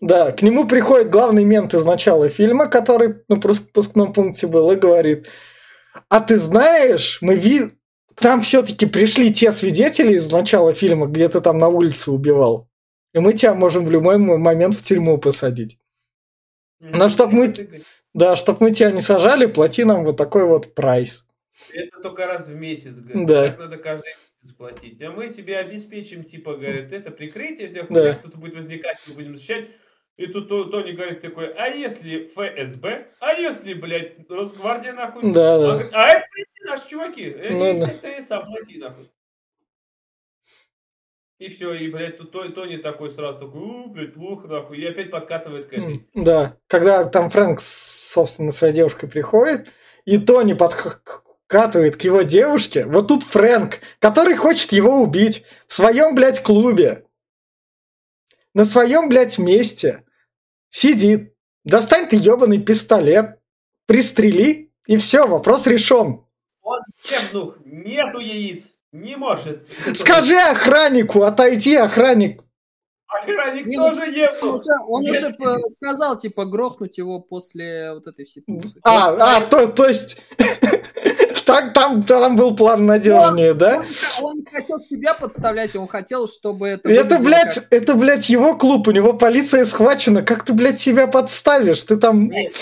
да, 0.00 0.32
к 0.32 0.42
нему 0.42 0.66
приходит 0.66 1.10
главный 1.10 1.44
мент 1.44 1.74
из 1.74 1.84
начала 1.84 2.28
фильма, 2.28 2.66
который 2.66 3.16
на 3.28 3.36
пропускном 3.36 4.12
пункте 4.12 4.48
был, 4.48 4.70
и 4.72 4.76
говорит, 4.76 5.28
а 6.08 6.20
ты 6.20 6.36
знаешь, 6.38 7.18
мы 7.20 7.36
ви... 7.36 7.77
к 8.18 8.24
нам 8.24 8.42
все-таки 8.42 8.86
пришли 8.86 9.32
те 9.32 9.52
свидетели 9.52 10.14
из 10.14 10.30
начала 10.32 10.72
фильма, 10.74 11.06
где 11.06 11.28
ты 11.28 11.40
там 11.40 11.58
на 11.58 11.68
улице 11.68 12.10
убивал. 12.10 12.68
И 13.14 13.20
мы 13.20 13.32
тебя 13.32 13.54
можем 13.54 13.84
в 13.84 13.90
любой 13.90 14.18
момент 14.18 14.74
в 14.74 14.82
тюрьму 14.82 15.18
посадить. 15.18 15.78
Ну, 16.80 17.08
чтоб 17.08 17.32
мы- 17.32 17.54
Да, 18.14 18.36
чтобы 18.36 18.58
мы 18.64 18.70
тебя 18.72 18.90
не 18.90 19.00
сажали, 19.00 19.46
плати 19.46 19.84
нам 19.84 20.04
вот 20.04 20.16
такой 20.16 20.44
вот 20.44 20.74
прайс. 20.74 21.24
Это 21.72 22.00
только 22.00 22.26
раз 22.26 22.46
в 22.46 22.54
месяц, 22.54 22.94
говорит. 22.94 23.26
Да. 23.26 23.48
Так 23.48 23.58
надо 23.58 23.76
каждый 23.78 24.06
месяц 24.06 24.56
платить. 24.56 25.02
А 25.02 25.10
мы 25.10 25.28
тебе 25.28 25.58
обеспечим, 25.58 26.24
типа, 26.24 26.54
говорит, 26.54 26.92
это 26.92 27.10
прикрытие 27.10 27.68
всех 27.68 27.86
Да. 27.90 28.14
кто-то 28.14 28.38
будет 28.38 28.54
возникать, 28.54 28.96
мы 29.08 29.14
будем 29.14 29.36
защищать. 29.36 29.68
И 30.18 30.26
тут 30.26 30.48
То- 30.48 30.64
Тони 30.64 30.92
говорит 30.92 31.22
такой, 31.22 31.52
а 31.54 31.68
если 31.68 32.26
ФСБ? 32.26 33.06
А 33.20 33.32
если, 33.34 33.72
блядь, 33.72 34.28
Росгвардия, 34.28 34.92
нахуй? 34.92 35.22
Да, 35.32 35.58
да. 35.58 35.64
говорит, 35.74 35.90
а 35.94 36.08
это 36.08 36.26
наши 36.64 36.88
чуваки. 36.88 37.30
Ну 37.50 37.64
Э, 37.64 37.80
да. 37.80 37.86
Ты 38.02 38.20
сам 38.20 38.44
плати, 38.46 38.78
нахуй. 38.78 39.08
И 41.38 41.48
все, 41.50 41.72
и, 41.72 41.88
блядь, 41.88 42.18
тут 42.18 42.32
То- 42.32 42.48
Тони 42.50 42.78
такой 42.78 43.12
сразу 43.12 43.38
такой, 43.46 43.60
у, 43.60 43.86
блядь, 43.90 44.14
плохо, 44.14 44.48
нахуй, 44.48 44.78
и 44.78 44.84
опять 44.86 45.10
подкатывает 45.12 45.68
к 45.68 45.72
этой. 45.72 45.92
М, 45.94 46.24
Да. 46.24 46.56
Когда 46.66 47.04
там 47.04 47.30
Фрэнк, 47.30 47.60
собственно, 47.60 48.50
своей 48.50 48.74
девушкой 48.74 49.08
приходит, 49.08 49.68
и 50.04 50.18
Тони 50.18 50.54
подкатывает 50.54 51.96
к 51.96 52.00
его 52.02 52.22
девушке, 52.22 52.86
вот 52.86 53.06
тут 53.06 53.22
Фрэнк, 53.22 53.78
который 54.00 54.34
хочет 54.34 54.72
его 54.72 55.00
убить 55.00 55.44
в 55.68 55.74
своем, 55.74 56.16
блядь, 56.16 56.42
клубе, 56.42 57.04
на 58.52 58.64
своем, 58.64 59.08
блядь, 59.08 59.38
месте, 59.38 60.02
сидит. 60.70 61.34
Достань 61.64 62.08
ты 62.08 62.16
ебаный 62.16 62.60
пистолет, 62.60 63.38
пристрели, 63.86 64.72
и 64.86 64.96
все, 64.96 65.26
вопрос 65.26 65.66
решен. 65.66 66.24
Он 66.62 66.80
ебнух, 67.04 67.56
нету 67.64 68.18
яиц, 68.18 68.64
не 68.92 69.16
может. 69.16 69.66
Скажи 69.94 70.36
охраннику, 70.36 71.22
отойди, 71.22 71.76
охранник. 71.76 72.42
Охранник 73.08 73.66
Не, 73.66 73.76
тоже 73.76 74.00
Он 74.42 74.48
уже, 74.50 74.70
он 74.86 75.02
Нет. 75.02 75.16
уже 75.16 75.30
по- 75.30 75.58
сказал, 75.70 76.18
типа, 76.18 76.44
грохнуть 76.44 76.98
его 76.98 77.20
после 77.20 77.94
вот 77.94 78.06
этой 78.06 78.26
всей 78.26 78.42
тусы. 78.42 78.78
А, 78.82 79.36
а, 79.36 79.40
то, 79.40 79.66
то 79.68 79.86
есть... 79.86 80.20
Так, 81.44 81.72
там, 81.72 82.02
там 82.02 82.36
был 82.36 82.54
план 82.54 82.84
надежнее, 82.84 83.54
да? 83.54 83.82
Он, 84.18 84.24
он 84.32 84.36
не 84.36 84.44
хотел 84.44 84.80
себя 84.80 85.14
подставлять, 85.14 85.74
он 85.76 85.88
хотел, 85.88 86.28
чтобы 86.28 86.68
это... 86.68 86.90
Это, 86.90 87.18
блядь, 87.18 87.54
как- 87.54 87.68
это, 87.70 87.94
блядь, 87.94 88.28
его 88.28 88.54
клуб, 88.54 88.86
у 88.86 88.90
него 88.90 89.14
полиция 89.14 89.64
схвачена. 89.64 90.20
Как 90.20 90.44
ты, 90.44 90.52
блядь, 90.52 90.78
себя 90.78 91.06
подставишь? 91.06 91.82
Ты 91.84 91.96
там... 91.96 92.28
Нет, 92.28 92.54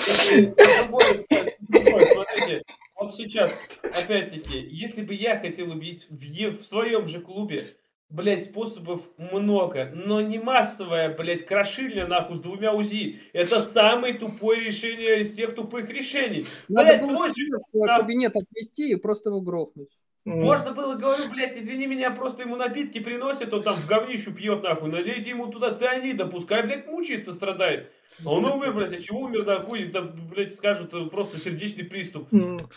Смотрите, 0.87 2.63
вот 2.95 3.13
сейчас, 3.13 3.53
опять-таки, 3.83 4.69
если 4.71 5.03
бы 5.03 5.15
я 5.15 5.39
хотел 5.41 5.73
убить 5.73 6.07
в, 6.09 6.63
в 6.63 6.65
своем 6.65 7.09
же 7.09 7.21
клубе, 7.21 7.75
блядь, 8.09 8.45
способов 8.45 9.03
много, 9.19 9.91
но 9.95 10.21
не 10.21 10.39
массовое, 10.39 11.15
блядь, 11.15 11.47
крошильня, 11.47 12.07
нахуй, 12.07 12.37
с 12.37 12.41
двумя 12.41 12.73
УЗИ. 12.73 13.21
Это 13.33 13.61
самое 13.63 14.15
тупое 14.15 14.61
решение 14.65 15.23
из 15.23 15.33
всех 15.33 15.55
тупых 15.55 15.89
решений. 15.89 16.47
Надо 16.69 16.91
Блядь, 16.91 17.03
было 17.03 17.19
свой 17.21 17.87
да. 17.87 17.99
кабинет 17.99 18.33
отвести 18.37 18.91
и 18.91 18.97
просто 18.97 19.31
его 19.31 19.41
грохнуть. 19.41 19.91
Можно 20.25 20.73
было, 20.73 20.97
говорю, 20.97 21.31
блядь, 21.31 21.57
извини 21.57 21.87
меня, 21.87 22.11
просто 22.11 22.43
ему 22.43 22.57
напитки 22.57 22.99
приносят, 22.99 23.55
он 23.55 23.63
там 23.63 23.77
в 23.77 23.87
говнищу 23.87 24.35
пьет, 24.35 24.61
нахуй, 24.61 24.91
налейте 24.91 25.31
ему 25.31 25.47
туда 25.47 25.73
цианида, 25.77 26.27
пускай, 26.27 26.65
блядь, 26.65 26.89
мучается, 26.89 27.33
страдает. 27.33 27.93
А 28.25 28.31
он 28.31 28.45
умер, 28.45 28.73
блядь, 28.73 28.93
а 28.93 29.01
чего 29.01 29.21
умер, 29.21 29.47
нахуй, 29.47 29.85
да, 29.85 30.03
блядь, 30.03 30.55
скажут, 30.57 30.93
э, 30.95 31.07
просто 31.11 31.39
сердечный 31.39 31.85
приступ. 31.85 32.27
Но, 32.33 32.69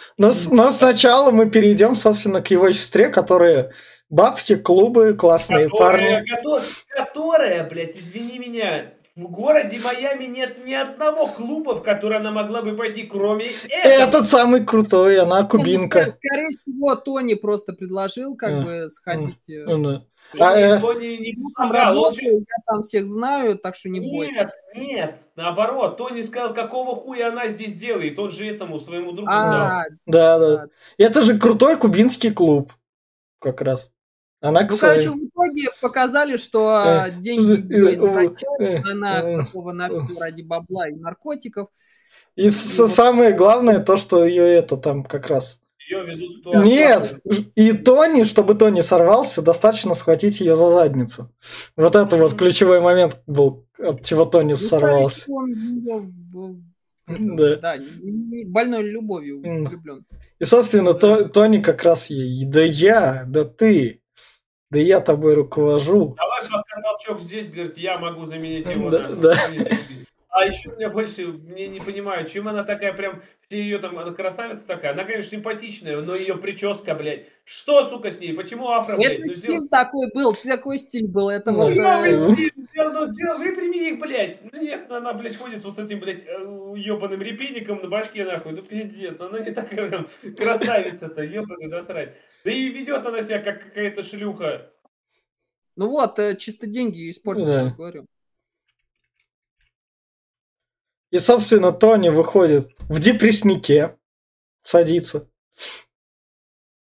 но 0.52 0.70
сначала 0.70 1.32
мы 1.32 1.50
перейдем, 1.50 1.96
собственно, 1.96 2.44
к 2.44 2.52
его 2.52 2.70
сестре, 2.72 3.10
которая 3.10 3.72
бабки, 4.10 4.56
клубы, 4.56 5.14
классные 5.14 5.70
Которая, 5.70 5.92
парни. 6.24 6.26
кото- 6.30 6.64
которая, 6.90 7.70
блядь, 7.70 7.96
извини 7.98 8.40
меня, 8.40 8.94
в 9.16 9.24
городе 9.30 9.80
Майами 9.84 10.26
нет 10.26 10.64
ни 10.66 10.74
одного 10.74 11.28
клуба, 11.28 11.76
в 11.76 11.84
который 11.84 12.20
она 12.20 12.32
могла 12.32 12.62
бы 12.62 12.74
пойти, 12.76 13.04
кроме 13.04 13.48
этого. 13.48 13.92
Этот 13.92 14.28
самый 14.30 14.66
крутой, 14.66 15.20
она 15.20 15.44
кубинка. 15.44 16.06
скорее- 16.06 16.16
Скорее 16.16 16.50
всего, 16.52 16.96
Тони 16.96 17.34
просто 17.34 17.74
предложил 17.74 18.38
как 18.38 18.52
М, 18.52 18.64
бы 18.64 18.90
сходить. 18.90 19.36
да. 19.48 20.02
Никто 20.32 20.46
а, 20.46 20.60
э, 20.60 21.00
не, 21.00 21.18
не 21.18 21.34
Ну, 21.38 21.50
там 21.58 21.72
работаю, 21.72 22.38
я 22.40 22.56
там 22.68 22.82
всех 22.84 23.08
знаю, 23.08 23.58
так 23.58 23.76
что 23.76 23.90
не 23.90 24.00
бойся. 24.00 24.52
Нет, 24.76 24.86
нет, 24.92 25.16
наоборот, 25.36 25.98
Тони 25.98 26.22
сказал, 26.22 26.54
какого 26.54 26.96
хуя 26.96 27.30
она 27.30 27.50
здесь 27.50 27.74
делает, 27.74 28.18
он 28.20 28.30
же 28.30 28.46
этому 28.48 28.80
своему 28.80 29.12
другу. 29.12 29.28
А, 29.32 29.84
Да, 30.06 30.38
да. 30.38 30.56
да. 30.58 30.66
Это 31.00 31.24
же 31.24 31.38
крутой 31.40 31.78
кубинский 31.78 32.32
клуб. 32.32 32.72
Как 33.40 33.62
раз. 33.62 33.92
Она, 34.42 34.62
Ну, 34.62 34.68
кстати... 34.70 35.06
короче, 35.06 35.10
в 35.10 35.28
итоге 35.28 35.70
показали, 35.82 36.38
что 36.38 36.60
Э, 36.70 36.98
а, 37.02 37.10
деньги 37.10 37.60
э, 37.74 37.78
ее 37.78 37.92
э, 37.92 37.96
извращают, 37.96 38.40
э, 38.62 38.78
она 38.90 39.20
э, 39.22 39.36
готова 39.38 39.74
на 39.74 39.90
все 39.90 40.02
ради 40.20 40.42
бабла 40.44 40.88
и 40.90 40.96
наркотиков. 40.96 41.68
И 42.36 42.50
с- 42.50 42.88
самое 42.88 43.34
главное 43.34 43.80
то, 43.80 43.98
что 43.98 44.24
ее 44.26 44.44
это 44.48 44.78
там 44.78 45.04
как 45.04 45.28
раз... 45.28 45.60
Ее 45.90 46.06
ведут 46.06 46.46
в 46.46 46.64
Нет, 46.64 47.20
и 47.56 47.74
Тони, 47.74 48.24
чтобы 48.24 48.54
Тони 48.56 48.80
сорвался, 48.82 49.42
достаточно 49.42 49.94
схватить 49.96 50.40
ее 50.40 50.56
за 50.56 50.70
задницу. 50.70 51.32
Вот 51.76 51.96
это 51.96 52.16
вот 52.16 52.36
ключевой 52.36 52.80
момент 52.80 53.20
был, 53.26 53.66
от 53.80 54.06
чего 54.06 54.26
Тони 54.26 54.52
Ну, 54.52 54.56
сорвался. 54.56 55.26
он 55.32 56.64
Да. 57.08 57.56
Да, 57.56 57.76
больной 58.46 58.84
любовью 58.84 59.42
влюблен. 59.42 60.06
И, 60.38 60.44
собственно, 60.46 60.94
То- 60.94 61.28
Тони 61.28 61.60
как 61.60 61.84
раз 61.84 62.10
ей, 62.12 62.46
да 62.46 62.62
я, 62.62 63.26
да 63.28 63.44
ты, 63.44 63.99
да 64.72 64.80
я 64.80 65.00
тобой 65.00 65.34
руковожу. 65.34 66.16
Давай 66.18 66.42
пока 66.44 66.82
толчок 66.82 67.20
здесь, 67.22 67.50
говорит, 67.50 67.78
я 67.78 67.98
могу 67.98 68.26
заменить 68.26 68.68
его. 68.68 68.90
Да, 68.90 69.10
на- 69.10 69.16
да. 69.16 69.34
А 70.32 70.46
еще 70.46 70.70
меня 70.70 70.90
больше, 70.90 71.26
мне 71.28 71.68
не 71.68 71.80
понимаю, 71.80 72.30
чем 72.30 72.48
она 72.48 72.64
такая 72.64 72.94
прям, 72.94 73.24
все 73.48 73.62
ее 73.62 73.80
там, 73.80 73.98
она 73.98 74.12
красавица 74.14 74.66
такая, 74.66 74.94
она, 74.94 75.04
конечно, 75.04 75.32
симпатичная, 75.32 76.00
но 76.02 76.16
ее 76.16 76.38
прическа, 76.38 76.94
блядь, 76.94 77.26
что, 77.46 77.90
сука, 77.90 78.12
с 78.12 78.20
ней, 78.20 78.34
почему 78.34 78.70
афро, 78.70 78.96
блядь? 78.96 79.14
Это 79.14 79.22
Ну, 79.22 79.26
стиль 79.26 79.40
сделал- 79.40 79.68
такой 79.72 80.12
был, 80.14 80.36
такой 80.36 80.78
стиль 80.78 81.08
был. 81.08 81.30
Это 81.32 81.52
Ну, 81.52 81.58
вот... 81.64 81.74
Ну, 81.74 81.82
новый 81.82 82.12
э, 82.12 82.16
стиль, 82.36 82.52
сделал, 82.72 82.94
ну, 82.94 83.06
сделал, 83.08 83.38
выпрями 83.40 83.90
их, 83.90 84.00
блядь. 84.00 84.54
Ну, 84.54 84.62
нет, 84.62 84.90
она, 84.92 85.14
блядь, 85.14 85.36
ходит 85.36 85.64
вот 85.66 85.76
с 85.76 85.80
этим, 85.80 86.00
блядь, 86.00 86.24
ебаным 86.24 87.22
репейником 87.24 87.82
на 87.82 87.90
башке, 87.90 88.24
нахуй, 88.24 88.52
ну, 88.52 88.62
пиздец, 88.62 89.20
она 89.20 89.40
не 89.40 89.50
такая 89.52 89.90
прям 89.90 90.08
красавица-то, 90.38 91.24
ебаный 91.24 91.68
насрать. 91.68 92.14
Да 92.44 92.52
и 92.52 92.70
ведет 92.70 93.06
она 93.06 93.22
себя, 93.22 93.40
как 93.42 93.64
какая-то 93.64 94.04
шлюха. 94.04 94.72
Ну 95.76 95.90
вот, 95.90 96.20
э, 96.20 96.36
чисто 96.36 96.68
деньги 96.68 97.10
испортили, 97.10 97.46
Да. 97.46 97.70
говорю. 97.78 98.06
И, 101.12 101.18
собственно, 101.18 101.72
Тони 101.72 102.10
выходит 102.10 102.70
в 102.88 103.00
депресснике, 103.00 103.98
садится. 104.62 105.28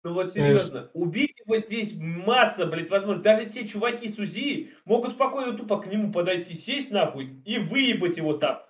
Ну 0.03 0.14
вот 0.14 0.32
серьезно, 0.32 0.91
убить 0.95 1.34
его 1.45 1.59
здесь 1.59 1.93
масса, 1.95 2.64
блядь, 2.66 2.88
возможно. 2.91 3.22
Даже 3.22 3.47
те 3.47 3.68
чуваки 3.68 4.09
с 4.09 4.18
УЗИ 4.18 4.72
могут 4.86 5.12
спокойно 5.12 5.57
тупо 5.57 5.80
к 5.80 5.86
нему 5.86 6.11
подойти, 6.11 6.55
сесть 6.55 6.91
нахуй 6.91 7.43
и 7.45 7.59
выебать 7.59 8.16
его 8.16 8.32
там. 8.32 8.62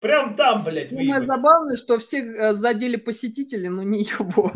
Прям 0.00 0.36
там, 0.36 0.62
блядь, 0.64 0.90
Самое 0.90 1.06
выебать. 1.08 1.24
забавное, 1.24 1.76
что 1.76 1.98
всех 1.98 2.26
э, 2.26 2.52
задели 2.52 2.96
посетители, 2.96 3.68
но 3.68 3.82
не 3.82 4.00
его. 4.02 4.52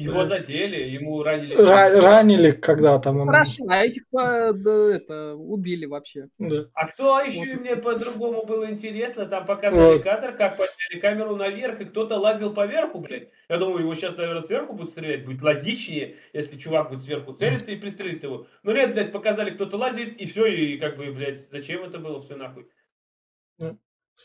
Его 0.00 0.24
задели, 0.24 0.88
ему 0.88 1.22
ранили. 1.22 1.56
Ра- 1.56 2.00
ранили, 2.00 2.52
когда 2.52 2.98
там 2.98 3.20
он... 3.20 3.28
Хорошо, 3.28 3.64
а 3.68 3.84
этих 3.84 4.02
э, 4.12 4.52
да, 4.54 4.94
это, 4.94 5.34
убили 5.34 5.84
вообще. 5.84 6.28
Да. 6.38 6.66
А 6.72 6.88
кто 6.88 7.20
еще 7.20 7.52
и 7.52 7.54
мне 7.54 7.76
по-другому 7.76 8.46
было 8.46 8.70
интересно, 8.70 9.26
там 9.26 9.44
показали 9.44 9.96
Вот. 9.96 10.02
кадр, 10.02 10.32
как 10.32 10.56
подняли 10.56 11.00
камеру 11.00 11.36
наверх, 11.36 11.80
и 11.80 11.84
кто-то 11.84 12.16
лазил 12.16 12.54
поверху, 12.54 13.00
блядь. 13.00 13.28
Я 13.48 13.58
думаю, 13.58 13.80
его 13.80 13.94
сейчас, 13.94 14.16
наверное, 14.16 14.42
сверху 14.42 14.72
будут 14.72 14.92
стрелять, 14.92 15.26
будет 15.26 15.42
логичнее, 15.42 16.16
если 16.32 16.56
чувак 16.56 16.88
будет 16.88 17.02
сверху 17.02 17.34
целиться 17.34 17.70
и 17.70 17.76
пристрелит 17.76 18.22
его. 18.22 18.46
Но 18.62 18.72
нет, 18.72 18.94
блядь, 18.94 19.12
показали, 19.12 19.50
кто-то 19.50 19.76
лазит, 19.76 20.16
и 20.16 20.26
все, 20.26 20.46
и 20.46 20.78
как 20.78 20.96
бы, 20.96 21.12
блядь, 21.12 21.50
зачем 21.50 21.84
это 21.84 21.98
было 21.98 22.22
все 22.22 22.36
нахуй? 22.36 22.66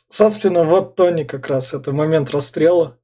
Собственно, 0.09 0.63
вот 0.63 0.95
Тони 0.95 1.23
как 1.23 1.47
раз, 1.47 1.73
это 1.73 1.91
момент 1.91 2.32
расстрела. 2.32 2.99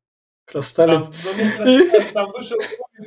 Стали... 0.61 0.91
Там, 0.91 1.13
момент 1.25 1.59
расстрела, 1.59 2.03
там 2.13 2.31
вышел 2.31 2.57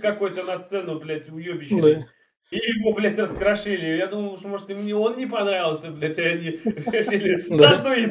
какой-то 0.01 0.43
на 0.45 0.59
сцену, 0.65 0.99
блядь, 0.99 1.29
уебищный. 1.29 1.95
Да. 1.97 2.07
И 2.51 2.57
его, 2.57 2.93
блядь, 2.93 3.19
раскрошили. 3.19 3.97
Я 3.97 4.07
думал, 4.07 4.39
что, 4.39 4.49
может, 4.49 4.71
и 4.71 4.75
мне 4.75 4.95
он 4.95 5.17
не 5.19 5.27
понравился, 5.27 5.91
блядь, 5.91 6.19
и 6.19 6.23
они 6.23 6.51
решили 6.65 7.45
Да. 7.57 7.95
и. 7.95 8.07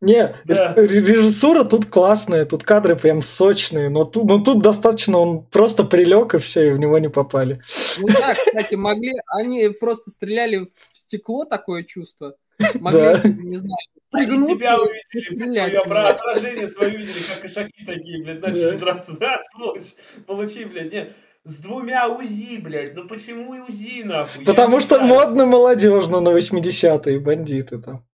Не, 0.00 0.32
Да. 0.44 0.74
ре- 0.74 0.86
режиссура 0.86 1.64
тут 1.64 1.86
классная, 1.86 2.44
тут 2.44 2.62
кадры 2.62 2.94
прям 2.94 3.20
сочные, 3.20 3.88
но 3.90 4.04
тут, 4.04 4.24
но 4.26 4.38
тут 4.38 4.62
достаточно 4.62 5.18
он 5.18 5.42
просто 5.44 5.82
прилег 5.82 6.34
и 6.34 6.38
все, 6.38 6.68
и 6.68 6.70
в 6.70 6.78
него 6.78 6.98
не 6.98 7.10
попали. 7.10 7.60
Ну 7.98 8.06
да, 8.06 8.34
кстати, 8.34 8.76
могли, 8.76 9.12
они 9.26 9.68
просто 9.70 10.10
стреляли 10.10 10.58
в 10.58 10.68
стекло, 10.92 11.44
такое 11.44 11.82
чувство. 11.82 12.36
Могли, 12.74 13.00
Да. 13.00 13.22
не 13.24 13.56
знаю, 13.56 13.76
Они 14.10 14.26
пригнуться 14.26 14.56
себя 14.56 14.74
и 14.74 14.78
увидели, 14.78 15.50
блядь, 15.50 15.84
про 15.84 16.08
отражение 16.08 16.68
свое 16.68 16.94
увидели, 16.94 17.12
как 17.28 17.42
кошаки 17.42 17.84
такие, 17.84 18.22
блядь, 18.24 18.40
начали 18.40 18.70
Да. 18.72 18.78
драться. 18.78 19.12
Да, 19.20 19.40
сволочь, 19.52 19.94
получи, 20.26 20.64
блядь, 20.64 20.92
нет. 20.92 21.12
С 21.44 21.56
двумя 21.58 22.08
УЗИ, 22.08 22.56
блядь, 22.58 22.94
ну 22.94 23.06
почему 23.08 23.54
и 23.54 23.60
УЗИ, 23.60 24.02
нахуй? 24.02 24.40
Я 24.40 24.46
Потому 24.46 24.76
не 24.76 24.82
что 24.82 25.00
модно 25.00 25.46
молодежно 25.46 26.20
на 26.20 26.30
80-е 26.36 27.20
бандиты 27.20 27.78
там. 27.78 28.04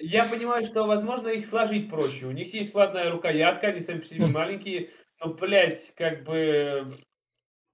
Я 0.00 0.24
понимаю, 0.24 0.64
что, 0.64 0.84
возможно, 0.86 1.28
их 1.28 1.46
сложить 1.46 1.90
проще. 1.90 2.26
У 2.26 2.30
них 2.30 2.54
есть 2.54 2.70
складная 2.70 3.10
рукоятка, 3.10 3.68
они 3.68 3.80
сами 3.80 3.98
по 3.98 4.06
себе 4.06 4.26
Хм. 4.26 4.32
маленькие, 4.32 4.90
но, 5.20 5.34
блядь, 5.34 5.92
как 5.96 6.24
бы 6.24 6.86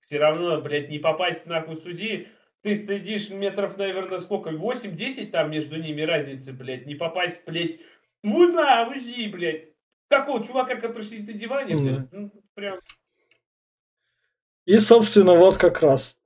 все 0.00 0.18
равно, 0.18 0.60
блядь, 0.60 0.88
не 0.90 0.98
попасть 0.98 1.46
нахуй 1.46 1.76
с 1.76 1.84
УЗИ. 1.84 2.28
Ты 2.64 2.76
следишь 2.76 3.28
метров, 3.28 3.76
наверное, 3.76 4.20
сколько, 4.20 4.48
8-10 4.50 5.26
там 5.26 5.50
между 5.50 5.76
ними 5.80 6.00
разницы, 6.00 6.50
блядь, 6.52 6.86
не 6.86 6.94
попасть, 6.94 7.42
блядь, 7.46 7.78
ну 8.22 8.50
на 8.50 8.88
УЗИ, 8.88 9.28
блядь. 9.28 9.68
Такого 10.08 10.42
чувака, 10.42 10.76
который 10.76 11.02
сидит 11.02 11.26
на 11.26 11.32
диване, 11.34 11.76
блядь, 11.76 12.12
ну, 12.12 12.30
прям... 12.54 12.78
И, 14.64 14.78
собственно, 14.78 15.34
вот 15.34 15.58
как 15.58 15.82
раз 15.82 16.16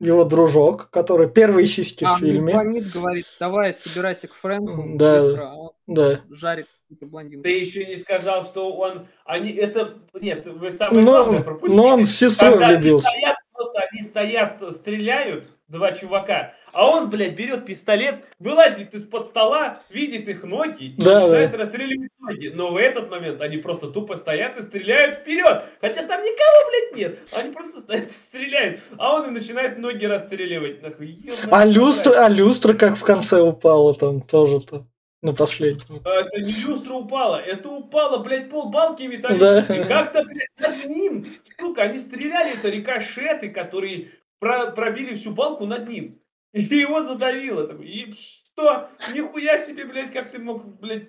его 0.00 0.24
дружок, 0.24 0.90
который 0.90 1.30
первые 1.30 1.66
сиськи 1.66 2.02
А 2.02 2.16
в 2.16 2.18
фильме. 2.18 2.52
Мухаммед 2.54 2.90
говорит, 2.90 3.26
давай, 3.38 3.72
собирайся 3.72 4.26
к 4.26 4.32
Фрэнку 4.34 4.96
Да. 4.98 5.14
быстро, 5.14 5.42
а 5.52 5.54
он 5.54 5.70
Да. 5.86 6.22
жарит 6.28 6.66
какую-то 6.82 7.06
блондинку. 7.06 7.44
Ты 7.44 7.50
еще 7.56 7.86
не 7.86 7.96
сказал, 7.98 8.42
что 8.42 8.72
он... 8.74 9.06
Они... 9.24 9.52
Это... 9.52 9.96
Нет, 10.14 10.44
вы 10.46 10.72
самое 10.72 11.04
Но, 11.04 11.10
главное 11.12 11.42
пропустили. 11.44 11.76
но 11.80 11.86
он 11.86 12.04
с 12.04 12.10
сестрой 12.16 12.54
Когда 12.54 12.66
они 12.66 12.76
влюбился. 12.78 13.08
стоят, 13.08 13.36
просто 13.74 13.88
они 13.92 14.02
стоят, 14.02 14.62
стреляют, 14.74 15.48
два 15.68 15.92
чувака, 15.92 16.54
а 16.72 16.88
он, 16.88 17.10
блядь, 17.10 17.34
берет 17.34 17.66
пистолет, 17.66 18.24
вылазит 18.38 18.94
из-под 18.94 19.28
стола, 19.28 19.82
видит 19.90 20.28
их 20.28 20.44
ноги 20.44 20.86
и 20.86 21.02
Да, 21.02 21.20
начинает 21.20 21.52
да. 21.52 21.58
расстреливать 21.58 22.10
ноги. 22.18 22.48
Но 22.54 22.72
в 22.72 22.76
этот 22.76 23.10
момент 23.10 23.40
они 23.40 23.58
просто 23.58 23.88
тупо 23.88 24.16
стоят 24.16 24.56
и 24.56 24.62
стреляют 24.62 25.20
вперед. 25.20 25.64
Хотя 25.80 26.06
там 26.06 26.20
никого, 26.22 26.70
блядь, 26.70 26.96
нет. 26.96 27.18
Они 27.32 27.52
просто 27.52 27.80
стоят 27.80 28.08
и 28.08 28.12
стреляют. 28.12 28.80
А 28.98 29.14
он 29.14 29.28
и 29.28 29.30
начинает 29.30 29.78
ноги 29.78 30.04
расстреливать. 30.04 30.82
Нахуй. 30.82 31.18
А 31.50 31.64
люстра, 31.64 32.24
а 32.24 32.28
люстра 32.28 32.74
как 32.74 32.96
в 32.96 33.02
конце 33.04 33.40
упала 33.40 33.94
там 33.94 34.20
тоже-то. 34.20 34.86
На 35.24 35.32
последнем. 35.32 36.00
А 36.04 36.20
Это 36.20 36.38
не 36.38 36.52
люстра 36.52 36.92
упала, 36.92 37.36
это 37.36 37.70
упала, 37.70 38.18
блядь, 38.22 38.50
полбалки 38.50 39.04
металлические. 39.04 39.84
Да. 39.84 39.88
Как-то, 39.88 40.22
блядь, 40.22 40.50
над 40.58 40.84
ним, 40.84 41.26
сука, 41.58 41.84
они 41.84 41.98
стреляли, 41.98 42.58
это 42.58 42.68
рикошеты, 42.68 43.48
которые 43.48 44.10
про- 44.38 44.72
пробили 44.72 45.14
всю 45.14 45.30
балку 45.30 45.64
над 45.64 45.88
ним. 45.88 46.20
И 46.52 46.62
его 46.62 47.02
задавило. 47.02 47.66
Такой, 47.66 47.86
И 47.86 48.12
что? 48.12 48.90
Нихуя 49.14 49.56
себе, 49.58 49.86
блядь, 49.86 50.12
как 50.12 50.30
ты 50.30 50.38
мог, 50.38 50.62
блядь... 50.78 51.08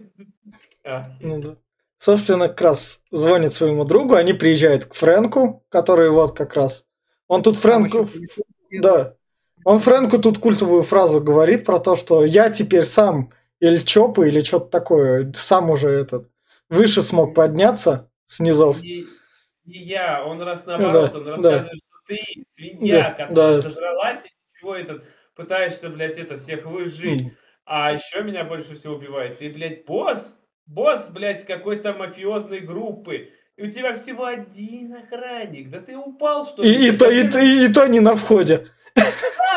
А. 0.85 1.09
Ну 1.19 1.41
да. 1.41 1.55
Собственно, 1.97 2.47
как 2.47 2.61
раз 2.61 3.01
звонит 3.11 3.53
своему 3.53 3.83
другу, 3.83 4.15
они 4.15 4.31
приезжают 4.31 4.85
к 4.85 4.93
Фрэнку, 4.93 5.65
который 5.67 6.09
вот 6.09 6.37
как 6.37 6.53
раз. 6.55 6.85
Он 7.27 7.43
тут 7.43 7.59
Там 7.59 7.89
Фрэнку... 7.89 8.09
Да. 8.71 9.15
Он 9.65 9.79
Фрэнку 9.79 10.19
тут 10.19 10.37
культовую 10.37 10.83
фразу 10.83 11.19
говорит 11.19 11.65
про 11.65 11.79
то, 11.79 11.97
что 11.97 12.23
я 12.23 12.49
теперь 12.49 12.83
сам 12.83 13.31
или 13.67 13.77
ЧОПы, 13.77 14.27
или 14.27 14.41
что-то 14.41 14.67
такое, 14.67 15.31
сам 15.35 15.69
уже 15.69 15.89
этот, 15.89 16.29
выше 16.69 17.01
смог 17.01 17.33
подняться 17.35 18.09
с 18.25 18.39
низов. 18.39 18.81
Не, 18.81 19.05
не 19.65 19.79
я, 19.83 20.23
он 20.25 20.41
раз 20.41 20.65
наоборот, 20.65 21.11
Да, 21.13 21.17
он 21.17 21.23
да. 21.23 21.51
рассказывает, 21.51 21.77
что 21.77 21.97
ты 22.07 22.45
свинья, 22.53 23.01
Да, 23.17 23.25
которая 23.27 23.55
да. 23.57 23.61
сожралась, 23.69 24.25
и 24.25 24.29
чего 24.59 24.75
этот, 24.75 25.03
пытаешься, 25.35 25.89
блядь, 25.89 26.17
это 26.17 26.37
всех 26.37 26.65
выжить. 26.65 27.21
М. 27.21 27.31
А 27.65 27.91
еще 27.93 28.21
меня 28.23 28.43
больше 28.43 28.75
всего 28.75 28.95
убивает. 28.95 29.39
Ты, 29.39 29.49
блядь, 29.49 29.85
босс? 29.85 30.35
Босс, 30.67 31.07
блядь, 31.09 31.45
какой-то 31.45 31.93
мафиозной 31.93 32.59
группы. 32.59 33.29
И 33.57 33.63
у 33.63 33.71
тебя 33.71 33.93
всего 33.95 34.25
один 34.25 34.93
охранник. 34.95 35.69
Да 35.71 35.79
ты 35.79 35.95
упал, 35.97 36.45
что 36.45 36.61
ли? 36.61 36.69
И, 36.71 36.89
и, 36.89 36.97
то, 36.97 37.09
и, 37.09 37.27
то- 37.27 37.39
и, 37.39 37.67
то 37.73 37.87
не 37.87 37.99
на 38.01 38.15
входе. 38.15 38.67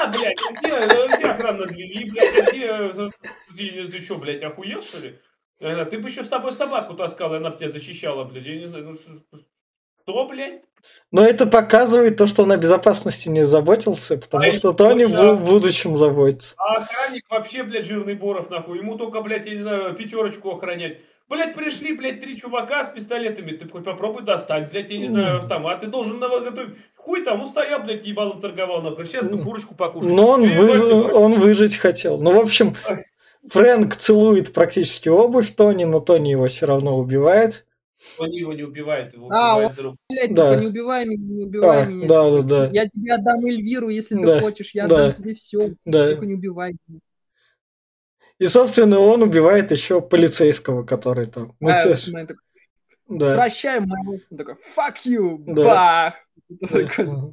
А, 0.02 0.06
блядь, 0.08 0.38
где, 0.58 1.16
где 1.16 1.26
охрана 1.26 1.66
двери, 1.66 2.10
блядь, 2.10 2.38
а 2.38 2.50
где... 2.50 2.66
э, 2.66 3.10
Ты, 3.56 3.88
ты 3.88 4.00
что, 4.00 4.16
блядь, 4.16 4.42
охуел, 4.42 4.82
что 4.82 4.98
ли? 5.00 5.18
Э, 5.60 5.84
Ты 5.84 5.98
бы 5.98 6.08
еще 6.08 6.22
с 6.22 6.28
собой 6.28 6.52
собаку 6.52 6.94
таскал, 6.94 7.34
и 7.34 7.38
она 7.38 7.50
бы 7.50 7.56
тебя 7.58 7.68
защищала, 7.68 8.24
блядь. 8.24 8.44
Я 8.46 8.56
не 8.58 8.66
знаю, 8.66 8.84
ну 8.84 8.94
что, 8.94 9.12
что, 10.02 10.28
блядь? 10.28 10.62
Но 11.10 11.24
это 11.24 11.46
показывает 11.46 12.16
то, 12.16 12.26
что 12.26 12.44
он 12.44 12.52
о 12.52 12.56
безопасности 12.56 13.28
не 13.28 13.44
заботился, 13.44 14.16
потому 14.16 14.44
А 14.44 14.52
что 14.52 14.72
Тони 14.72 15.04
в 15.04 15.44
будущем 15.44 15.96
заботится. 15.96 16.54
А 16.58 16.76
охранник 16.82 17.24
вообще, 17.28 17.64
блядь, 17.64 17.86
жирный 17.86 18.14
Боров, 18.14 18.48
нахуй. 18.50 18.78
Ему 18.78 18.96
только, 18.96 19.20
блядь, 19.20 19.46
я 19.46 19.54
не 19.54 19.62
знаю, 19.62 19.94
пятерочку 19.94 20.52
охранять. 20.52 20.98
Блядь, 21.28 21.54
пришли, 21.54 21.92
блядь, 21.94 22.20
три 22.20 22.36
чувака 22.38 22.84
с 22.84 22.88
пистолетами. 22.88 23.52
Ты 23.52 23.68
хоть 23.68 23.84
попробуй 23.84 24.24
достать, 24.24 24.70
блядь, 24.70 24.90
я 24.90 24.98
не 24.98 25.08
знаю, 25.08 25.38
автомат. 25.38 25.80
Ты 25.80 25.86
должен 25.88 26.18
на 26.18 26.28
готовить. 26.28 26.74
Хуй 26.96 27.22
там, 27.22 27.42
устоял, 27.42 27.82
блядь, 27.82 28.06
ебалом 28.06 28.40
торговал. 28.40 28.80
Нахуй. 28.82 29.04
Сейчас 29.06 29.26
бы 29.26 29.38
курочку 29.42 29.74
покушать. 29.74 30.10
Но 30.10 30.28
он, 30.28 30.46
вы- 30.46 31.12
он 31.12 31.34
выжить 31.34 31.76
хотел. 31.76 32.18
Ну, 32.18 32.32
в 32.32 32.38
общем, 32.40 32.74
Фрэнк 33.48 33.96
целует 33.96 34.52
практически 34.52 35.08
обувь 35.08 35.50
Тони, 35.54 35.84
но 35.84 36.00
Тони 36.00 36.30
его 36.30 36.46
все 36.48 36.66
равно 36.66 36.98
убивает. 36.98 37.66
Он 38.18 38.30
его 38.30 38.52
не 38.52 38.62
убивает, 38.62 39.12
его 39.12 39.28
А, 39.32 39.56
убивает 39.56 39.76
друг. 39.76 39.96
Блядь, 40.08 40.34
Да. 40.34 40.50
типа, 40.52 40.60
не 40.60 40.66
убивай 40.68 41.04
меня, 41.04 41.34
не 41.34 41.44
убивай 41.44 41.82
А, 41.82 41.84
меня. 41.86 42.08
да, 42.08 42.24
типа, 42.30 42.42
да, 42.48 42.66
да. 42.66 42.70
Я 42.72 42.86
тебе 42.88 43.12
отдам 43.14 43.44
Эльвиру, 43.44 43.88
если 43.88 44.14
Да, 44.20 44.36
ты 44.36 44.40
хочешь. 44.40 44.70
Я 44.74 44.86
да. 44.86 44.96
отдам 45.08 45.14
тебе 45.22 45.34
все. 45.34 45.74
Да. 45.84 46.06
Только 46.10 46.26
не 46.26 46.34
убивай 46.34 46.74
меня. 46.86 47.00
И, 48.38 48.46
собственно, 48.46 49.00
он 49.00 49.22
убивает 49.22 49.70
еще 49.72 50.00
полицейского, 50.00 50.84
который 50.84 51.26
там. 51.26 51.54
Ну, 51.60 51.68
А, 51.70 51.82
те- 51.82 51.90
он 52.14 52.26
такой, 52.26 52.42
да. 53.08 53.34
Прощай, 53.34 53.80
мэр. 53.80 54.20
Он 54.30 54.36
такой, 54.36 54.54
fuck 54.54 54.96
you, 55.06 55.38
Да. 55.46 55.64
бах. 55.64 56.14
Да. 56.48 57.32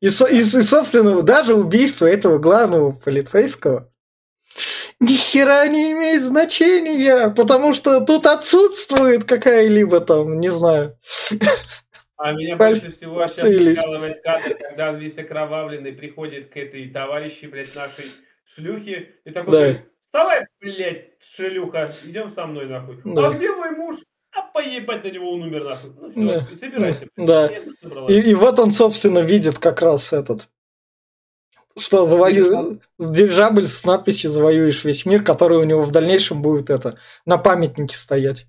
И, 0.00 0.06
и, 0.06 0.08
и, 0.08 0.42
собственно, 0.42 1.22
даже 1.22 1.54
убийство 1.54 2.06
этого 2.06 2.38
главного 2.38 2.92
полицейского 2.92 3.90
ни 5.00 5.14
хера 5.14 5.66
не 5.66 5.92
имеет 5.92 6.22
значения, 6.22 7.30
потому 7.30 7.72
что 7.72 8.00
тут 8.00 8.26
отсутствует 8.26 9.24
какая-либо 9.24 10.00
там, 10.00 10.38
не 10.40 10.48
знаю. 10.50 10.96
А 12.16 12.32
меня 12.32 12.56
Паль- 12.56 12.74
больше 12.80 12.92
всего 12.96 13.26
сейчас 13.26 13.48
или- 13.48 13.74
прикалывает 13.74 14.22
кадр, 14.22 14.54
когда 14.60 14.90
он 14.90 14.98
весь 14.98 15.18
окровавленный 15.18 15.92
приходит 15.92 16.50
к 16.52 16.56
этой 16.56 16.88
товарищи, 16.90 17.46
блядь, 17.46 17.74
нашей 17.74 18.04
шлюхе, 18.54 19.14
и 19.24 19.30
такой, 19.30 19.52
Да. 19.52 19.82
Вставай, 20.14 20.46
блядь, 20.60 21.10
шлюха, 21.20 21.92
идем 22.04 22.30
со 22.30 22.46
мной, 22.46 22.66
нахуй. 22.66 23.00
Да. 23.04 23.28
А 23.28 23.32
где 23.32 23.50
мой 23.50 23.70
муж? 23.70 23.96
А 24.30 24.42
поебать 24.42 25.04
на 25.04 25.08
него, 25.08 25.32
он 25.32 25.42
умер, 25.42 25.64
нахуй. 25.64 25.90
Ну 26.14 26.28
Да. 26.28 26.46
все, 26.46 26.56
собирайся. 26.56 27.08
Да. 27.16 27.50
Я 27.50 27.64
собралась. 27.82 28.14
И, 28.14 28.20
и 28.30 28.34
вот 28.34 28.58
он, 28.60 28.70
собственно, 28.70 29.18
видит 29.18 29.58
как 29.58 29.82
раз 29.82 30.12
этот, 30.12 30.48
что 31.76 32.04
завою... 32.04 32.46
Дирижабль. 32.46 32.80
с 32.98 33.10
дирижабль 33.10 33.66
с 33.66 33.84
надписью 33.84 34.30
«Завоюешь 34.30 34.84
весь 34.84 35.04
мир», 35.04 35.24
который 35.24 35.58
у 35.58 35.64
него 35.64 35.82
в 35.82 35.90
дальнейшем 35.90 36.42
будет 36.42 36.70
это 36.70 36.98
на 37.26 37.36
памятнике 37.36 37.96
стоять. 37.96 38.46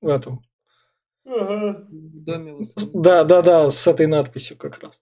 В 0.00 0.08
этом. 0.08 0.42
Ага. 1.24 1.86
Да, 2.92 3.24
да, 3.24 3.42
да, 3.42 3.70
с 3.70 3.86
этой 3.86 4.06
надписью 4.06 4.56
как 4.56 4.80
раз. 4.80 5.00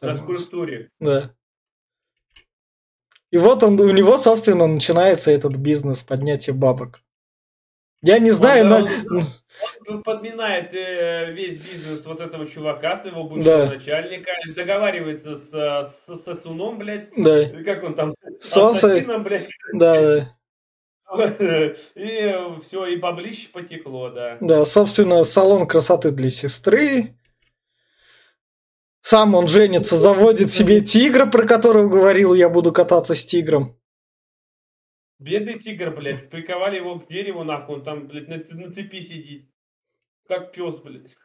На 0.00 0.14
скульптуре. 0.16 0.90
Да. 1.00 1.34
И 3.30 3.36
вот 3.38 3.62
он, 3.62 3.78
у 3.80 3.90
него, 3.90 4.16
собственно, 4.18 4.66
начинается 4.66 5.30
этот 5.30 5.56
бизнес 5.56 6.02
поднятия 6.02 6.52
бабок. 6.52 7.00
Я 8.00 8.18
не 8.20 8.30
знаю, 8.30 8.64
Он, 8.64 8.70
но... 8.70 9.16
он- 9.18 9.24
Он 9.88 10.02
подминает 10.04 10.72
э, 10.72 11.32
весь 11.32 11.58
бизнес 11.58 12.06
вот 12.06 12.20
этого 12.20 12.46
чувака, 12.46 12.94
своего 12.96 13.24
бывшего 13.24 13.66
Да. 13.66 13.66
начальника, 13.66 14.30
договаривается 14.54 15.34
с, 15.34 15.50
с 15.50 16.16
сосуном, 16.22 16.78
блядь, 16.78 17.08
Да, 17.16 17.42
или 17.42 17.64
как 17.64 17.82
он 17.82 17.94
там, 17.94 18.14
ассасином, 18.40 19.24
блядь, 19.24 19.48
да, 19.72 20.32
и 21.96 22.34
все, 22.62 22.86
и 22.86 22.96
баблище 22.96 23.48
потекло, 23.48 24.10
да. 24.10 24.36
да, 24.40 24.64
собственно, 24.64 25.24
салон 25.24 25.66
красоты 25.66 26.10
для 26.12 26.30
сестры. 26.30 27.17
Сам 29.08 29.34
он 29.34 29.48
женится, 29.48 29.96
заводит 29.96 30.52
себе 30.52 30.82
тигра, 30.82 31.24
про 31.24 31.46
которого 31.46 31.88
говорил, 31.88 32.34
я 32.34 32.50
буду 32.50 32.72
кататься 32.74 33.14
с 33.14 33.24
тигром. 33.24 33.74
Бедный 35.18 35.58
тигр, 35.58 35.92
блядь, 35.96 36.28
приковали 36.28 36.76
его 36.76 37.00
к 37.00 37.08
дереву, 37.08 37.42
нахуй, 37.42 37.76
он 37.76 37.84
там, 37.84 38.06
блядь, 38.06 38.28
на, 38.28 38.36
на 38.36 38.70
цепи 38.70 39.00
сидит. 39.00 39.50
Как 40.28 40.52
пес, 40.52 40.76
блядь. 40.80 41.16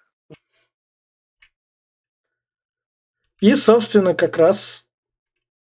И, 3.41 3.53
собственно, 3.53 4.13
как 4.15 4.37
раз 4.37 4.87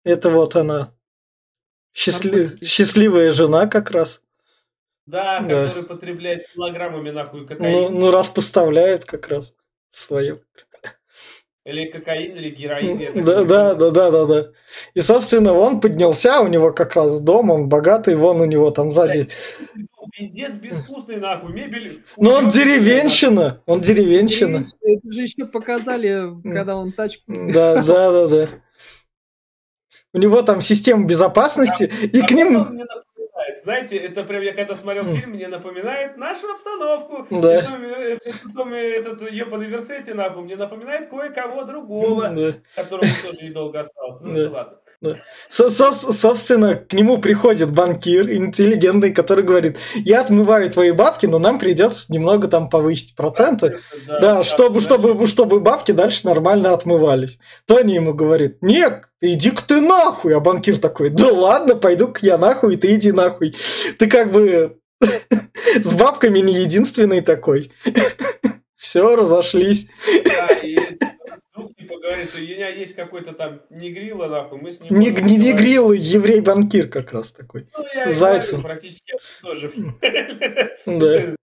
это 0.03 0.30
вот 0.32 0.57
она. 0.57 0.93
Счастли-. 1.93 2.62
Счастливая 2.66 3.32
жена 3.32 3.68
как 3.68 3.89
раз. 3.89 4.22
Да, 5.05 5.39
Да. 5.39 5.68
который 5.68 5.84
потребляет 5.84 6.45
килограммами, 6.49 7.12
нахуй, 7.12 7.39
Ну, 7.39 7.47
кокаин. 7.47 7.93
ну, 7.97 8.12
раз 8.12 8.28
поставляет 8.28 9.05
как 9.05 9.30
раз 9.30 9.55
свое. 9.91 10.43
Или 11.64 11.91
кокаин, 11.91 12.36
или 12.36 12.49
героин. 12.49 13.24
Да, 13.24 13.43
да, 13.43 13.76
да, 13.76 13.91
да, 13.91 14.12
да, 14.12 14.26
да. 14.26 14.51
И, 14.95 14.99
собственно, 14.99 15.53
он 15.53 15.80
поднялся, 15.80 16.41
у 16.41 16.47
него 16.47 16.74
как 16.74 16.95
раз 16.95 17.20
дом, 17.20 17.51
он 17.51 17.70
богатый, 17.70 18.16
вон 18.16 18.41
у 18.41 18.45
него 18.45 18.72
там 18.72 18.91
сзади. 18.91 19.28
Пиздец 20.12 20.55
безвкусный, 20.55 21.18
нахуй, 21.18 21.53
мебель. 21.53 22.03
Но 22.18 22.34
он 22.34 22.49
деревенщина, 22.49 23.62
он 23.68 23.82
деревенщина. 23.82 24.66
Это 24.82 25.12
же 25.12 25.22
еще 25.22 25.45
показали, 25.45 26.32
когда 26.43 26.76
он 26.76 26.91
тачку... 26.91 27.24
Да, 27.28 27.76
да, 27.84 28.12
да, 28.12 28.28
да. 28.28 28.49
У 30.14 30.18
него 30.18 30.41
там 30.41 30.62
система 30.62 31.05
безопасности, 31.05 31.84
и 31.84 32.22
к 32.22 32.32
ним... 32.32 32.82
напоминает, 33.52 33.64
Знаете, 33.64 33.97
это 33.97 34.24
прям 34.24 34.41
я 34.41 34.54
когда 34.54 34.76
смотрел 34.76 35.06
фильм, 35.16 35.32
мне 35.32 35.47
напоминает 35.47 36.18
нашу 36.18 36.49
обстановку. 36.49 37.28
Да. 37.30 37.56
Э, 37.56 38.18
э, 38.24 38.32
э, 38.74 38.78
этот 38.78 39.32
ебаный 39.32 39.68
Версети, 39.68 40.14
нахуй, 40.14 40.43
мне 40.43 40.56
напоминает 40.56 41.10
кое-кого 41.10 41.64
другого, 41.64 42.36
которому 42.76 43.12
тоже 43.24 43.43
недолго 43.43 43.80
осталось. 43.82 44.22
Ну, 44.22 44.52
ладно. 44.52 44.78
Со- 45.49 45.70
со- 45.70 45.93
собственно, 46.12 46.76
к 46.76 46.93
нему 46.93 47.18
приходит 47.18 47.72
банкир 47.72 48.32
интеллигентный, 48.32 49.12
который 49.12 49.43
говорит, 49.43 49.78
я 49.95 50.22
отмываю 50.22 50.70
твои 50.70 50.91
бабки, 50.91 51.26
но 51.26 51.39
нам 51.39 51.58
придется 51.58 52.06
немного 52.10 52.47
там 52.47 52.70
повысить 52.70 53.16
проценты. 53.16 53.80
Да, 54.06 54.43
чтобы, 54.43 54.80
чтобы, 54.80 55.26
чтобы 55.26 55.60
бабки 55.60 55.91
дальше 55.91 56.22
нормально 56.26 56.74
отмывались. 56.74 57.39
Тони 57.66 57.93
ему 57.93 58.14
говорит, 58.14 58.58
нет, 58.62 59.06
иди-ка 59.22 59.64
ты 59.68 59.82
нахуй. 59.82 60.36
А 60.36 60.39
банкир 60.39 60.78
такой, 60.78 61.10
да 61.10 61.28
ладно, 61.28 61.76
пойду-ка 61.76 62.20
я 62.22 62.38
нахуй, 62.38 62.76
ты 62.76 62.93
иди 62.95 63.12
нахуй. 63.12 63.56
Ты 63.97 64.08
как 64.08 64.32
бы 64.32 64.78
с 65.84 65.93
бабками 65.95 66.39
не 66.39 66.54
единственный 66.62 67.22
такой. 67.22 67.72
Все, 68.78 69.16
разошлись. 69.16 69.88
Да, 70.26 70.47
и 70.64 70.78
говорит, 72.14 72.36
у 72.36 72.39
меня 72.39 72.70
есть 72.70 72.95
какой-то 72.95 73.34
там 73.34 73.62
негрила, 73.70 74.28
нахуй, 74.28 74.59
мы 74.59 74.72
с 74.72 74.80
ним... 74.80 74.97
Не, 74.97 75.07
не, 75.07 75.12
не 75.12 75.16
поговорить». 75.16 75.55
грил, 75.55 75.91
еврей-банкир 75.91 76.88
как 76.89 77.12
раз 77.14 77.32
такой. 77.32 77.68
Ну, 77.78 77.86
я 77.93 78.09
Зайцев. 78.12 78.59
говорю, 78.59 78.64
практически 78.64 79.14
тоже. 79.41 79.74
Да. 80.86 81.36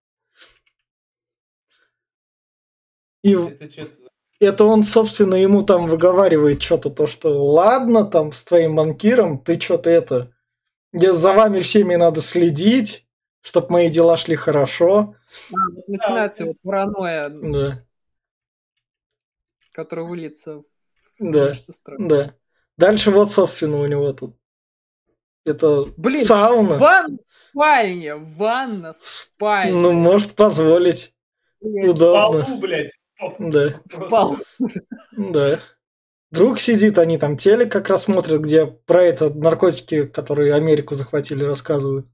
И 3.25 3.37
Это 4.41 4.65
он, 4.65 4.85
собственно, 4.85 5.35
ему 5.35 5.63
там 5.63 5.89
выговаривает 5.89 6.63
что-то, 6.63 6.91
то, 6.91 7.07
что 7.07 7.45
ладно, 7.53 8.05
там, 8.05 8.33
с 8.33 8.45
твоим 8.45 8.77
банкиром, 8.77 9.39
ты 9.39 9.61
что-то 9.61 9.91
это... 9.91 10.33
Я, 10.93 11.13
за 11.13 11.33
вами 11.33 11.61
всеми 11.61 11.97
надо 11.97 12.21
следить, 12.21 13.07
чтобы 13.43 13.73
мои 13.73 13.91
дела 13.91 14.17
шли 14.17 14.37
хорошо. 14.37 15.15
Вот 15.51 15.89
начинается 15.89 16.47
вот 16.47 16.57
паранойя, 16.63 17.29
Да, 17.29 17.85
которая 19.79 20.07
выльется 20.07 20.59
в 20.59 20.65
Да. 21.21 21.49
нечто 21.51 21.73
странное. 21.73 22.09
да. 22.09 22.35
Дальше 22.77 23.13
вот, 23.13 23.31
собственно, 23.31 23.79
у 23.79 23.87
него 23.87 24.13
тут... 24.13 24.37
Это 25.45 25.85
Блин, 25.97 26.25
сауна. 26.25 26.77
Ванна 26.77 27.17
в 27.17 27.51
спальне, 27.51 28.17
ванна 28.17 28.93
в 29.01 29.07
спальне. 29.07 29.73
Ну, 29.73 29.93
может 29.93 30.35
позволить. 30.35 31.15
Блядь, 31.61 31.91
Удобно. 31.91 32.45
Полу, 32.45 32.59
блядь. 32.59 32.91
Да, 33.39 33.81
в 33.87 34.09
пол. 34.09 34.39
да. 35.17 35.61
Друг 36.33 36.59
сидит, 36.59 36.99
они 36.99 37.17
там 37.19 37.39
телек 37.39 37.71
как 37.71 37.89
раз 37.89 38.05
смотрят, 38.05 38.41
где 38.41 38.67
про 38.67 39.05
это 39.05 39.31
наркотики, 39.31 40.07
которые 40.07 40.55
Америку 40.55 40.97
захватили, 40.97 41.45
рассказывают. 41.45 42.09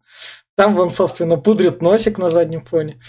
Там 0.54 0.74
вон, 0.76 0.90
собственно, 0.90 1.38
пудрит 1.38 1.80
носик 1.80 2.18
на 2.18 2.28
заднем 2.28 2.64
фоне. 2.64 3.00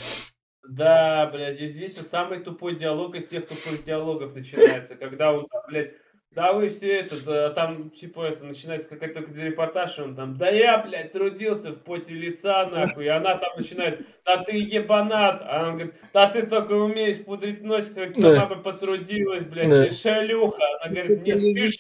Да, 0.70 1.30
блядь, 1.34 1.60
и 1.60 1.68
здесь 1.68 1.96
вот 1.98 2.08
самый 2.08 2.40
тупой 2.40 2.76
диалог 2.76 3.16
из 3.16 3.28
всех 3.28 3.48
тупых 3.48 3.84
диалогов 3.86 4.34
начинается, 4.36 4.96
когда 4.96 5.32
он 5.32 5.46
там, 5.48 5.62
блядь, 5.68 5.94
да 6.32 6.52
вы 6.52 6.68
все 6.68 7.00
это, 7.00 7.24
да, 7.24 7.50
там, 7.52 7.92
типа, 7.92 8.24
это, 8.26 8.44
начинается 8.44 8.90
какой-то 8.90 9.22
репортаж, 9.22 9.98
и 9.98 10.02
он 10.02 10.16
там, 10.16 10.36
да 10.36 10.50
я, 10.50 10.80
блядь, 10.80 11.14
трудился 11.14 11.72
в 11.72 11.82
поте 11.84 12.14
лица, 12.14 12.66
нахуй, 12.66 13.06
и 13.06 13.08
она 13.08 13.38
там 13.38 13.52
начинает, 13.56 14.06
да 14.26 14.44
ты 14.44 14.58
ебанат, 14.58 15.42
а 15.46 15.70
он 15.70 15.74
говорит, 15.76 15.94
да 16.14 16.30
ты 16.30 16.46
только 16.46 16.74
умеешь 16.74 17.24
пудрить 17.24 17.64
носик, 17.64 17.94
как 17.96 18.18
Да. 18.18 18.36
сама 18.36 18.48
бы 18.48 18.62
потрудилась, 18.62 19.46
блядь, 19.46 19.70
Да. 19.70 19.84
ты 19.88 19.94
шалюха, 19.94 20.64
она 20.82 20.94
говорит, 20.94 21.24
нет, 21.24 21.40
ты 21.40 21.46
Лежишь 21.50 21.78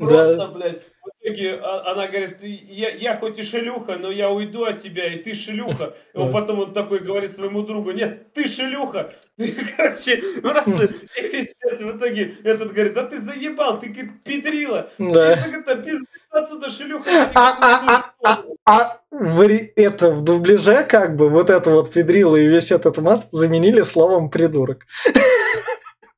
шлюха. 0.00 0.14
Просто, 0.14 0.36
Да. 0.36 0.46
блядь, 0.48 0.82
в 0.82 1.08
итоге 1.22 1.54
а- 1.62 1.92
она 1.92 2.06
говорит, 2.08 2.36
я, 2.42 2.88
я 2.90 3.16
хоть 3.16 3.38
и 3.38 3.42
шелюха, 3.42 3.96
но 3.96 4.10
я 4.10 4.30
уйду 4.30 4.64
от 4.64 4.82
тебя, 4.82 5.12
и 5.12 5.18
ты 5.18 5.34
шелюха. 5.34 5.94
И 6.14 6.18
он 6.18 6.32
потом 6.32 6.60
он 6.60 6.72
такой 6.72 6.98
говорит 7.00 7.32
своему 7.34 7.62
другу, 7.62 7.90
нет, 7.92 8.32
ты 8.32 8.48
шелюха. 8.48 9.12
И, 9.36 9.52
Короче, 9.76 10.22
просто 10.42 10.84
и 11.16 11.22
пиздец, 11.30 11.80
в 11.80 11.96
итоге 11.96 12.36
этот 12.44 12.72
говорит, 12.72 12.94
да 12.94 13.04
ты 13.06 13.20
заебал, 13.20 13.80
ты 13.80 13.88
говорит, 13.88 14.22
педрила. 14.24 14.90
Да. 14.98 15.32
Это 15.32 15.48
говорит, 15.48 15.66
«Да 15.66 15.74
пиздец 15.76 16.08
отсюда 16.30 16.68
шелюха. 16.68 17.10
я 17.10 17.30
А, 17.34 17.56
а, 17.60 18.12
а, 18.22 18.42
буду». 18.42 18.56
А 18.66 19.00
в 19.10 19.40
ре- 19.46 19.72
это 19.76 20.10
в 20.10 20.22
дубляже 20.22 20.84
как 20.84 21.16
бы 21.16 21.28
вот 21.30 21.50
это 21.50 21.70
вот 21.70 21.90
педрило 21.92 22.36
и 22.36 22.46
весь 22.46 22.70
этот 22.70 22.98
мат 22.98 23.28
заменили 23.32 23.80
словом 23.82 24.30
придурок. 24.30 24.86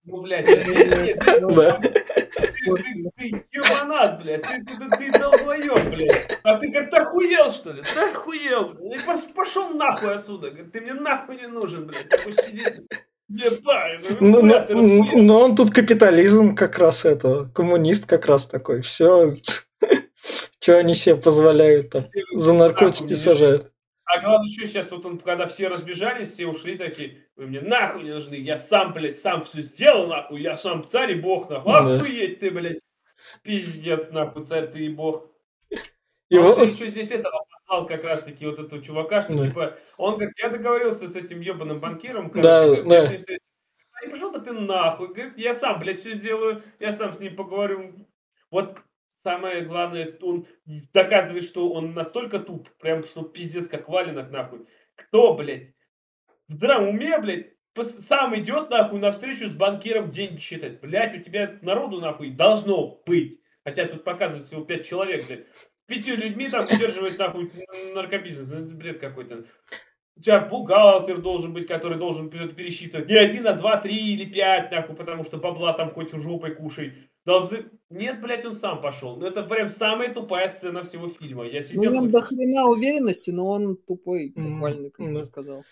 Ну, 0.04 0.20
блядь, 0.22 0.48
это. 0.48 1.80
Ты, 2.64 3.10
ты, 3.16 3.44
ебанат, 3.52 4.22
блядь, 4.22 4.42
ты, 4.42 4.64
ты, 4.64 4.96
ты, 4.96 5.18
долбоёб, 5.18 5.84
блядь. 5.90 6.38
А 6.42 6.58
ты, 6.58 6.68
говорит, 6.68 6.94
охуел, 6.94 7.50
что 7.50 7.72
ли? 7.72 7.82
Ты 7.82 8.00
охуел, 8.00 8.74
блядь. 8.74 9.34
Пошел 9.34 9.70
нахуй 9.70 10.14
отсюда. 10.14 10.50
Говорит, 10.50 10.72
ты 10.72 10.80
мне 10.80 10.94
нахуй 10.94 11.36
не 11.36 11.48
нужен, 11.48 11.86
блядь. 11.86 12.08
Такой 12.08 12.32
сидит. 12.32 12.86
Ну, 14.20 14.42
расхуел. 14.42 15.22
но 15.22 15.40
он 15.40 15.56
тут 15.56 15.70
капитализм 15.70 16.54
как 16.54 16.78
раз 16.78 17.04
это, 17.04 17.48
коммунист 17.54 18.06
как 18.06 18.26
раз 18.26 18.46
такой. 18.46 18.82
Все, 18.82 19.36
что 20.60 20.78
они 20.78 20.94
себе 20.94 21.16
позволяют 21.16 21.90
там, 21.90 22.06
за 22.34 22.52
наркотики 22.52 23.14
сажают. 23.14 23.71
А 24.14 24.20
главное, 24.20 24.50
что 24.50 24.66
сейчас, 24.66 24.90
вот 24.90 25.06
он, 25.06 25.18
когда 25.18 25.46
все 25.46 25.68
разбежались, 25.68 26.32
все 26.32 26.46
ушли 26.46 26.76
такие, 26.76 27.24
вы 27.36 27.46
мне 27.46 27.62
нахуй 27.62 28.02
не 28.04 28.10
нужны, 28.10 28.34
я 28.34 28.58
сам, 28.58 28.92
блядь, 28.92 29.16
сам 29.16 29.42
все 29.42 29.62
сделал, 29.62 30.06
нахуй, 30.06 30.42
я 30.42 30.56
сам 30.58 30.86
царь 30.90 31.12
и 31.12 31.14
бог, 31.14 31.48
нахуй, 31.48 31.72
Да. 31.72 31.94
охуеть 31.96 32.40
ты, 32.40 32.50
блядь. 32.50 32.80
Пиздец, 33.42 34.10
нахуй, 34.10 34.44
царь 34.44 34.66
ты 34.66 34.80
и 34.84 34.88
бог. 34.90 35.30
Его... 36.28 36.50
Он 36.50 36.68
еще 36.68 36.88
здесь 36.88 37.10
этого 37.10 37.44
послал 37.50 37.86
как 37.86 38.04
раз-таки 38.04 38.44
вот 38.44 38.58
этого 38.58 38.82
чувака, 38.82 39.22
что 39.22 39.34
Да. 39.34 39.46
типа, 39.48 39.78
он 39.96 40.14
говорит, 40.16 40.34
я 40.42 40.50
договорился 40.50 41.08
с 41.08 41.16
этим 41.16 41.40
ебаным 41.40 41.80
банкиром, 41.80 42.30
Да, 42.34 42.64
короче, 42.66 42.82
да. 42.82 43.00
говорит, 43.02 43.20
что- 43.22 43.34
«А 44.04 44.10
пошел 44.10 44.32
ты 44.42 44.52
нахуй, 44.52 45.08
говорит, 45.08 45.38
я 45.38 45.54
сам, 45.54 45.78
блядь, 45.80 46.00
все 46.00 46.14
сделаю, 46.14 46.62
я 46.80 46.92
сам 46.92 47.14
с 47.14 47.20
ним 47.20 47.34
поговорю. 47.36 47.94
Вот 48.50 48.76
самое 49.22 49.64
главное, 49.64 50.16
он 50.20 50.46
доказывает, 50.92 51.44
что 51.44 51.70
он 51.70 51.94
настолько 51.94 52.38
туп, 52.38 52.68
прям 52.78 53.04
что 53.04 53.22
пиздец 53.22 53.68
как 53.68 53.88
валенок 53.88 54.30
нахуй. 54.30 54.66
Кто, 54.94 55.34
блядь, 55.34 55.74
в 56.48 56.52
здравом 56.52 56.90
уме, 56.90 57.18
блядь, 57.18 57.52
сам 57.82 58.36
идет 58.38 58.70
нахуй 58.70 59.00
навстречу 59.00 59.48
с 59.48 59.52
банкиром 59.52 60.10
деньги 60.10 60.40
считать. 60.40 60.80
Блядь, 60.80 61.16
у 61.16 61.22
тебя 61.22 61.58
народу 61.62 62.00
нахуй 62.00 62.30
должно 62.30 63.00
быть. 63.06 63.40
Хотя 63.64 63.86
тут 63.86 64.04
показывают 64.04 64.46
всего 64.46 64.64
пять 64.64 64.86
человек, 64.86 65.26
блядь. 65.26 65.46
Пятью 65.86 66.16
людьми 66.16 66.48
там 66.48 66.66
удерживает 66.66 67.18
нахуй 67.18 67.50
наркобизнес. 67.94 68.48
Ну, 68.48 68.76
бред 68.76 68.98
какой-то. 68.98 69.44
У 70.16 70.20
тебя 70.20 70.40
бухгалтер 70.40 71.20
должен 71.20 71.52
быть, 71.52 71.66
который 71.66 71.98
должен 71.98 72.28
пе- 72.28 72.48
пересчитывать. 72.48 73.08
Не 73.08 73.16
один, 73.16 73.46
а 73.46 73.54
два, 73.54 73.78
три 73.78 74.14
или 74.14 74.26
пять, 74.26 74.70
нахуй, 74.70 74.94
потому 74.94 75.24
что 75.24 75.38
бабла 75.38 75.72
там 75.72 75.90
хоть 75.90 76.12
жопой 76.12 76.54
кушай. 76.54 76.92
Должны... 77.24 77.66
Нет, 77.88 78.20
блядь, 78.20 78.44
он 78.44 78.56
сам 78.56 78.82
пошел. 78.82 79.16
Ну, 79.16 79.26
это 79.26 79.42
прям 79.44 79.68
самая 79.68 80.12
тупая 80.12 80.48
сцена 80.48 80.82
всего 80.82 81.08
фильма. 81.08 81.46
Я 81.46 81.60
Ну, 81.60 81.66
сидел... 81.66 81.82
нем 81.92 82.06
такой, 82.06 82.10
до 82.10 82.20
хрена 82.20 82.64
уверенности, 82.66 83.30
но 83.30 83.48
он 83.48 83.76
тупой, 83.76 84.32
буквально, 84.34 84.90
как 84.90 85.06
да. 85.06 85.14
ты 85.14 85.22
сказал. 85.22 85.64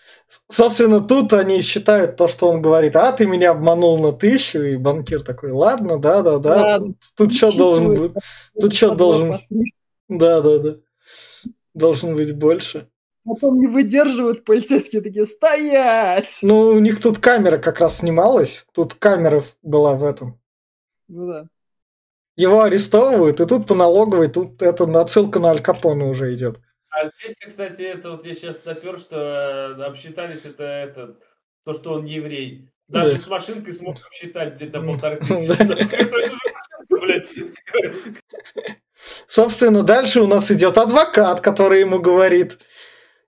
Собственно, 0.47 1.01
тут 1.01 1.33
они 1.33 1.61
считают 1.61 2.15
то, 2.15 2.27
что 2.27 2.49
он 2.49 2.61
говорит, 2.61 2.95
а 2.95 3.11
ты 3.11 3.25
меня 3.25 3.51
обманул 3.51 3.99
на 3.99 4.13
тысячу, 4.13 4.59
и 4.59 4.77
банкир 4.77 5.23
такой, 5.23 5.51
ладно, 5.51 5.99
да-да-да, 5.99 6.79
тут, 6.79 6.97
тут 7.17 7.33
что 7.33 7.57
должен 7.57 7.95
быть? 7.95 8.11
Тут 8.59 8.73
что 8.73 8.95
должен? 8.95 9.39
Да-да-да. 10.07 10.77
Должен 11.73 12.15
быть 12.15 12.35
больше. 12.35 12.87
Потом 13.23 13.59
не 13.59 13.67
выдерживают 13.67 14.43
полицейские 14.45 15.01
такие, 15.01 15.25
стоять! 15.25 16.39
Ну, 16.41 16.69
у 16.69 16.79
них 16.79 16.99
тут 17.01 17.19
камера 17.19 17.57
как 17.59 17.79
раз 17.79 17.97
снималась. 17.99 18.65
Тут 18.73 18.95
камера 18.95 19.43
была 19.61 19.93
в 19.93 20.03
этом. 20.03 20.39
Ну 21.07 21.27
да. 21.27 21.45
Его 22.35 22.63
арестовывают, 22.63 23.39
и 23.39 23.45
тут 23.45 23.67
по 23.67 23.75
налоговой, 23.75 24.27
тут 24.29 24.61
это 24.61 24.85
отсылка 24.99 25.39
на 25.39 25.49
Аль 25.49 25.61
Капоне 25.61 26.05
уже 26.05 26.33
идет. 26.33 26.59
А 26.89 27.07
здесь, 27.07 27.35
кстати, 27.45 27.81
это 27.83 28.11
вот 28.11 28.25
я 28.25 28.33
сейчас 28.33 28.59
допер, 28.59 28.97
что 28.97 29.15
э, 29.77 29.83
обсчитались 29.83 30.43
это, 30.45 30.63
это 30.63 31.15
то, 31.65 31.73
что 31.73 31.93
он 31.93 32.05
еврей. 32.05 32.69
Даже 32.87 33.15
Да. 33.15 33.21
с 33.21 33.27
машинкой 33.27 33.75
смог 33.75 33.97
обсчитать, 34.05 34.59
М, 34.61 34.87
полторы 34.87 35.19
да. 35.21 35.25
тысячи. 35.25 35.51
Это 35.51 35.77
же 35.77 36.31
машинка, 36.31 36.95
блядь. 36.99 37.29
Собственно, 39.27 39.83
дальше 39.83 40.21
у 40.21 40.27
нас 40.27 40.51
идет 40.51 40.77
адвокат, 40.77 41.41
который 41.41 41.79
ему 41.81 41.99
говорит, 41.99 42.59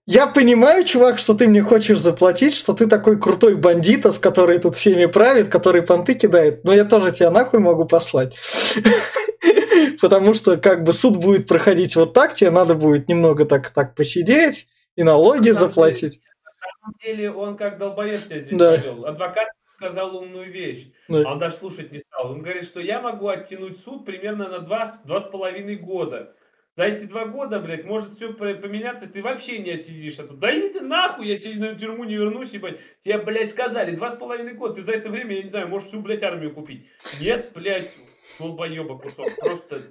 я 0.06 0.28
понимаю, 0.28 0.84
чувак, 0.86 1.20
что 1.20 1.34
ты 1.34 1.48
мне 1.48 1.62
хочешь 1.62 2.00
заплатить, 2.00 2.54
что 2.54 2.74
ты 2.74 2.88
такой 2.88 3.20
крутой 3.20 3.56
бандитос, 3.56 4.20
который 4.20 4.60
тут 4.60 4.76
всеми 4.76 5.06
правит, 5.06 5.48
который 5.50 5.82
понты 5.82 6.14
кидает, 6.16 6.64
но 6.66 6.74
я 6.74 6.84
тоже 6.86 7.12
тебя 7.12 7.32
нахуй 7.32 7.60
могу 7.60 7.86
послать. 7.86 8.36
Потому 10.02 10.34
что 10.34 10.58
как 10.58 10.84
бы 10.84 10.94
суд 10.94 11.18
будет 11.18 11.48
проходить 11.48 11.96
вот 11.96 12.14
так, 12.14 12.34
тебе 12.34 12.52
надо 12.52 12.76
будет 12.76 13.08
немного 13.08 13.46
так, 13.46 13.70
так 13.70 13.96
посидеть 13.96 14.68
и 14.96 15.04
налоги 15.04 15.50
заплатить. 15.52 16.20
На 16.46 16.52
самом 16.82 16.96
деле 17.04 17.32
он 17.32 17.56
как 17.58 17.78
долбоеб 17.78 18.22
себя 18.26 18.40
здесь 18.40 18.58
Да. 18.58 18.72
повел. 18.78 19.06
Адвокат 19.06 19.48
сказал 19.78 20.16
умную 20.18 20.52
вещь, 20.52 20.88
Да. 21.08 21.24
а 21.26 21.32
он 21.34 21.40
даже 21.40 21.56
слушать 21.56 21.92
не 21.92 22.00
стал. 22.00 22.32
Он 22.32 22.42
говорит, 22.42 22.66
что 22.66 22.80
я 22.80 23.02
могу 23.02 23.28
оттянуть 23.30 23.80
суд 23.84 24.06
примерно 24.06 24.50
на 24.50 24.60
два, 24.60 24.88
с- 24.88 25.00
два 25.06 25.22
с 25.22 25.26
половиной 25.26 25.76
года. 25.78 26.34
За 26.76 26.86
эти 26.86 27.04
два 27.04 27.26
года, 27.26 27.60
блядь, 27.60 27.86
может 27.86 28.16
все 28.16 28.34
поменяться, 28.34 29.08
ты 29.08 29.22
вообще 29.22 29.60
не 29.60 29.72
отсидишь. 29.72 30.18
А 30.18 30.28
тут, 30.28 30.40
да 30.40 30.52
иди 30.58 30.70
ты 30.70 30.82
нахуй, 30.82 31.28
я 31.28 31.38
тебе 31.38 31.56
на 31.56 31.76
тюрьму 31.76 32.04
не 32.04 32.16
вернусь, 32.16 32.50
ебать. 32.50 32.80
Тебе, 33.04 33.20
блядь, 33.20 33.52
сказали, 33.52 33.96
два 33.96 34.10
с 34.10 34.16
половиной 34.16 34.54
года, 34.54 34.76
ты 34.76 34.82
за 34.82 34.94
это 34.94 35.10
время, 35.10 35.36
я 35.36 35.44
не 35.44 35.50
знаю, 35.50 35.68
можешь 35.68 35.90
всю, 35.90 36.00
блядь, 36.00 36.24
армию 36.24 36.54
купить. 36.54 36.88
Нет, 37.20 37.52
блядь, 37.54 37.92
долбоеба 38.40 38.98
кусок. 38.98 39.28
Просто... 39.40 39.84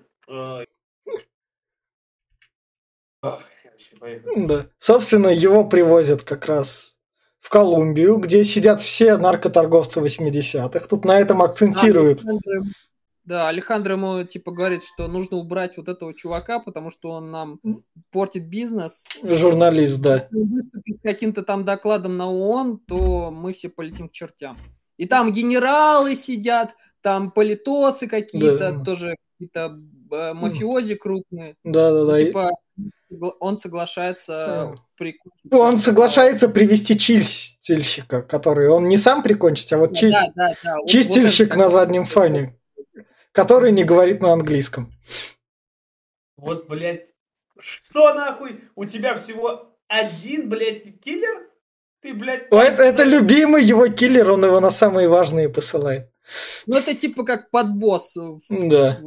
Ах, 3.23 3.45
поехали. 4.01 4.47
Да. 4.47 4.67
Собственно, 4.79 5.29
его 5.29 5.65
привозят 5.69 6.25
как 6.25 6.47
раз 6.47 6.99
в 7.39 7.49
Колумбию, 7.49 8.17
где 8.17 8.43
сидят 8.43 8.81
все 8.81 9.17
наркоторговцы 9.17 10.01
80-х. 10.01 10.89
Тут 10.89 11.05
на 11.05 11.21
этом 11.21 11.43
акцентируют. 11.43 12.23
Александр- 13.25 13.29
Да, 13.43 13.49
Алехандро 13.49 13.93
ему 13.95 14.25
типа 14.25 14.51
говорит, 14.53 14.83
что 14.83 15.07
нужно 15.09 15.37
убрать 15.37 15.77
вот 15.77 15.89
этого 15.89 16.13
чувака, 16.15 16.59
потому 16.59 16.91
что 16.91 17.11
он 17.11 17.31
нам 17.31 17.61
портит 18.11 18.49
бизнес. 18.49 19.05
Журналист, 19.23 20.01
да. 20.01 20.29
Если 20.33 20.93
с 20.93 21.01
каким-то 21.03 21.43
там 21.43 21.65
докладом 21.65 22.17
на 22.17 22.29
ООН, 22.29 22.81
то 22.87 23.31
мы 23.31 23.53
все 23.53 23.69
полетим 23.69 24.09
к 24.09 24.13
чертям. 24.13 24.57
И 24.99 25.07
там 25.07 25.33
генералы 25.33 26.15
сидят, 26.15 26.75
там 27.01 27.31
политосы 27.31 28.07
какие-то, 28.09 28.73
Да. 28.73 28.85
тоже 28.85 29.17
какие-то 29.39 29.79
э, 30.13 30.35
мафиози 30.35 30.95
крупные. 30.95 31.55
Да, 31.65 31.91
да, 31.93 32.05
да. 32.05 32.19
Типа 32.19 32.51
он 33.41 33.57
соглашается 33.57 34.75
прикончить. 34.97 35.53
Он 35.53 35.79
соглашается 35.79 36.49
привести 36.49 36.99
чистильщика, 36.99 38.23
который 38.23 38.69
он 38.69 38.89
не 38.89 38.97
сам 38.97 39.23
прикончить, 39.23 39.73
а 39.73 39.79
вот 39.79 39.95
чи- 39.97 40.11
Да, 40.11 40.27
да, 40.35 40.55
да. 40.65 40.77
Вот- 40.79 40.89
чистильщик 40.89 41.49
вот 41.49 41.55
это 41.57 41.59
на 41.59 41.69
заднем 41.71 42.05
фоне, 42.05 42.57
который 43.33 43.73
не 43.73 43.85
говорит 43.85 44.21
на 44.21 44.33
английском. 44.33 44.93
Вот, 46.37 46.69
блядь, 46.69 47.07
что 47.61 48.15
нахуй? 48.15 48.61
У 48.75 48.85
тебя 48.85 49.15
всего 49.17 49.77
один, 49.89 50.49
блядь, 50.49 51.01
киллер? 51.01 51.49
Ты, 52.01 52.15
блядь... 52.15 52.49
Это, 52.51 52.83
это 52.83 53.05
любимый 53.05 53.63
его 53.63 53.89
киллер, 53.89 54.31
он 54.31 54.45
его 54.45 54.61
на 54.61 54.71
самые 54.71 55.09
важные 55.09 55.49
посылает. 55.49 56.11
Ну, 56.67 56.77
это 56.77 56.95
типа 56.95 57.25
как 57.25 57.51
подбосс. 57.51 58.17
Да. 58.51 59.01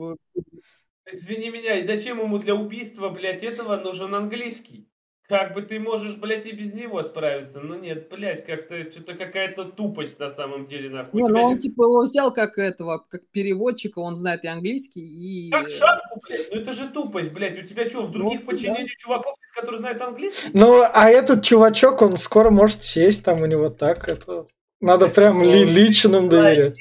Извини 1.12 1.50
меня, 1.52 1.80
и 1.80 1.84
зачем 1.84 2.20
ему 2.20 2.40
для 2.40 2.56
убийства, 2.56 3.10
блядь, 3.10 3.44
этого 3.44 3.76
нужен 3.78 4.16
английский? 4.16 4.90
Как 5.28 5.56
бы 5.56 5.64
ты 5.64 5.80
можешь, 5.80 6.16
блядь, 6.16 6.46
и 6.46 6.52
без 6.52 6.74
него 6.74 7.02
справиться. 7.02 7.60
Ну 7.60 7.74
нет, 7.76 8.10
блядь, 8.10 8.46
как-то 8.46 8.92
что-то 8.92 9.16
какая-то 9.16 9.66
тупость 9.66 10.20
на 10.20 10.30
самом 10.30 10.68
деле, 10.68 10.90
нахуй. 10.90 11.20
Не, 11.20 11.28
ну 11.28 11.42
он 11.42 11.58
типа 11.58 11.82
его 11.82 12.04
взял 12.04 12.32
как 12.32 12.60
этого, 12.60 13.04
как 13.10 13.22
переводчика, 13.32 14.00
он 14.00 14.16
знает 14.16 14.44
и 14.44 14.48
английский, 14.48 15.02
и... 15.02 15.50
Как 15.50 15.70
шапку, 15.70 16.22
блядь, 16.28 16.52
ну 16.52 16.62
это 16.62 16.74
же 16.74 16.90
тупость, 16.90 17.32
блядь. 17.32 17.58
У 17.58 17.64
тебя 17.64 17.90
что, 17.90 18.04
в 18.04 18.12
других 18.12 18.42
Ну, 18.42 18.46
подчинениях 18.46 18.92
чуваков, 18.98 19.36
нет, 19.40 19.56
которые 19.56 19.80
знают 19.80 20.02
английский? 20.02 20.50
Ну, 20.54 20.84
а 20.84 21.10
этот 21.10 21.44
чувачок, 21.44 22.04
он 22.04 22.18
скоро 22.18 22.52
может 22.52 22.84
сесть 22.84 23.24
там 23.24 23.42
у 23.42 23.46
него 23.48 23.70
так. 23.70 24.08
Это... 24.08 24.46
Надо 24.80 25.08
прям 25.08 25.42
ли- 25.42 25.66
личным 25.66 26.30
доверять. 26.30 26.78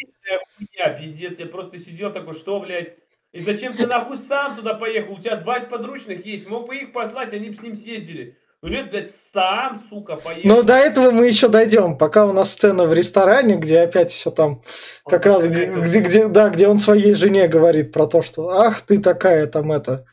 Хуйня, 0.56 0.90
пиздец. 0.98 1.38
Я 1.38 1.46
просто 1.46 1.78
сидел 1.78 2.12
такой, 2.12 2.34
что, 2.34 2.60
блядь? 2.60 2.96
И 3.34 3.40
зачем 3.40 3.72
ты 3.72 3.84
нахуй 3.84 4.16
сам 4.16 4.54
туда 4.54 4.74
поехал? 4.74 5.14
У 5.14 5.18
тебя 5.18 5.34
два 5.34 5.58
подручных 5.58 6.24
есть. 6.24 6.48
Мог 6.48 6.68
бы 6.68 6.76
их 6.76 6.92
послать, 6.92 7.32
они 7.32 7.50
бы 7.50 7.56
с 7.56 7.62
ним 7.62 7.74
съездили. 7.74 8.38
Ну 8.62 8.68
нет, 8.68 8.90
блядь, 8.90 9.10
сам, 9.32 9.82
сука, 9.90 10.14
поехал. 10.14 10.48
Ну, 10.48 10.62
до 10.62 10.74
этого 10.74 11.10
мы 11.10 11.26
еще 11.26 11.48
дойдем. 11.48 11.98
Пока 11.98 12.26
у 12.26 12.32
нас 12.32 12.52
сцена 12.52 12.86
в 12.86 12.94
ресторане, 12.94 13.56
где 13.56 13.80
опять 13.80 14.12
все 14.12 14.30
там 14.30 14.62
как 15.04 15.26
Он 15.26 15.32
раз 15.32 15.46
где, 15.48 15.66
где, 15.66 16.28
да, 16.28 16.48
где 16.48 16.68
он 16.68 16.78
своей 16.78 17.14
жене 17.14 17.48
говорит 17.48 17.92
про 17.92 18.06
то, 18.06 18.22
что 18.22 18.50
ах, 18.50 18.82
ты 18.82 18.98
такая 18.98 19.48
там 19.48 19.72
это 19.72 20.06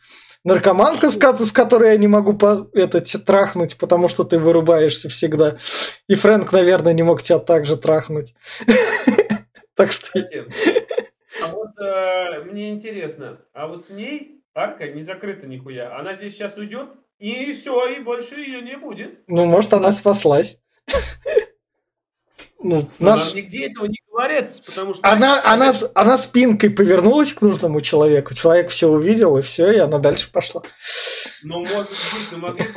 наркоманка, 0.44 1.12
с, 1.12 1.16
с 1.16 1.52
которой 1.52 1.92
я 1.92 1.98
не 1.98 2.08
могу 2.08 2.34
по, 2.34 2.68
это, 2.74 3.02
трахнуть, 3.20 3.78
потому 3.78 4.10
что 4.10 4.24
ты 4.24 4.40
вырубаешься 4.40 5.10
всегда. 5.10 5.58
И 6.08 6.16
Фрэнк, 6.16 6.52
наверное, 6.52 6.94
не 6.94 7.04
мог 7.04 7.22
тебя 7.22 7.38
так 7.38 7.68
же 7.68 7.78
трахнуть. 7.78 8.34
Так 9.74 9.94
что 9.94 10.20
э, 11.82 12.44
мне 12.44 12.70
интересно, 12.70 13.42
а 13.54 13.68
вот 13.68 13.86
с 13.86 13.90
ней 13.90 14.44
арка 14.54 14.88
не 14.88 15.02
закрыта 15.02 15.48
нихуя. 15.48 15.98
Она 15.98 16.16
здесь 16.16 16.34
сейчас 16.34 16.56
уйдет, 16.58 16.90
и 17.20 17.54
все, 17.54 17.88
и 17.88 18.00
больше 18.00 18.36
ее 18.36 18.62
не 18.62 18.78
будет. 18.78 19.20
Ну, 19.28 19.46
может, 19.46 19.74
она 19.74 19.92
спаслась. 19.92 20.60
Ну, 22.64 22.88
Но 23.00 23.16
наш... 23.16 23.34
нигде 23.34 23.68
этого 23.68 23.86
не 23.86 23.98
говорится, 24.08 24.62
потому 24.64 24.94
что... 24.94 25.08
она, 25.08 25.42
она, 25.44 25.74
она 25.96 26.18
спинкой 26.18 26.70
повернулась 26.70 27.34
к 27.34 27.42
нужному 27.42 27.82
человеку. 27.82 28.36
Человек 28.36 28.70
все 28.70 28.88
увидел, 28.88 29.38
и 29.38 29.42
все, 29.42 29.72
и 29.72 29.78
она 29.80 29.98
дальше 29.98 30.32
пошла. 30.32 30.62
Ну, 31.44 31.60
может 31.62 31.90
быть, 31.90 32.30
ну, 32.32 32.38
могли 32.38 32.68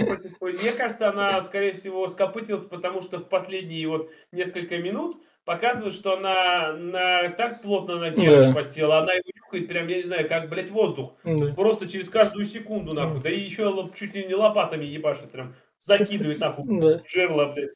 Мне 0.41 0.73
кажется, 0.73 1.11
она, 1.11 1.43
скорее 1.43 1.75
всего, 1.75 2.09
скопытилась, 2.09 2.67
потому 2.67 3.03
что 3.03 3.19
в 3.19 3.29
последние 3.29 3.87
вот 3.89 4.11
несколько 4.33 4.79
минут 4.79 5.21
показывает, 5.45 5.95
что 5.95 6.17
она 6.17 6.73
на, 6.73 7.29
так 7.31 7.63
плотно 7.63 7.97
на 7.99 8.11
девочку 8.11 8.53
Да. 8.53 8.55
подсела, 8.55 8.99
она 8.99 9.13
его 9.15 9.25
нюхает 9.35 9.69
прям, 9.69 9.89
я 9.89 9.97
не 9.97 10.03
знаю, 10.05 10.29
как, 10.29 10.49
блядь, 10.49 10.71
воздух. 10.71 11.15
Да. 11.25 11.53
Просто 11.55 11.89
через 11.89 12.09
каждую 12.09 12.45
секунду, 12.45 12.93
нахуй. 12.95 13.21
Да 13.23 13.31
и 13.31 13.41
еще 13.41 13.91
чуть 13.95 14.15
ли 14.15 14.25
не 14.27 14.35
лопатами 14.35 14.85
ебашит, 14.85 15.31
прям 15.31 15.55
закидывает, 15.81 16.39
нахуй, 16.41 16.65
Да. 16.81 17.03
жерло, 17.07 17.53
блядь. 17.53 17.71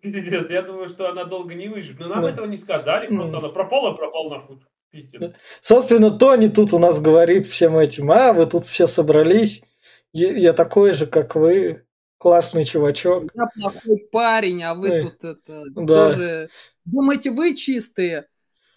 Пиздец, 0.00 0.50
я 0.50 0.62
думаю, 0.62 0.90
что 0.90 1.08
она 1.08 1.24
долго 1.24 1.54
не 1.54 1.68
выживет. 1.68 1.98
Но 2.00 2.08
нам 2.08 2.22
Да. 2.22 2.30
этого 2.30 2.46
не 2.46 2.58
сказали, 2.58 3.06
просто 3.06 3.24
Мгм. 3.26 3.36
она 3.38 3.48
пропала, 3.48 3.92
пропала, 3.94 4.34
нахуй. 4.36 4.58
Пиздец. 4.90 5.32
Собственно, 5.62 6.10
Тони 6.10 6.48
тут 6.48 6.72
у 6.72 6.78
нас 6.78 7.00
говорит 7.00 7.46
всем 7.46 7.76
этим, 7.78 8.10
а, 8.12 8.32
вы 8.32 8.46
тут 8.46 8.64
все 8.64 8.86
собрались, 8.86 9.62
я, 10.12 10.30
я 10.36 10.52
такой 10.52 10.92
же, 10.92 11.06
как 11.06 11.34
вы, 11.34 11.84
классный 12.24 12.64
чувачок. 12.64 13.24
Я 13.34 13.48
плохой 13.54 13.98
парень, 14.10 14.62
а 14.62 14.74
вы 14.74 14.92
Ой. 14.92 15.00
тут 15.02 15.22
это 15.24 15.64
Да. 15.74 15.86
тоже... 16.10 16.48
Думаете, 16.86 17.30
вы 17.30 17.54
чистые? 17.54 18.28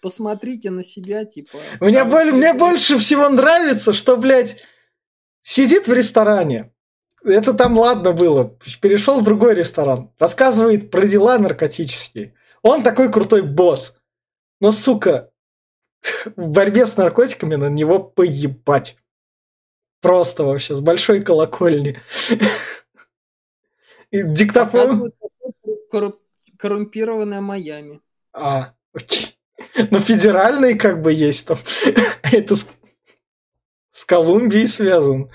Посмотрите 0.02 0.68
на 0.70 0.82
себя, 0.82 1.24
типа... 1.24 1.56
Мне, 1.80 2.02
А, 2.02 2.04
боль- 2.04 2.30
мне 2.32 2.52
больше 2.52 2.98
всего 2.98 3.26
нравится, 3.30 3.94
что, 3.94 4.18
блядь, 4.18 4.58
сидит 5.40 5.86
в 5.88 5.92
ресторане. 5.94 6.74
Это 7.24 7.54
там 7.54 7.78
ладно 7.78 8.12
было. 8.12 8.54
Перешел 8.82 9.20
в 9.20 9.24
другой 9.24 9.54
ресторан. 9.54 10.12
Рассказывает 10.18 10.90
про 10.90 11.06
дела 11.06 11.38
наркотические. 11.38 12.34
Он 12.60 12.82
такой 12.82 13.10
крутой 13.10 13.40
босс. 13.40 13.94
Но, 14.60 14.72
сука, 14.72 15.30
в 16.36 16.48
борьбе 16.48 16.84
с 16.84 16.98
наркотиками 16.98 17.54
на 17.56 17.70
него 17.70 17.98
поебать. 17.98 18.98
Просто 20.02 20.44
вообще, 20.44 20.74
с 20.74 20.80
большой 20.82 21.22
колокольни. 21.22 21.98
И 24.10 24.22
диктофон... 24.22 24.80
Показывают 24.80 25.14
корру- 25.92 26.20
коррумпированное 26.58 27.40
Майами. 27.40 28.00
А, 28.32 28.74
окей. 28.92 29.38
Ну, 29.90 29.98
федеральные 29.98 30.76
как 30.76 31.02
бы 31.02 31.12
есть 31.12 31.46
там. 31.46 31.58
Это 32.22 32.56
с, 32.56 32.66
с 33.92 34.04
Колумбией 34.04 34.66
связан. 34.66 35.30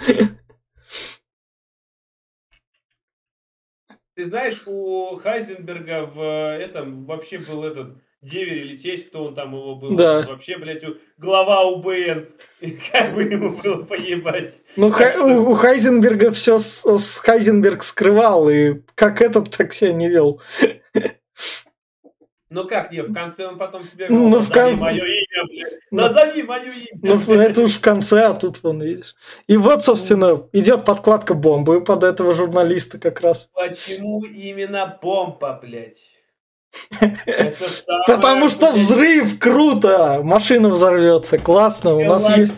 Ты 4.16 4.26
знаешь, 4.28 4.62
у 4.68 5.18
Хайзенберга 5.18 6.06
в 6.06 6.22
э, 6.22 6.64
этом 6.64 7.06
вообще 7.06 7.40
был 7.40 7.64
этот 7.64 7.98
деверь 8.24 8.60
или 8.60 8.78
тесть, 8.78 9.10
кто 9.10 9.26
он 9.26 9.36
там 9.36 9.54
его 9.54 9.76
был. 9.76 9.96
Да. 9.96 10.22
Вообще, 10.24 10.58
блядь, 10.58 10.84
у- 10.84 10.96
глава 11.18 11.64
УБН. 11.66 12.28
Как 12.92 13.14
бы 13.14 13.24
ему 13.24 13.52
было 13.58 13.84
поебать. 13.84 14.62
Ну, 14.76 14.90
Хай- 14.90 15.12
что- 15.12 15.26
у, 15.26 15.54
Хайзенберга 15.54 16.32
все 16.32 16.60
с, 16.60 16.84
с- 16.86 17.18
Хайзенберг 17.20 17.84
скрывал, 17.84 18.50
и 18.50 18.82
как 18.96 19.22
этот 19.22 19.56
так 19.56 19.74
себя 19.74 19.94
не 19.94 20.10
вел. 20.10 20.42
Ну 22.50 22.68
как, 22.68 22.92
не, 22.92 23.02
в 23.02 23.12
конце 23.12 23.48
он 23.48 23.58
потом 23.58 23.82
тебе 23.88 24.06
Ну, 24.10 24.30
говорил, 24.30 24.42
в 24.46 24.50
назови 24.50 24.72
кон- 24.74 24.80
мое 24.80 25.04
имя, 25.04 25.46
блядь. 25.50 25.74
Ну. 25.90 26.02
Назови 26.04 26.44
мое 26.44 26.72
имя. 26.72 27.20
Ну, 27.28 27.34
это 27.42 27.62
уж 27.62 27.72
в 27.72 27.82
конце, 27.82 28.26
а 28.26 28.34
тут 28.36 28.62
вон, 28.62 28.80
видишь. 28.80 29.16
И 29.48 29.58
вот, 29.58 29.84
собственно, 29.84 30.48
идет 30.52 30.86
подкладка 30.86 31.34
бомбы 31.34 31.84
под 31.84 32.04
этого 32.04 32.32
журналиста 32.34 33.00
как 33.00 33.22
раз. 33.22 33.50
Почему 33.56 34.24
именно 34.24 35.00
бомба, 35.02 35.60
блядь? 35.64 35.98
Потому 38.08 38.50
что 38.50 38.72
взрыв, 38.72 39.40
круто! 39.40 40.22
Машина 40.24 40.70
взорвется, 40.70 41.38
классно, 41.38 41.96
у 41.96 42.04
нас 42.04 42.38
есть... 42.38 42.54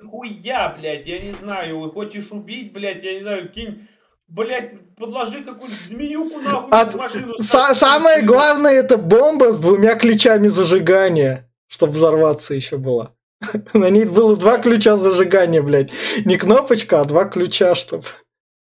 Нихуя, 0.00 0.76
блядь, 0.78 1.06
я 1.06 1.18
не 1.18 1.32
знаю, 1.32 1.90
хочешь 1.92 2.28
убить, 2.30 2.72
блядь, 2.72 3.04
я 3.04 3.14
не 3.14 3.22
знаю, 3.22 3.48
кинь, 3.50 3.86
блядь, 4.28 4.72
подложи 4.96 5.44
какую-нибудь 5.44 5.70
змеюку 5.70 6.40
нахуй 6.40 6.70
От- 6.70 6.94
в 6.94 6.96
машину. 6.96 7.34
Са- 7.40 7.74
самое 7.74 8.22
главное, 8.22 8.72
это 8.74 8.96
бомба 8.96 9.52
с 9.52 9.60
двумя 9.60 9.94
ключами 9.94 10.48
зажигания, 10.48 11.48
чтобы 11.68 11.92
взорваться 11.92 12.54
еще 12.54 12.78
была. 12.78 13.12
На 13.72 13.90
ней 13.90 14.04
было 14.04 14.36
два 14.36 14.58
ключа 14.58 14.96
зажигания, 14.96 15.62
блядь. 15.62 15.90
Не 16.24 16.36
кнопочка, 16.36 17.00
а 17.00 17.04
два 17.04 17.24
ключа, 17.24 17.74
чтобы 17.74 18.04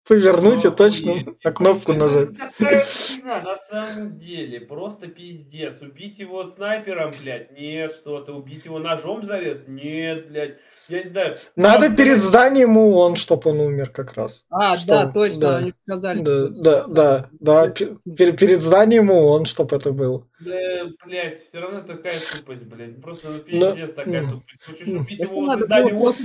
повернуть 0.08 0.66
и 0.66 0.70
точно 0.70 1.16
на 1.43 1.51
кнопку 1.51 1.93
нажать. 1.93 2.30
На 3.24 3.56
самом 3.58 4.18
деле, 4.18 4.60
просто 4.62 5.08
пиздец. 5.08 5.82
Убить 5.82 6.20
его 6.20 6.51
снайпером, 6.51 7.14
блядь, 7.22 7.51
нет, 7.51 7.93
что-то. 7.93 8.34
Убить 8.34 8.66
его 8.66 8.80
ножом 8.80 9.26
зарез, 9.26 9.62
нет, 9.68 10.30
блядь. 10.30 10.58
Я 10.89 11.04
не 11.04 11.10
знаю. 11.10 11.38
Надо 11.56 11.95
перед 11.95 12.20
зданием 12.20 12.78
ООН, 12.78 13.16
чтобы 13.16 13.51
он 13.51 13.62
умер 13.62 13.91
как 13.91 14.14
раз. 14.14 14.45
А, 14.49 14.76
да, 14.86 15.10
точно, 15.12 15.58
они 15.58 15.74
сказали. 15.84 16.22
Да, 16.22 16.49
да, 16.62 16.82
да, 16.93 17.30
да, 17.39 17.70
пе- 17.70 17.95
пер- 18.06 18.36
перед 18.36 18.62
зданием 18.62 19.10
ООН, 19.10 19.45
чтобы 19.45 19.78
это 19.78 19.91
было. 19.93 20.28
Да, 20.41 20.51
блядь, 21.06 21.41
все 21.47 21.60
равно 21.60 21.82
такая 21.82 22.20
тупость, 22.20 22.64
блядь. 22.64 23.01
Просто 23.01 23.30
ну, 23.30 23.39
пиздец 23.39 23.93
такая 23.93 24.28
тупость. 24.28 24.66
Хочешь 24.66 24.88
убить 24.89 25.32
его 25.32 25.41
надо 25.41 25.68
было 25.68 25.88
просто 25.88 26.24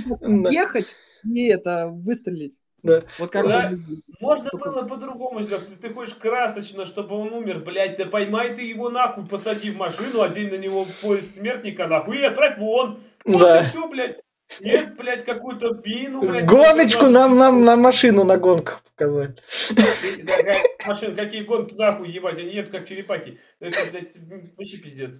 ехать 0.51 0.95
и 1.23 1.47
это, 1.47 1.87
выстрелить. 1.89 2.57
Да. 2.83 3.03
Вот 3.17 3.31
как 3.31 3.47
Да. 3.47 3.69
бы- 3.69 4.01
Можно 4.19 4.49
Только- 4.49 4.71
было 4.71 4.81
по-другому 4.83 5.41
сделать. 5.41 5.63
Если 5.63 5.75
ты 5.75 5.89
хочешь 5.93 6.15
красочно, 6.15 6.85
чтобы 6.85 7.15
он 7.15 7.33
умер, 7.33 7.59
блядь, 7.59 7.97
да 7.97 8.05
поймай 8.05 8.55
ты 8.55 8.61
его 8.63 8.89
нахуй, 8.89 9.25
посади 9.25 9.71
в 9.71 9.77
машину, 9.77 10.21
одень 10.21 10.49
на 10.49 10.57
него 10.57 10.85
поезд 11.01 11.35
смертника, 11.37 11.87
нахуй, 11.87 12.19
и 12.19 12.23
отправь 12.23 12.57
вон. 12.57 12.99
Вот 13.25 13.41
Да. 13.41 13.61
и 13.61 13.63
все, 13.69 13.87
блядь. 13.87 14.17
Нет, 14.61 14.95
блядь, 14.97 15.25
какую-то 15.25 15.73
бину, 15.75 16.21
блядь. 16.21 16.45
Гоночку 16.47 17.05
на... 17.05 17.27
нам, 17.27 17.37
нам 17.37 17.63
на 17.65 17.75
машину 17.75 18.23
на 18.23 18.37
гонках 18.37 18.81
показать. 18.83 19.37
Машин, 20.87 21.15
какие 21.15 21.43
гонки 21.43 21.73
нахуй 21.75 22.09
ебать, 22.11 22.37
они 22.37 22.51
едут 22.53 22.71
как 22.71 22.87
черепахи. 22.87 23.39
Это, 23.59 23.77
блядь, 23.91 24.11
вообще 24.57 24.77
пиздец. 24.77 25.17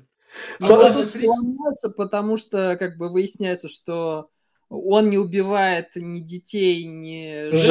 Ну, 0.59 0.65
Со- 0.67 0.75
вот 0.75 0.83
Ладно, 0.83 0.99
тут 0.99 1.07
сломается, 1.07 1.89
потому 1.95 2.37
что 2.37 2.75
как 2.77 2.97
бы 2.97 3.09
выясняется, 3.11 3.67
что 3.67 4.29
он 4.69 5.09
не 5.09 5.17
убивает 5.17 5.89
ни 5.95 6.19
детей, 6.19 6.85
ни 6.85 7.51
Женщин. 7.51 7.65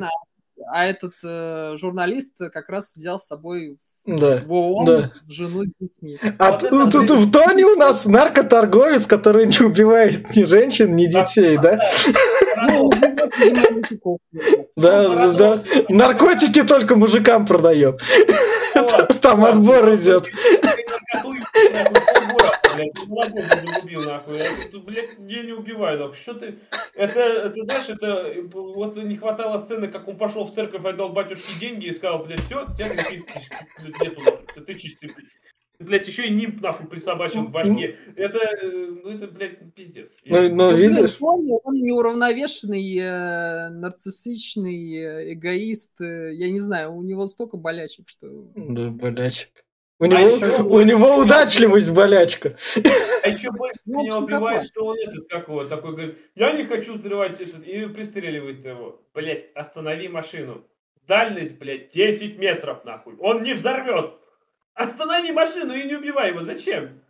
женщин, 0.00 0.04
а- 0.04 0.84
этот 0.86 1.14
э, 1.24 1.74
журналист 1.76 2.38
как 2.52 2.68
раз 2.68 2.94
взял 2.96 3.18
с 3.18 3.26
собой 3.26 3.76
Да. 4.06 4.42
в 4.46 4.52
ООН 4.52 4.84
Да. 4.86 5.12
жену 5.28 5.64
с 5.64 5.76
детьми. 5.78 6.18
А 6.38 6.58
Вот 6.70 6.92
тут 6.92 7.10
в 7.10 7.30
Тоне 7.30 7.64
у 7.64 7.74
нас 7.76 8.04
наркоторговец, 8.06 9.06
который 9.06 9.46
не 9.46 9.58
убивает 9.64 10.34
ни 10.36 10.44
женщин, 10.44 10.94
ни 10.96 11.06
детей, 11.06 11.58
да? 11.58 11.78
Ну. 12.56 12.90
Да, 14.76 15.08
да, 15.08 15.32
да. 15.32 15.62
Наркотики 15.88 16.62
только 16.62 16.96
мужикам 16.96 17.46
продает. 17.46 18.00
Там 19.20 19.44
отбор 19.44 19.94
идет. 19.94 20.30
Блять, 24.84 25.10
я 25.28 25.42
не 25.42 25.52
убиваю, 25.52 25.98
нахуй. 25.98 26.16
Что 26.16 26.34
ты? 26.34 26.58
Это, 26.94 27.20
это, 27.20 27.64
знаешь, 27.64 27.88
это 27.88 28.34
вот 28.52 28.96
не 28.96 29.16
хватало 29.16 29.64
сцены, 29.64 29.88
как 29.88 30.08
он 30.08 30.16
пошел 30.16 30.44
в 30.44 30.54
церковь, 30.54 30.84
отдал 30.84 31.10
батюшке 31.10 31.58
деньги 31.60 31.86
и 31.86 31.92
сказал, 31.92 32.24
блядь, 32.24 32.40
все, 32.46 32.66
тебя 32.76 32.88
никаких 32.88 33.24
нету, 34.00 34.22
ты 34.66 34.74
чистый, 34.74 35.06
блядь. 35.06 35.28
Блять, 35.80 36.06
еще 36.06 36.26
и 36.26 36.30
нимб 36.30 36.60
нахуй 36.60 36.86
присобачен 36.86 37.46
в 37.46 37.50
башке. 37.50 37.96
Это, 38.16 38.38
ну 38.62 39.10
это, 39.10 39.26
блядь, 39.26 39.74
пиздец. 39.74 40.12
Ну, 40.24 40.40
ну, 40.42 40.48
Ну, 40.54 40.72
блин, 40.72 40.94
видишь? 40.94 41.12
Тони, 41.12 41.58
он 41.64 41.74
неуравновешенный, 41.74 42.96
э, 42.98 43.68
нарциссичный, 43.70 44.96
э, 44.96 45.32
эгоист. 45.34 46.00
э, 46.00 46.32
я 46.34 46.50
не 46.50 46.60
знаю, 46.60 46.94
у 46.94 47.02
него 47.02 47.26
столько 47.26 47.56
болячек, 47.56 48.08
что... 48.08 48.28
Да, 48.54 48.90
болячек. 48.90 49.50
У 50.00 50.04
А 50.04 50.08
него, 50.08 50.20
еще 50.36 50.62
у 50.62 50.68
больше 50.68 50.88
него 50.88 51.16
удачливость 51.16 51.92
болячка. 51.94 52.56
А 53.22 53.28
еще 53.28 53.50
больше 53.52 53.80
Ну, 53.84 54.02
меня 54.02 54.16
убивает, 54.16 54.64
что 54.64 54.86
он 54.86 54.96
этот, 54.98 55.28
как 55.28 55.48
его, 55.48 55.64
такой 55.64 55.92
говорит, 55.92 56.18
я 56.34 56.52
не 56.52 56.64
хочу 56.64 56.94
взрывать 56.94 57.40
этот, 57.40 57.66
и 57.66 57.86
пристреливает 57.86 58.64
его. 58.64 59.00
Блять, 59.14 59.46
останови 59.54 60.08
машину. 60.08 60.64
Дальность, 61.06 61.58
блядь, 61.58 61.92
10 61.92 62.38
метров, 62.38 62.84
нахуй. 62.84 63.14
Он 63.18 63.42
не 63.42 63.54
взорвет. 63.54 64.14
Останови 64.74 65.32
машину 65.32 65.72
и 65.74 65.84
не 65.84 65.94
убивай 65.94 66.30
его. 66.30 66.44
Зачем? 66.44 67.00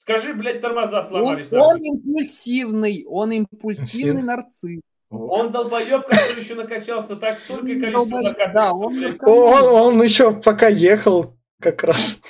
Скажи, 0.00 0.32
блядь, 0.32 0.60
тормоза 0.60 1.00
Он, 1.00 1.04
сломались. 1.04 1.52
он 1.52 1.58
нахуй. 1.58 1.88
импульсивный, 1.88 3.04
он 3.06 3.32
импульсивный 3.32 4.22
нарцисс. 4.24 4.80
Он 5.10 5.50
долбоеб, 5.50 6.06
который 6.06 6.40
еще 6.40 6.54
накачался 6.54 7.16
так 7.16 7.40
столько 7.40 7.66
наркотиков, 7.66 8.52
да, 8.54 8.72
он. 8.72 9.18
Он, 9.22 9.64
он 9.64 10.02
еще 10.02 10.32
пока 10.32 10.68
ехал 10.68 11.36
как 11.60 11.82
раз. 11.82 12.20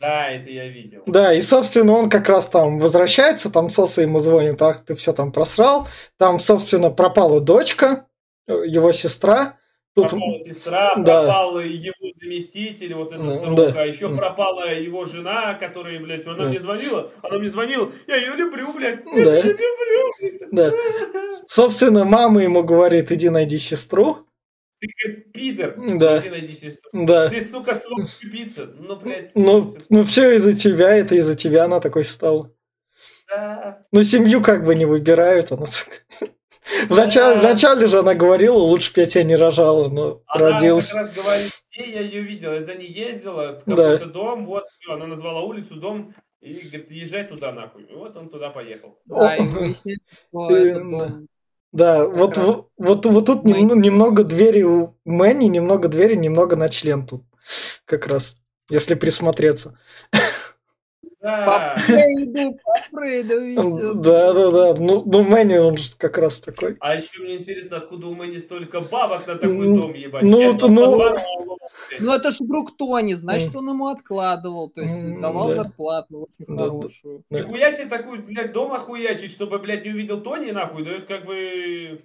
Да, 0.00 0.28
это 0.28 0.50
я 0.50 0.68
видел. 0.68 1.02
Да, 1.06 1.32
и, 1.32 1.40
собственно, 1.40 1.92
он 1.92 2.10
как 2.10 2.28
раз 2.28 2.48
там 2.48 2.78
возвращается, 2.78 3.48
там 3.48 3.70
Соса 3.70 4.02
ему 4.02 4.18
звонит, 4.18 4.58
так, 4.58 4.84
ты 4.84 4.94
все 4.96 5.12
там 5.12 5.32
просрал. 5.32 5.88
Там, 6.18 6.40
собственно, 6.40 6.90
пропала 6.90 7.40
дочка, 7.40 8.06
э, 8.46 8.52
его 8.66 8.92
сестра. 8.92 9.56
Тут... 9.94 10.10
Пропала 10.10 10.38
сестра, 10.40 10.94
Да. 10.96 11.22
пропал 11.22 11.60
его 11.60 11.94
заместитель, 12.20 12.94
вот 12.94 13.12
этот 13.12 13.24
Ну, 13.24 13.54
друг, 13.54 13.72
да. 13.74 13.82
а 13.82 13.86
еще 13.86 14.08
пропала 14.14 14.72
его 14.72 15.04
жена, 15.04 15.54
которая, 15.54 16.00
блядь, 16.00 16.26
она 16.26 16.36
Да. 16.36 16.44
мне 16.48 16.58
звонила, 16.58 17.12
она 17.22 17.38
мне 17.38 17.48
звонила, 17.48 17.92
я 18.08 18.16
ее 18.16 18.34
люблю, 18.34 18.72
блядь, 18.72 19.04
Да. 19.04 19.36
я 19.36 19.36
ее 19.36 19.52
люблю. 19.52 20.48
Да. 20.50 20.72
Собственно, 21.46 22.04
мама 22.04 22.42
ему 22.42 22.64
говорит, 22.64 23.12
иди 23.12 23.28
найди 23.28 23.58
сестру. 23.58 24.26
Ты, 24.80 24.88
говорит, 25.02 25.32
пидор, 25.32 25.76
Да. 25.96 26.18
иди 26.18 26.30
найди 26.30 26.54
сестру. 26.54 26.90
Да. 26.92 27.28
Ты, 27.28 27.40
сука, 27.40 27.74
свой 27.76 28.06
тупица. 28.20 28.68
Ну, 28.76 28.96
блядь. 28.96 29.30
Ну, 29.36 29.76
ну 29.90 30.02
все 30.02 30.32
из-за 30.32 30.54
тебя, 30.54 30.96
это 30.96 31.14
из-за 31.14 31.36
тебя 31.36 31.64
она 31.66 31.78
такой 31.78 32.04
стала. 32.04 32.50
Да. 33.28 33.86
Ну, 33.92 34.02
семью 34.02 34.42
как 34.42 34.64
бы 34.64 34.74
не 34.74 34.86
выбирают. 34.86 35.52
Она... 35.52 35.66
так. 35.66 36.30
Вначале, 36.88 37.40
вначале 37.40 37.86
же 37.86 37.98
она 37.98 38.14
говорила, 38.14 38.56
лучше 38.56 38.92
бы 38.94 39.00
я 39.02 39.06
тебя 39.06 39.24
не 39.24 39.36
рожала, 39.36 39.88
но 39.88 40.22
Она 40.26 40.50
родился. 40.52 40.94
как 40.94 41.00
раз 41.02 41.14
говорит, 41.14 41.52
где 41.72 41.90
я 41.92 42.00
ее 42.00 42.22
видела, 42.22 42.54
я 42.54 42.62
за 42.62 42.74
ней 42.74 42.90
ездила, 42.92 43.62
в 43.66 43.70
Да. 43.70 43.92
какой-то 43.92 44.06
дом, 44.06 44.46
вот, 44.46 44.64
она 44.88 45.06
назвала 45.06 45.42
улицу, 45.42 45.74
дом, 45.76 46.14
И 46.40 46.52
говорит, 46.54 46.90
езжай 46.90 47.24
туда 47.24 47.52
нахуй. 47.52 47.84
И 47.84 47.94
вот 47.94 48.14
он 48.18 48.28
туда 48.28 48.50
поехал. 48.50 48.98
Да, 49.06 49.34
и 49.36 49.42
выясняется, 49.48 50.04
что 50.28 50.56
это 50.56 50.78
да. 50.78 50.84
дом. 50.90 51.26
Да, 51.72 51.98
Как 52.04 52.14
вот, 52.16 52.36
вот, 52.38 52.68
вот, 52.76 53.06
вот 53.06 53.26
тут 53.26 53.44
Мэнни. 53.44 53.62
нем- 53.62 53.80
немного 53.80 54.24
двери 54.24 54.62
у 54.62 54.94
Мэнни, 55.06 55.46
немного 55.46 55.88
двери, 55.88 56.14
немного 56.16 56.54
на 56.56 56.68
член 56.68 57.06
тут. 57.06 57.22
Как 57.86 58.06
раз, 58.06 58.36
если 58.70 58.94
присмотреться. 58.94 59.78
По 61.24 61.30
Да. 61.30 61.74
Фрейду, 61.78 62.58
по 62.62 62.98
Фрейду. 62.98 63.94
Да, 63.94 64.34
да, 64.34 64.50
да. 64.50 64.74
Ну, 64.78 65.02
ну 65.06 65.22
Мэнни, 65.22 65.56
он 65.56 65.78
же 65.78 65.88
как 65.96 66.18
раз 66.18 66.38
такой. 66.38 66.76
А 66.80 66.96
еще 66.96 67.22
мне 67.22 67.36
интересно, 67.36 67.78
откуда 67.78 68.08
у 68.08 68.14
Мэнни 68.14 68.40
столько 68.40 68.82
бабок 68.82 69.26
на 69.26 69.36
такой 69.36 69.68
Ну, 69.68 69.76
дом 69.78 69.94
ебать. 69.94 70.22
ну, 70.22 70.58
там 70.58 70.74
ну-. 70.74 71.16
Ну 71.98 72.12
это 72.12 72.30
ж 72.30 72.36
друг 72.40 72.76
Тони, 72.76 73.14
значит, 73.14 73.56
он 73.56 73.70
ему 73.70 73.88
откладывал, 73.88 74.68
то 74.68 74.82
есть 74.82 75.18
давал 75.18 75.48
да. 75.48 75.54
зарплату 75.54 76.28
очень 76.28 76.56
Да, 76.56 76.64
хорошую. 76.64 77.24
Да. 77.30 77.38
Нихуя 77.38 77.72
себе 77.72 77.86
такую, 77.86 78.22
блядь, 78.22 78.52
дом 78.52 78.74
охуячить, 78.74 79.32
чтобы, 79.32 79.58
блядь, 79.58 79.82
не 79.84 79.92
увидел 79.92 80.20
Тони, 80.20 80.50
нахуй, 80.50 80.84
да 80.84 80.90
это 80.90 81.06
как 81.06 81.24
бы... 81.24 82.02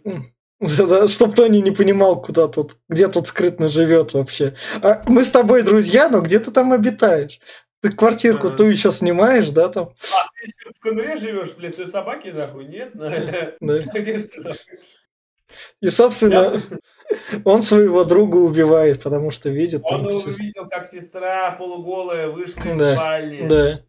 Да, 0.62 1.08
чтоб 1.10 1.36
Тони 1.36 1.58
не 1.58 1.72
понимал, 1.72 2.22
куда 2.22 2.48
тут, 2.48 2.78
где 2.88 3.08
тут 3.08 3.28
скрытно 3.28 3.68
живет 3.68 4.14
вообще. 4.14 4.56
А 4.82 5.02
мы 5.08 5.24
с 5.24 5.32
тобой 5.32 5.64
друзья, 5.64 6.10
но 6.10 6.22
где 6.22 6.40
ты 6.40 6.52
там 6.52 6.72
обитаешь? 6.74 7.40
Ты 7.82 7.92
квартирку 7.92 8.50
ту 8.52 8.66
еще 8.66 8.92
снимаешь, 8.92 9.50
да, 9.52 9.70
там? 9.70 9.86
А, 10.14 10.28
ты 10.36 10.46
еще 10.46 10.74
в 10.76 10.80
конуре 10.82 11.16
живешь, 11.16 11.52
блядь, 11.52 11.78
ты 11.78 11.88
собаки, 11.88 12.28
нахуй, 12.30 12.66
нет? 12.66 12.92
Да. 12.94 13.54
И, 15.82 15.88
собственно, 15.88 16.62
он 17.46 17.62
своего 17.62 18.04
друга 18.04 18.38
убивает, 18.38 19.02
потому 19.02 19.32
что 19.32 19.50
видит 19.50 19.82
там 19.84 20.06
Он 20.06 20.16
увидел, 20.16 20.68
как 20.70 20.92
сестра 20.92 21.52
полуголая 21.52 22.30
вышла 22.30 22.62
из 22.62 22.78
Да, 22.78 22.96
спальни. 22.96 23.48
Да. 23.48 23.82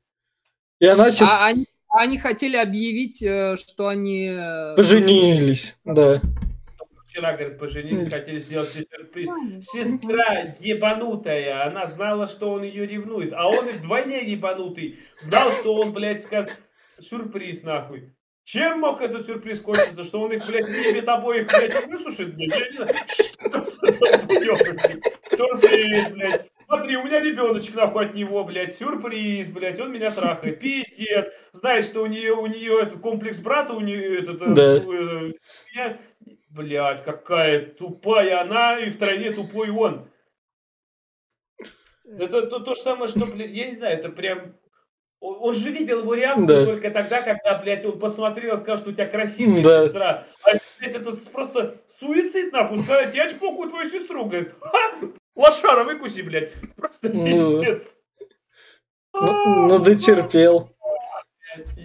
И 0.78 0.86
она 0.86 1.10
сейчас 1.10 1.28
А 1.30 1.46
они, 1.46 1.66
они 1.90 2.18
хотели 2.18 2.56
объявить, 2.56 3.22
э, 3.22 3.56
что 3.56 3.88
они... 3.88 4.30
э, 4.32 4.76
поженились. 4.76 5.76
Да. 5.84 6.22
Вчера, 7.10 7.32
говорит, 7.32 7.58
поженились, 7.58 8.08
хотели 8.08 8.38
сделать 8.38 8.68
себе 8.68 8.86
сюрприз. 8.88 9.28
Сестра 9.62 10.54
ебанутая, 10.60 11.66
она 11.66 11.86
знала, 11.86 12.28
что 12.28 12.52
он 12.52 12.62
ее 12.62 12.86
ревнует, 12.86 13.32
а 13.32 13.48
он 13.48 13.68
и 13.68 13.72
вдвойне 13.72 14.24
ебанутый. 14.24 15.00
Знал, 15.22 15.50
что 15.50 15.74
он, 15.74 15.92
блядь, 15.92 16.22
скажет, 16.22 16.56
сюрприз, 17.00 17.64
нахуй. 17.64 18.14
Чем 18.44 18.80
мог 18.80 19.00
этот 19.00 19.26
сюрприз 19.26 19.60
кончиться? 19.60 20.04
Что 20.04 20.20
он 20.20 20.32
их, 20.32 20.46
блядь, 20.46 20.68
любит 20.68 21.08
обоих, 21.08 21.48
блядь, 21.48 21.86
высушит, 21.88 22.34
блядь? 22.36 22.56
Я 22.58 22.68
не 22.68 22.76
знаю. 22.76 22.94
Что? 23.08 23.64
Сюрприз, 25.36 26.10
блядь. 26.12 26.46
Смотри, 26.66 26.96
у 26.96 27.02
меня 27.04 27.20
ребеночек 27.20 27.74
нахуй 27.74 28.06
от 28.06 28.14
него, 28.14 28.44
блядь, 28.44 28.76
сюрприз, 28.78 29.48
блядь, 29.48 29.80
он 29.80 29.92
меня 29.92 30.12
трахает, 30.12 30.60
пиздец. 30.60 31.26
Знаешь, 31.52 31.86
что 31.86 32.02
у 32.02 32.06
нее, 32.06 32.32
у 32.34 32.46
нее 32.46 32.82
этот 32.82 33.00
комплекс 33.00 33.38
брата, 33.40 33.72
у 33.72 33.80
нее 33.80 34.20
этот, 34.20 34.40
э, 34.42 34.54
Да. 34.54 34.76
э, 34.76 35.32
я- 35.74 35.98
блядь, 36.50 37.04
какая 37.04 37.66
тупая 37.66 38.40
она 38.40 38.78
и 38.80 38.90
в 38.90 38.98
тройне 38.98 39.32
тупой 39.32 39.70
он. 39.70 40.08
Это 42.04 42.42
то, 42.46 42.58
то 42.60 42.74
же 42.74 42.80
самое, 42.80 43.08
что, 43.08 43.24
блядь, 43.26 43.50
я 43.50 43.68
не 43.68 43.74
знаю, 43.74 43.98
это 43.98 44.08
прям... 44.10 44.56
Он, 45.20 45.36
он 45.40 45.54
же 45.54 45.70
видел 45.70 46.00
его 46.00 46.14
реакцию 46.14 46.46
Да. 46.46 46.64
только 46.64 46.90
тогда, 46.90 47.22
когда, 47.22 47.58
блядь, 47.58 47.84
он 47.84 47.98
посмотрел 47.98 48.54
и 48.54 48.58
сказал, 48.58 48.78
что 48.78 48.90
у 48.90 48.92
тебя 48.92 49.06
красивая 49.06 49.62
Да. 49.62 49.84
сестра. 49.86 50.26
А, 50.44 50.50
блядь, 50.80 50.96
это 50.96 51.12
просто 51.30 51.76
суицид, 52.00 52.52
нахуй, 52.52 52.78
сказать, 52.78 53.14
я 53.14 53.30
чпокаю 53.30 53.68
твою 53.68 53.90
сестру, 53.90 54.24
говорит, 54.24 54.54
ха, 54.60 54.96
лошара, 55.36 55.84
выкуси, 55.84 56.22
блядь. 56.22 56.52
Просто 56.76 57.10
Ну. 57.10 57.24
пиздец. 57.24 57.94
Ну, 59.12 59.68
ну 59.68 59.78
дотерпел. 59.78 60.70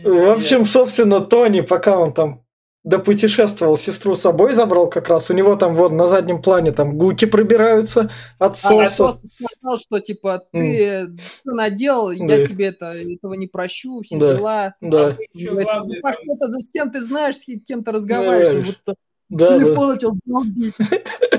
В 0.03 0.31
общем, 0.31 0.63
собственно, 0.63 1.19
Тони, 1.21 1.61
пока 1.61 1.99
он 1.99 2.13
там 2.13 2.44
допутешествовал, 2.85 3.77
сестру 3.77 4.15
с 4.15 4.21
собой 4.21 4.53
забрал 4.53 4.87
как 4.89 5.09
раз. 5.09 5.29
У 5.29 5.33
него 5.33 5.55
там 5.55 5.75
вот 5.75 5.91
на 5.91 6.07
заднем 6.07 6.41
плане 6.41 6.71
там 6.71 6.97
гуки 6.97 7.25
пробираются 7.25 8.11
от 8.37 8.53
А, 8.53 8.55
соуса. 8.55 8.97
просто 8.97 9.27
сказал, 9.59 9.77
что 9.77 9.99
типа 9.99 10.43
ты 10.51 11.07
что 11.41 11.51
наделал, 11.51 12.11
я 12.11 12.37
Да. 12.37 12.45
тебе 12.45 12.67
это, 12.67 12.93
этого 12.93 13.33
не 13.33 13.47
прощу, 13.47 14.01
все 14.01 14.19
Да. 14.19 14.27
дела. 14.27 14.75
Да, 14.81 15.17
Еще 15.33 15.49
Говорит, 15.49 15.67
главное, 15.67 15.99
ну, 16.01 16.07
а 16.09 16.13
что 16.13 16.21
ты, 16.47 16.59
с 16.59 16.71
кем 16.71 16.91
ты 16.91 17.01
знаешь, 17.01 17.35
с 17.37 17.45
кем 17.65 17.81
ты 17.83 17.91
разговариваешь, 17.91 18.49
Да. 18.49 18.61
вот 18.65 18.75
это 18.85 18.95
да, 19.29 19.45
да. 19.45 19.57
телефон 19.57 19.89
начал 19.89 20.13
долбить. 20.25 20.75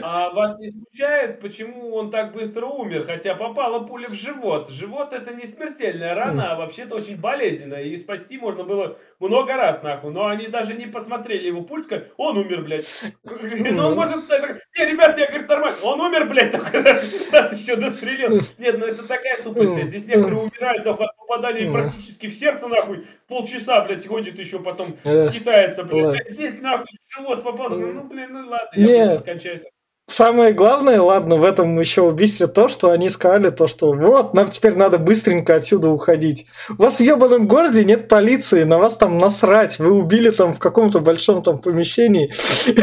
А 0.02 0.30
вас 0.30 0.58
не 0.58 0.70
смущает, 0.70 1.40
почему 1.40 1.94
он 1.94 2.10
так 2.10 2.32
быстро 2.32 2.66
умер, 2.66 3.04
хотя 3.06 3.34
попала 3.34 3.80
пуля 3.80 4.08
в 4.08 4.14
живот? 4.14 4.70
Живот 4.70 5.12
это 5.12 5.34
не 5.34 5.46
смертельная 5.46 6.14
рана, 6.14 6.52
а 6.52 6.56
вообще-то 6.56 6.96
очень 6.96 7.16
болезненная, 7.16 7.82
и 7.82 7.96
спасти 7.96 8.38
можно 8.38 8.64
было 8.64 8.98
много 9.18 9.54
раз, 9.54 9.82
нахуй. 9.82 10.12
Но 10.12 10.26
они 10.26 10.46
даже 10.48 10.74
не 10.74 10.86
посмотрели 10.86 11.46
его 11.46 11.62
пульс, 11.62 11.86
как 11.86 12.08
он 12.16 12.38
умер, 12.38 12.62
блядь. 12.62 12.86
Ну, 13.24 13.88
он 13.88 13.94
может 13.94 14.24
сказать, 14.24 14.60
не, 14.78 14.84
ребят, 14.84 15.18
я, 15.18 15.26
говорит, 15.26 15.48
нормально. 15.48 15.76
Он 15.82 16.00
умер, 16.00 16.28
блядь, 16.28 16.52
только 16.52 16.82
раз, 16.82 17.52
еще 17.52 17.76
дострелил. 17.76 18.40
Нет, 18.58 18.78
ну 18.78 18.86
это 18.86 19.06
такая 19.06 19.42
тупость. 19.42 19.88
Здесь 19.88 20.06
некоторые 20.06 20.42
умирают, 20.42 20.84
нахуй, 20.84 21.06
от 21.06 21.16
попадания 21.16 21.70
практически 21.70 22.26
в 22.26 22.34
сердце, 22.34 22.68
нахуй. 22.68 23.06
Полчаса, 23.28 23.80
блядь, 23.84 24.06
ходит 24.06 24.38
еще 24.38 24.60
потом, 24.60 24.96
скитается, 24.98 25.82
блядь. 25.84 26.28
А 26.28 26.32
Здесь, 26.32 26.60
нахуй, 26.60 26.86
в 27.16 27.20
живот 27.20 27.44
попал. 27.44 27.70
Ну, 27.70 28.04
блин, 28.04 28.28
ну 28.32 28.48
ладно, 28.48 28.68
Не. 28.76 28.96
я 28.96 29.06
просто 29.06 29.20
скончаюсь. 29.24 29.62
Самое 30.08 30.52
главное, 30.52 31.00
ладно, 31.00 31.36
в 31.36 31.44
этом 31.44 31.78
еще 31.80 32.02
убийстве 32.02 32.46
то, 32.46 32.68
что 32.68 32.90
они 32.90 33.08
сказали, 33.08 33.50
то, 33.50 33.66
что 33.66 33.92
вот, 33.92 34.34
нам 34.34 34.50
теперь 34.50 34.76
надо 34.76 34.98
быстренько 34.98 35.56
отсюда 35.56 35.88
уходить. 35.88 36.46
У 36.70 36.82
вас 36.82 36.98
в 36.98 37.00
ебаном 37.00 37.48
городе 37.48 37.84
нет 37.84 38.08
полиции, 38.08 38.62
на 38.62 38.78
вас 38.78 38.96
там 38.96 39.18
насрать, 39.18 39.80
вы 39.80 39.90
убили 39.90 40.30
там 40.30 40.54
в 40.54 40.60
каком-то 40.60 41.00
большом 41.00 41.42
там 41.42 41.58
помещении. 41.58 42.32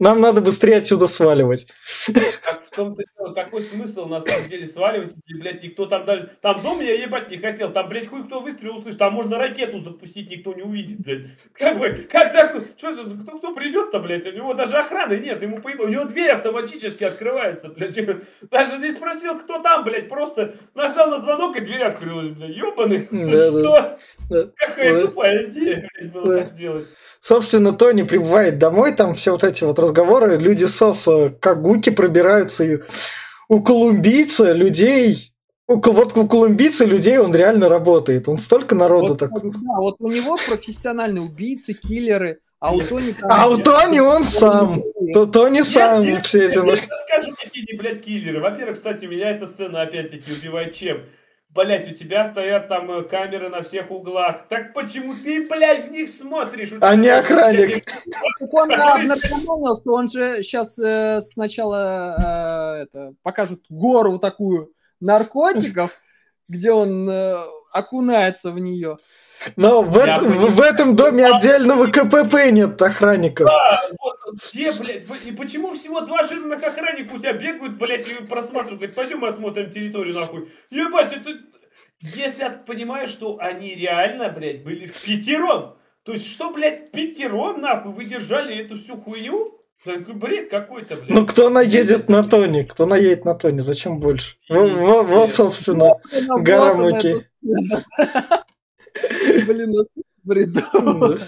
Нам 0.00 0.20
надо 0.20 0.42
быстрее 0.42 0.76
отсюда 0.76 1.06
сваливать. 1.06 1.66
Так 2.06 2.62
в 2.70 2.76
том-то 2.76 3.02
какой 3.34 3.62
смысл 3.62 4.06
на 4.06 4.20
самом 4.20 4.48
деле 4.48 4.66
сваливать, 4.66 5.14
если, 5.14 5.40
блядь, 5.40 5.62
никто 5.62 5.86
там 5.86 6.04
даже... 6.04 6.30
Там 6.40 6.60
дом 6.62 6.80
я 6.80 6.94
ебать 6.94 7.30
не 7.30 7.38
хотел, 7.38 7.70
там, 7.72 7.88
блядь, 7.88 8.08
хуй 8.08 8.24
кто 8.24 8.40
выстрел 8.40 8.76
услышит, 8.76 8.98
там 8.98 9.12
можно 9.12 9.38
ракету 9.38 9.78
запустить, 9.80 10.30
никто 10.30 10.52
не 10.54 10.62
увидит, 10.62 11.00
блядь. 11.00 11.26
Как 11.52 11.78
бы, 11.78 11.90
как 12.10 12.32
так? 12.32 12.64
Что 12.76 12.90
это, 12.90 13.04
кто, 13.04 13.38
кто 13.38 13.54
придет-то, 13.54 14.00
блядь? 14.00 14.26
У 14.26 14.32
него 14.32 14.54
даже 14.54 14.76
охраны 14.76 15.18
нет, 15.18 15.42
ему 15.42 15.60
поебал. 15.60 15.86
У 15.86 15.90
него 15.90 16.04
дверь 16.04 16.30
автоматически 16.30 17.04
открывается, 17.04 17.68
блядь. 17.68 17.98
Даже 18.50 18.78
не 18.78 18.90
спросил, 18.90 19.38
кто 19.38 19.60
там, 19.60 19.84
блядь, 19.84 20.08
просто 20.08 20.54
нажал 20.74 21.08
на 21.08 21.20
звонок, 21.20 21.56
и 21.56 21.60
дверь 21.60 21.82
открылась, 21.82 22.30
блядь. 22.30 22.56
Ёбаный, 22.56 23.08
Да, 23.10 23.50
что? 23.50 23.62
Да. 23.62 23.98
Какая 24.28 24.94
Да. 24.94 25.06
тупая 25.06 25.46
идея, 25.48 25.88
блядь, 25.98 26.12
было 26.12 26.26
Да. 26.26 26.38
так 26.40 26.48
сделать. 26.48 26.86
Собственно, 27.20 27.72
Тони 27.72 28.02
прибывает 28.02 28.58
домой, 28.58 28.92
там 28.94 29.14
все 29.14 29.32
вот 29.32 29.44
эти 29.44 29.64
вот 29.64 29.78
разговоры, 29.78 30.36
люди 30.36 30.64
СОСа 30.64 31.34
как 31.40 31.62
гуки 31.62 31.90
пробираются, 31.90 32.64
и 32.64 32.78
у 33.48 33.62
колумбийца 33.62 34.52
людей... 34.52 35.32
вот 35.66 36.16
у 36.16 36.26
колумбийца 36.28 36.84
людей 36.84 37.18
он 37.18 37.34
реально 37.34 37.68
работает. 37.68 38.28
Он 38.28 38.38
столько 38.38 38.74
народу 38.74 39.08
Вот, 39.08 39.18
так... 39.18 39.30
да, 39.32 39.58
вот 39.78 39.96
у 39.98 40.10
него 40.10 40.36
профессиональные 40.36 41.22
убийцы, 41.22 41.72
киллеры, 41.74 42.38
а 42.60 42.74
у 42.74 42.80
Тони... 42.80 43.12
там- 43.12 43.30
А 43.30 43.48
у 43.48 43.56
Тони 43.58 44.00
он 44.00 44.24
сам. 44.24 44.82
То 45.14 45.26
Тони 45.26 45.62
сам 45.62 46.02
Нет, 46.02 46.26
все 46.26 46.46
эти... 46.46 46.54
Скажу, 46.54 47.34
какие 47.42 47.76
блядь, 47.78 48.02
киллеры. 48.04 48.40
Во-первых, 48.40 48.76
кстати, 48.76 49.06
меня 49.06 49.30
эта 49.30 49.46
сцена 49.46 49.82
опять-таки 49.82 50.32
убивает 50.32 50.74
чем? 50.74 50.98
Блять, 51.50 51.90
у 51.90 51.94
тебя 51.94 52.24
стоят 52.24 52.68
там 52.68 52.90
э, 52.90 53.02
камеры 53.04 53.48
на 53.48 53.62
всех 53.62 53.90
углах. 53.90 54.48
Так 54.48 54.74
почему 54.74 55.14
ты, 55.14 55.48
блядь, 55.48 55.88
в 55.88 55.90
них 55.90 56.08
смотришь? 56.08 56.72
А 56.80 56.94
не 56.94 57.08
охранник. 57.08 57.86
Так 58.38 58.54
он 58.54 58.70
а, 58.72 58.98
наркоманил, 58.98 59.76
что 59.76 59.94
он 59.94 60.08
же 60.08 60.42
сейчас 60.42 60.78
сначала 61.24 62.76
э, 62.78 62.82
это, 62.82 63.14
покажут 63.22 63.64
гору 63.68 64.18
такую 64.18 64.72
наркотиков, 65.00 66.00
где 66.48 66.72
он 66.72 67.08
э, 67.08 67.44
окунается 67.72 68.50
в 68.50 68.58
нее. 68.58 68.98
Но 69.56 69.82
в, 69.82 69.96
эт- 69.98 70.18
понимаю. 70.20 70.40
в- 70.48 70.54
в 70.56 70.60
этом 70.60 70.96
доме 70.96 71.26
отдельного 71.26 71.86
КПП 71.86 72.50
нет 72.50 72.80
охранников. 72.82 73.46
Да, 73.46 73.80
вот, 74.00 74.16
где, 74.52 74.72
блядь, 74.72 75.04
и 75.24 75.32
почему 75.32 75.74
всего 75.74 76.00
два 76.00 76.22
жирных 76.24 76.62
охранника 76.62 77.14
у 77.14 77.18
тебя 77.18 77.32
бегают, 77.32 77.78
блядь, 77.78 78.08
и 78.08 78.14
просматривают, 78.24 78.78
говорят, 78.80 78.94
пойдем 78.96 79.24
осмотрим 79.24 79.70
территорию, 79.70 80.14
нахуй. 80.14 80.48
Ебать, 80.70 81.12
это... 81.12 81.30
Если 82.00 82.40
я 82.42 82.50
понимаю, 82.50 83.06
что 83.08 83.38
они 83.40 83.74
реально, 83.74 84.28
блядь, 84.30 84.64
были 84.64 84.86
в 84.86 85.00
пятером, 85.02 85.76
то 86.04 86.12
есть 86.12 86.26
что, 86.30 86.50
блядь, 86.50 86.90
пятером, 86.90 87.60
нахуй, 87.60 87.92
вы 87.92 88.04
держали 88.04 88.56
эту 88.56 88.78
всю 88.78 88.96
хуйню? 89.00 89.54
Такой 89.84 90.14
бред 90.14 90.50
какой-то, 90.50 90.96
блядь. 90.96 91.08
Ну, 91.10 91.24
кто 91.26 91.50
наедет 91.50 92.08
на 92.08 92.24
Тони? 92.24 92.62
Кто 92.62 92.84
наедет 92.86 93.24
на 93.24 93.34
Тони? 93.36 93.60
Зачем 93.60 94.00
больше? 94.00 94.34
Во- 94.48 94.66
во- 94.66 95.02
Вот, 95.04 95.34
собственно. 95.34 95.94
Вот 96.28 96.42
Гора 96.42 96.74
муки. 96.74 97.24
Блин, 99.46 99.70
ну, 99.72 99.82
бредово. 100.24 101.18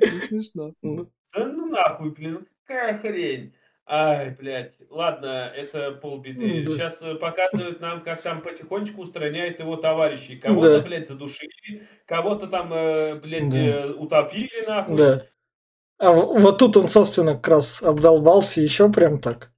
Это 0.00 0.18
смешно. 0.18 0.72
Да 0.82 1.44
ну 1.44 1.66
нахуй, 1.66 2.10
блин, 2.10 2.32
ну 2.40 2.46
какая 2.66 2.98
хрень. 2.98 3.54
Ай, 3.88 4.30
блядь, 4.30 4.74
ладно, 4.90 5.52
это 5.54 5.92
полбеды. 5.92 6.64
Да. 6.66 6.72
Сейчас 6.72 6.96
показывают 7.20 7.80
нам, 7.80 8.02
как 8.02 8.20
там 8.22 8.40
потихонечку 8.42 9.02
устраняет 9.02 9.60
его 9.60 9.76
товарищей. 9.76 10.36
Кого-то, 10.36 10.78
Да. 10.80 10.84
блядь, 10.84 11.06
задушили, 11.08 11.86
кого-то 12.06 12.48
там, 12.48 12.72
э, 12.72 13.14
блядь, 13.14 13.48
Да. 13.48 13.58
э, 13.58 13.92
утопили, 13.92 14.66
нахуй. 14.66 14.96
Да. 14.96 15.26
А 15.98 16.12
вот 16.12 16.58
тут 16.58 16.76
он, 16.76 16.88
собственно, 16.88 17.34
как 17.34 17.46
раз 17.48 17.80
обдолбался 17.80 18.60
еще 18.60 18.90
прям 18.90 19.18
так. 19.18 19.52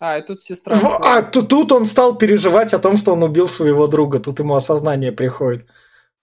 А, 0.00 0.18
и 0.18 0.22
тут 0.22 0.42
сестра. 0.42 0.78
А 1.00 1.22
ту- 1.22 1.46
тут 1.46 1.72
он 1.72 1.86
стал 1.86 2.18
переживать 2.18 2.74
о 2.74 2.78
том, 2.78 2.96
что 2.98 3.12
он 3.12 3.22
убил 3.22 3.48
своего 3.48 3.86
друга. 3.86 4.20
Тут 4.20 4.38
ему 4.40 4.54
осознание 4.54 5.12
приходит. 5.12 5.66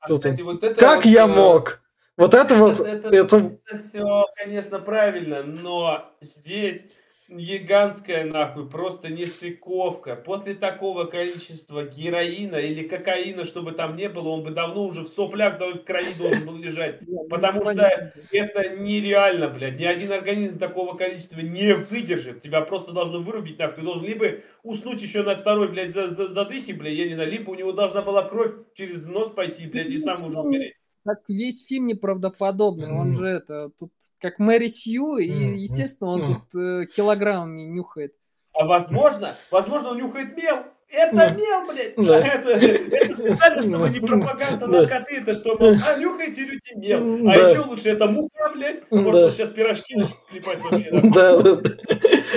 А, 0.02 0.14
кстати, 0.14 0.42
вот 0.42 0.64
это 0.64 0.80
Как 0.80 1.06
я 1.06 1.28
мог? 1.28 1.82
Вот 2.18 2.34
это 2.34 2.56
вот, 2.56 2.80
это, 2.80 3.08
это... 3.10 3.58
все, 3.88 4.26
конечно, 4.36 4.80
правильно, 4.80 5.44
но 5.44 6.12
здесь 6.22 6.84
гигантская 7.32 8.26
нахуй 8.26 8.70
просто 8.70 9.10
нестыковка. 9.10 10.16
После 10.16 10.54
такого 10.56 11.06
количества 11.06 11.84
героина 11.86 12.56
или 12.58 12.88
кокаина, 12.88 13.46
чтобы 13.46 13.72
там 13.72 13.96
не 13.96 14.10
было, 14.10 14.30
он 14.30 14.44
бы 14.44 14.52
давно 14.52 14.86
уже 14.86 15.02
в 15.02 15.08
соплях 15.08 15.60
в 15.60 15.84
крови 15.84 16.14
должен 16.18 16.46
был 16.46 16.58
лежать. 16.58 17.00
Ну, 17.08 17.28
Потому 17.30 17.62
что 17.62 17.74
понятно. 17.74 18.14
это 18.32 18.70
нереально, 18.78 19.50
блядь. 19.50 19.78
Ни 19.80 19.86
один 19.86 20.12
организм 20.12 20.60
такого 20.60 20.96
количества 20.96 21.40
не 21.40 21.74
выдержит. 21.76 22.42
Тебя 22.42 22.62
просто 22.62 22.92
должно 22.94 23.20
вырубить 23.22 23.60
нахуй. 23.60 23.76
Ты 23.78 23.82
должен 23.82 24.06
либо 24.06 24.26
уснуть 24.64 25.02
еще 25.02 25.24
на 25.24 25.36
второй, 25.36 25.70
блядь, 25.70 25.92
за- 25.92 26.10
за- 26.10 26.34
задыхе, 26.34 26.74
блядь, 26.74 26.94
я 26.96 27.08
не 27.08 27.16
знаю, 27.16 27.32
либо 27.32 27.50
у 27.52 27.56
него 27.56 27.72
должна 27.72 28.02
была 28.02 28.24
кровь 28.24 28.54
через 28.76 29.06
нос 29.06 29.32
пойти, 29.32 29.68
блядь, 29.68 29.90
и 29.90 29.98
сам 29.98 30.30
уже 30.32 30.40
умереть. 30.40 30.74
Так 31.04 31.18
весь 31.28 31.68
фильм 31.68 31.88
неправдоподобный. 31.88 32.92
Он 32.92 33.08
Мгм. 33.10 33.16
же 33.16 33.26
это 33.26 33.70
тут 33.80 33.92
как 34.20 34.38
Мэри 34.40 34.68
Сью, 34.68 35.18
и, 35.18 35.28
естественно, 35.60 36.12
он 36.12 36.22
Мгм. 36.22 36.34
тут 36.52 36.62
э, 36.62 36.86
килограммами 36.86 37.64
нюхает. 37.64 38.14
А 38.54 38.66
возможно, 38.66 39.36
возможно, 39.50 39.90
он 39.92 39.98
нюхает 39.98 40.36
мел. 40.38 40.58
Это 40.94 41.16
Да. 41.16 41.30
мел, 41.30 41.68
блядь. 41.68 41.96
Да. 41.96 42.20
Это, 42.20 42.50
это 42.50 43.14
специально, 43.14 43.62
чтобы 43.62 43.90
не 43.90 44.00
Да. 44.02 44.08
пропаганда 44.08 44.68
Да. 44.68 44.82
наркоты, 44.82 45.18
это 45.20 45.34
чтобы, 45.34 45.78
а 45.88 45.98
нюхайте 45.98 46.42
люди 46.42 46.76
мел. 46.76 47.30
А 47.32 47.36
Да. 47.36 47.50
еще 47.50 47.62
лучше 47.62 47.90
это 47.92 48.08
мука, 48.08 48.50
блядь. 48.54 48.92
Может, 48.92 49.14
Да. 49.14 49.26
он 49.28 49.32
сейчас 49.32 49.50
пирожки 49.50 49.96
начнет 49.96 50.18
клепать 50.30 50.60
вообще. 50.60 50.92
Да, 51.14 51.42
да, 51.42 51.56
да. 51.56 51.70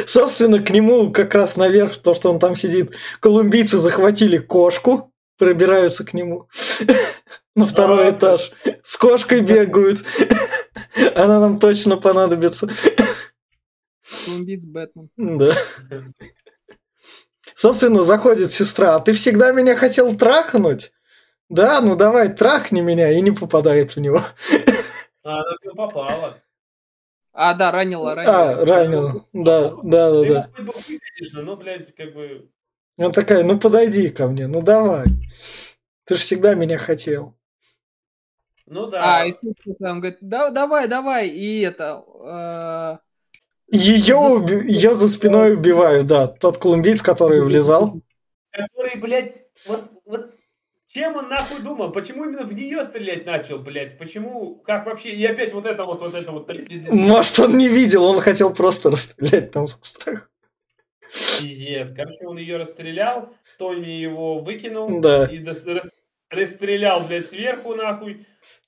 Собственно, 0.06 0.60
к 0.60 0.70
нему 0.70 1.10
как 1.10 1.34
раз 1.34 1.56
наверх, 1.56 1.98
то, 1.98 2.14
что 2.14 2.30
он 2.32 2.38
там 2.38 2.54
сидит, 2.56 2.94
колумбийцы 3.20 3.76
захватили 3.76 4.38
кошку, 4.38 5.10
пробираются 5.36 6.04
к 6.04 6.14
нему 6.14 6.46
на 7.54 7.64
второй 7.66 8.08
А, 8.08 8.10
этаж. 8.10 8.52
С 8.82 8.96
кошкой 8.96 9.40
бегают. 9.40 10.04
Она 11.14 11.40
нам 11.40 11.58
точно 11.58 11.96
понадобится. 11.96 12.68
Колумбиец 14.24 14.66
Бэтмен. 14.66 15.10
Да. 15.16 15.54
Собственно, 17.54 18.02
заходит 18.02 18.52
сестра. 18.52 18.96
А 18.96 19.00
ты 19.00 19.12
всегда 19.12 19.52
меня 19.52 19.76
хотел 19.76 20.16
трахнуть? 20.16 20.92
Да, 21.48 21.80
ну 21.80 21.94
давай, 21.94 22.34
трахни 22.34 22.80
меня, 22.80 23.10
и 23.12 23.20
не 23.20 23.30
попадает 23.30 23.94
в 23.96 24.00
него. 24.00 24.20
А 25.22 25.40
она 25.40 25.56
в 25.60 25.64
него 25.64 25.74
попала. 25.74 26.38
А, 27.32 27.54
да, 27.54 27.70
ранила, 27.70 28.14
ранила. 28.14 28.50
А, 28.50 28.64
ранил. 28.64 29.28
Да, 29.32 29.70
да, 29.82 30.10
да, 30.10 30.10
Ну, 30.10 30.24
да. 30.24 30.50
конечно, 31.16 31.42
но, 31.42 31.56
блядь, 31.56 31.94
как 31.94 32.14
бы... 32.14 32.48
И 32.96 33.02
Он 33.02 33.10
такая, 33.10 33.42
ну 33.42 33.58
подойди 33.58 34.08
ко 34.08 34.28
мне, 34.28 34.46
ну 34.46 34.62
давай. 34.62 35.06
Ты 36.04 36.14
же 36.14 36.20
всегда 36.20 36.54
меня 36.54 36.78
хотел. 36.78 37.34
Ну 38.66 38.86
да. 38.86 39.20
А, 39.20 39.26
и 39.26 39.32
тут 39.32 39.78
там 39.78 40.00
говорит, 40.00 40.18
да, 40.20 40.50
давай, 40.50 40.88
давай, 40.88 41.28
и 41.28 41.60
это... 41.60 43.00
Ее, 43.70 44.14
За 44.28 44.40
уби- 44.40 44.68
ее 44.68 44.94
за 44.94 45.08
спиной 45.08 45.54
убивают, 45.54 46.06
да. 46.06 46.28
Тот 46.28 46.58
колумбиец, 46.58 47.02
который 47.02 47.42
влезал. 47.42 48.00
Который, 48.50 48.96
блядь, 48.96 49.42
вот, 49.66 49.90
вот 50.04 50.34
чем 50.88 51.16
он 51.16 51.28
нахуй 51.28 51.60
думал? 51.60 51.90
Почему 51.90 52.24
именно 52.24 52.44
в 52.44 52.52
нее 52.52 52.84
стрелять 52.84 53.26
начал, 53.26 53.58
блядь? 53.58 53.98
Почему, 53.98 54.56
как 54.56 54.86
вообще? 54.86 55.10
И 55.10 55.26
опять 55.26 55.52
вот 55.52 55.66
это 55.66 55.84
вот, 55.84 56.00
вот 56.00 56.14
это 56.14 56.30
вот. 56.30 56.48
Может, 56.92 57.38
он 57.40 57.58
не 57.58 57.68
видел, 57.68 58.04
он 58.04 58.20
хотел 58.20 58.54
просто 58.54 58.90
расстрелять 58.90 59.50
там 59.50 59.66
со 59.66 59.78
страха. 59.82 60.28
Пиздец. 61.40 61.90
Короче, 61.94 62.26
он 62.26 62.36
ее 62.38 62.58
расстрелял, 62.58 63.32
Тони 63.58 63.88
его 63.88 64.40
выкинул. 64.40 65.00
Да. 65.00 65.26
И 65.26 65.38
дос- 65.38 65.90
расстрелял, 66.34 67.06
блядь, 67.06 67.28
сверху, 67.28 67.74
нахуй. 67.74 68.26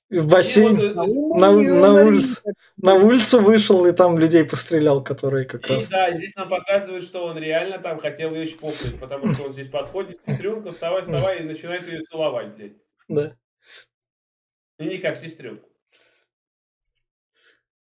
В 0.09 0.15
И 0.15 0.19
бассейн 0.21 0.75
вот, 0.75 0.83
э, 0.83 0.93
на, 1.37 1.51
на 1.51 2.05
улице, 2.05 2.41
на 2.77 2.93
улицу 2.95 3.41
вышел 3.41 3.85
и 3.85 3.91
там 3.91 4.17
людей 4.17 4.45
пострелял, 4.45 5.03
которые 5.03 5.43
как 5.45 5.69
И 5.69 5.73
раз... 5.73 5.89
да, 5.89 6.13
здесь 6.13 6.33
нам 6.37 6.47
показывают, 6.47 7.03
что 7.03 7.25
он 7.25 7.37
реально 7.37 7.77
там 7.79 7.99
хотел 7.99 8.33
ее 8.33 8.47
чпокнуть, 8.47 8.97
потому 9.01 9.33
что 9.33 9.47
он 9.47 9.53
здесь 9.53 9.67
подходит, 9.69 10.17
сестренка, 10.25 10.71
вставай, 10.71 11.01
вставай, 11.01 11.39
и 11.41 11.43
начинает 11.43 11.85
ее 11.87 12.03
целовать, 12.03 12.55
блядь. 12.55 12.71
Да. 13.09 13.35
И 14.79 14.85
не 14.85 14.97
как 14.99 15.17
сестренку. 15.17 15.67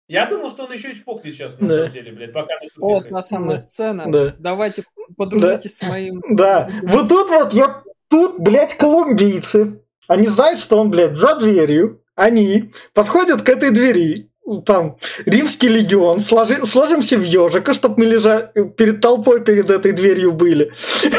Я 0.07 0.27
думал, 0.27 0.51
что 0.51 0.65
он 0.65 0.73
еще 0.73 0.93
и 0.93 0.97
чпокнет 0.97 1.35
сейчас, 1.35 1.59
на 1.59 1.69
Да. 1.69 1.77
самом 1.77 1.93
деле, 1.93 2.13
блядь, 2.13 2.33
пока 2.33 2.55
Вот 2.77 3.11
на 3.11 3.23
самая 3.23 3.57
Да. 3.57 3.63
сцена. 3.63 4.05
Да. 4.11 4.35
Давайте 4.39 4.85
подружитесь 5.17 5.77
с 5.79 5.83
моим... 5.83 6.23
Да, 6.31 6.71
вот 6.85 7.09
тут 7.09 7.29
вот, 7.31 7.53
я, 7.55 7.83
тут, 8.15 8.39
блядь, 8.39 8.77
колумбийцы. 8.77 9.81
Они 10.07 10.29
знают, 10.29 10.61
что 10.61 10.77
он, 10.77 10.89
блядь, 10.89 11.17
за 11.17 11.35
дверью. 11.35 12.01
Они 12.15 12.71
подходят 12.93 13.43
к 13.43 13.49
этой 13.49 13.71
двери. 13.71 14.31
Там, 14.65 14.99
римский 15.27 15.67
легион, 15.67 16.21
сложи, 16.21 16.65
сложимся 16.65 17.17
в 17.17 17.25
ежика, 17.25 17.73
чтобы 17.73 17.95
мы 17.99 18.05
лежа 18.05 18.53
перед 18.77 19.01
толпой 19.01 19.41
перед 19.41 19.69
этой 19.69 19.91
дверью 19.91 20.31
были. 20.31 20.73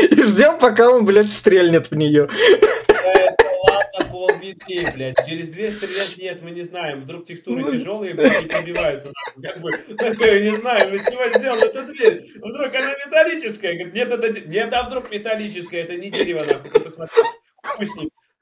И 0.00 0.22
ждем, 0.22 0.56
пока 0.58 0.88
он, 0.88 1.04
блядь, 1.04 1.30
стрельнет 1.30 1.90
в 1.90 1.94
нее. 1.94 2.30
Ладно, 4.22 4.38
полбиты, 4.38 4.92
блядь. 4.94 5.26
Через 5.26 5.50
дверь 5.50 5.72
стрелять 5.72 6.16
нет, 6.18 6.42
мы 6.42 6.50
не 6.52 6.62
знаем. 6.62 7.02
Вдруг 7.02 7.26
текстуры 7.26 7.62
Ну, 7.62 7.70
тяжелые, 7.72 8.14
блядь, 8.14 8.44
и 8.44 8.48
пробиваются. 8.48 9.12
Как 9.42 9.60
бы, 9.60 9.70
не 10.40 10.56
знаю, 10.56 10.90
мы 10.90 10.98
чего 10.98 11.38
сделал 11.38 11.58
эту 11.58 11.92
дверь? 11.92 12.32
Вдруг 12.36 12.74
она 12.74 12.94
металлическая? 13.06 13.74
Говорит, 13.74 13.94
нет, 13.94 14.10
это, 14.10 14.40
нет, 14.40 14.72
а 14.72 14.84
вдруг 14.84 15.10
металлическая? 15.10 15.82
Это 15.82 15.96
не 15.96 16.10
дерево, 16.10 16.44
нахуй, 16.44 16.70
ты 16.70 16.80
посмотри. 16.80 17.22
С. 17.80 17.94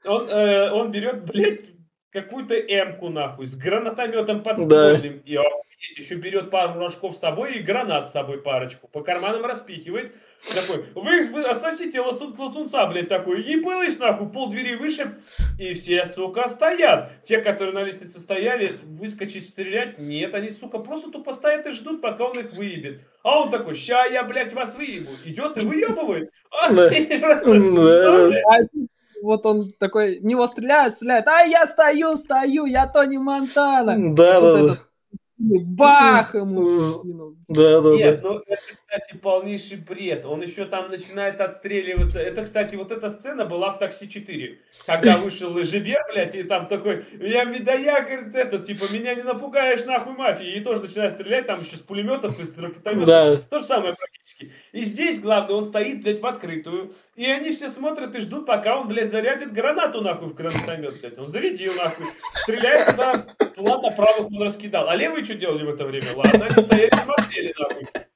Он, 0.03 0.29
э, 0.29 0.71
он 0.71 0.91
берет, 0.91 1.25
блядь, 1.25 1.69
какую-то 2.11 2.55
эмку, 2.55 3.09
нахуй, 3.09 3.47
с 3.47 3.55
гранатометом 3.55 4.43
подствольным. 4.43 5.19
И 5.19 5.35
охуеть, 5.35 5.70
еще 5.97 6.15
берет 6.15 6.49
пару 6.49 6.79
рожков 6.79 7.15
с 7.15 7.19
собой 7.19 7.55
и 7.55 7.59
гранат 7.59 8.09
с 8.09 8.13
собой 8.13 8.41
парочку. 8.41 8.87
По 8.87 9.01
карманам 9.01 9.45
распихивает. 9.45 10.13
Такой, 10.55 10.85
вы, 10.95 11.27
вы 11.27 11.43
отсосите 11.43 11.99
лосун- 11.99 12.35
лосунца, 12.37 12.85
блядь, 12.87 13.09
такой. 13.09 13.43
И 13.43 13.57
пылыш, 13.57 13.97
нахуй, 13.99 14.29
пол 14.29 14.49
двери 14.49 14.75
выше. 14.75 15.19
И 15.59 15.73
все, 15.73 16.05
сука, 16.05 16.49
стоят. 16.49 17.23
Те, 17.25 17.41
которые 17.41 17.73
на 17.73 17.83
лестнице 17.83 18.19
стояли, 18.19 18.73
выскочить 18.83 19.45
стрелять, 19.45 19.99
нет, 19.99 20.33
они, 20.33 20.49
сука, 20.49 20.79
просто 20.79 21.11
тупо 21.11 21.33
стоят 21.33 21.67
и 21.67 21.71
ждут, 21.71 22.01
пока 22.01 22.25
он 22.25 22.39
их 22.39 22.53
выебет. 22.53 23.01
А 23.23 23.39
он 23.39 23.51
такой, 23.51 23.75
ща 23.75 24.05
я, 24.05 24.23
блядь, 24.23 24.53
вас 24.53 24.75
выебу. 24.75 25.11
Идет 25.25 25.61
и 25.61 25.67
выебывает. 25.67 26.31
А? 26.51 26.71
А 26.73 28.57
вот 29.21 29.45
он 29.45 29.71
такой, 29.79 30.19
него 30.21 30.47
стреляют, 30.47 30.93
стреляют, 30.93 31.27
а 31.27 31.41
я 31.41 31.67
стою, 31.67 32.15
стою, 32.15 32.65
я 32.65 32.87
Тони 32.87 33.17
Монтана. 33.17 34.15
Да, 34.15 34.41
да, 34.41 34.63
да. 34.63 34.77
Бах 35.41 36.35
ему 36.35 36.79
спину. 36.79 37.35
Да, 37.47 37.81
да, 37.81 37.89
Нет, 37.95 38.21
да. 38.21 38.29
ну 38.29 38.41
это, 38.45 38.61
кстати, 38.91 39.17
полнейший 39.17 39.77
бред. 39.77 40.25
Он 40.25 40.41
еще 40.41 40.65
там 40.65 40.89
начинает 40.89 41.39
отстреливаться. 41.39 42.19
Это, 42.19 42.43
кстати, 42.43 42.75
вот 42.75 42.91
эта 42.91 43.09
сцена 43.09 43.45
была 43.45 43.71
в 43.71 43.79
«Такси 43.79 44.05
4». 44.05 44.57
Когда 44.85 45.17
вышел 45.23 45.63
Жибер, 45.63 46.01
блядь, 46.11 46.35
и 46.35 46.43
там 46.43 46.67
такой, 46.67 47.05
я, 47.21 47.45
да 47.45 47.73
я, 47.73 48.01
говорит, 48.01 48.35
это, 48.35 48.59
типа, 48.59 48.91
меня 48.91 49.15
не 49.15 49.23
напугаешь, 49.23 49.85
нахуй, 49.85 50.13
мафии. 50.13 50.57
И 50.57 50.59
тоже 50.59 50.81
начинает 50.81 51.13
стрелять, 51.13 51.45
там 51.45 51.61
еще 51.61 51.77
с 51.77 51.79
пулеметов 51.79 52.37
и 52.37 52.43
с 52.43 52.57
ракетометов. 52.57 53.07
Да. 53.07 53.37
То 53.37 53.59
же 53.59 53.65
самое 53.65 53.95
практически. 53.95 54.51
И 54.73 54.83
здесь, 54.83 55.21
главное, 55.21 55.55
он 55.55 55.65
стоит, 55.65 56.03
блядь, 56.03 56.19
в 56.19 56.25
открытую. 56.25 56.93
И 57.15 57.25
они 57.25 57.51
все 57.51 57.69
смотрят 57.69 58.13
и 58.15 58.19
ждут, 58.19 58.45
пока 58.45 58.77
он, 58.77 58.89
блядь, 58.89 59.09
зарядит 59.09 59.53
гранату, 59.53 60.01
нахуй, 60.01 60.29
в 60.29 60.33
гранатомет, 60.33 60.99
блядь. 60.99 61.17
Он 61.17 61.29
зарядил, 61.29 61.71
нахуй. 61.75 62.07
Стреляет 62.43 62.87
туда. 62.87 63.25
Ладно, 63.55 63.91
правых 63.91 64.27
он 64.27 64.41
раскидал. 64.41 64.89
А 64.89 64.95
левые 64.95 65.23
что 65.23 65.35
делали 65.35 65.63
в 65.63 65.69
это 65.69 65.85
время? 65.85 66.07
Ладно, 66.13 66.47
они 66.47 66.61
стояли, 66.61 66.91
смотрели, 66.93 67.53
нахуй. 67.57 68.10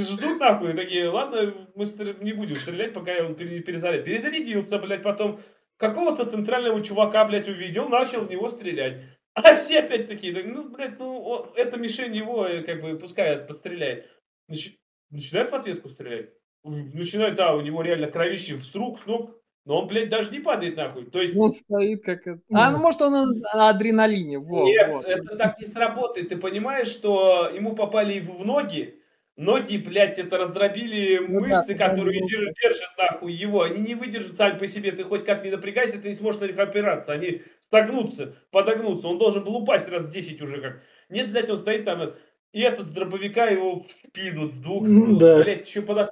Ждут, 0.00 0.40
нахуй, 0.40 0.74
такие, 0.74 1.08
ладно, 1.08 1.68
мы 1.74 1.84
не 2.20 2.32
будем 2.32 2.56
стрелять, 2.56 2.92
пока 2.94 3.12
он 3.24 3.34
пере- 3.34 3.60
перезаряд. 3.60 4.04
Перезарядился, 4.04 4.78
блядь, 4.78 5.02
потом 5.02 5.40
какого-то 5.76 6.26
центрального 6.26 6.80
чувака, 6.82 7.24
блядь, 7.24 7.48
увидел, 7.48 7.88
начал 7.88 8.22
в 8.22 8.30
него 8.30 8.48
стрелять. 8.48 9.02
А 9.34 9.54
все 9.54 9.80
опять 9.80 10.08
такие, 10.08 10.34
так, 10.34 10.46
ну, 10.46 10.68
блядь, 10.68 10.98
ну, 10.98 11.46
это 11.54 11.76
мишень 11.76 12.16
его, 12.16 12.46
э, 12.46 12.62
как 12.64 12.80
бы, 12.82 12.98
пускай 12.98 13.36
подстреляет. 13.38 14.06
Нач- 14.50 14.74
Начинает 15.10 15.50
в 15.50 15.54
ответку 15.54 15.88
стрелять. 15.88 16.30
Начинает, 16.64 17.36
да, 17.36 17.54
у 17.54 17.60
него 17.60 17.82
реально 17.82 18.08
кровище 18.10 18.58
с 18.60 18.74
рук, 18.74 18.98
с 19.00 19.06
ног. 19.06 19.40
Но 19.68 19.82
он, 19.82 19.86
блядь, 19.86 20.08
даже 20.08 20.30
не 20.30 20.40
падает 20.40 20.76
нахуй. 20.78 21.04
То 21.04 21.20
есть... 21.20 21.36
Он 21.36 21.50
стоит 21.50 22.02
как... 22.02 22.26
это- 22.26 22.40
А, 22.50 22.70
ну 22.70 22.78
может 22.78 23.02
он 23.02 23.38
на 23.54 23.68
адреналине. 23.68 24.38
Во, 24.38 24.66
Нет, 24.66 24.88
вот. 24.90 25.04
это 25.04 25.36
так 25.36 25.60
не 25.60 25.66
сработает. 25.66 26.30
Ты 26.30 26.38
понимаешь, 26.38 26.88
что 26.88 27.50
ему 27.54 27.76
попали 27.76 28.18
в 28.18 28.46
ноги, 28.46 28.98
ноги, 29.36 29.76
блядь, 29.76 30.18
это 30.18 30.38
раздробили 30.38 31.18
Ну 31.18 31.42
да, 31.42 31.46
мышцы, 31.58 31.72
ну, 31.72 31.76
которые 31.76 32.20
ну. 32.22 32.28
держат, 32.28 32.54
держат 32.62 32.88
нахуй 32.96 33.34
его. 33.34 33.60
Они 33.60 33.80
не 33.80 33.94
выдержат 33.94 34.38
сами 34.38 34.58
по 34.58 34.66
себе. 34.66 34.90
Ты 34.92 35.04
хоть 35.04 35.26
как 35.26 35.44
не 35.44 35.50
напрягайся, 35.50 36.00
ты 36.00 36.08
не 36.08 36.16
сможешь 36.16 36.40
на 36.40 36.46
них 36.46 36.58
опираться. 36.58 37.12
Они 37.12 37.42
стогнутся, 37.60 38.36
подогнутся. 38.50 39.06
Он 39.06 39.18
должен 39.18 39.44
был 39.44 39.54
упасть 39.56 39.86
раз 39.90 40.08
10 40.08 40.40
уже 40.40 40.62
как. 40.62 40.80
Нет, 41.10 41.30
блядь, 41.30 41.50
он 41.50 41.58
стоит 41.58 41.84
там, 41.84 42.14
и 42.54 42.60
этот 42.62 42.86
с 42.86 42.90
дробовика 42.90 43.48
его 43.48 43.80
в 43.80 43.90
спину, 43.90 44.48
с 44.48 44.52
двух, 44.52 44.88
Ну 44.88 45.18
да. 45.18 45.42
блядь, 45.42 45.68
еще 45.68 45.82
подо... 45.82 46.10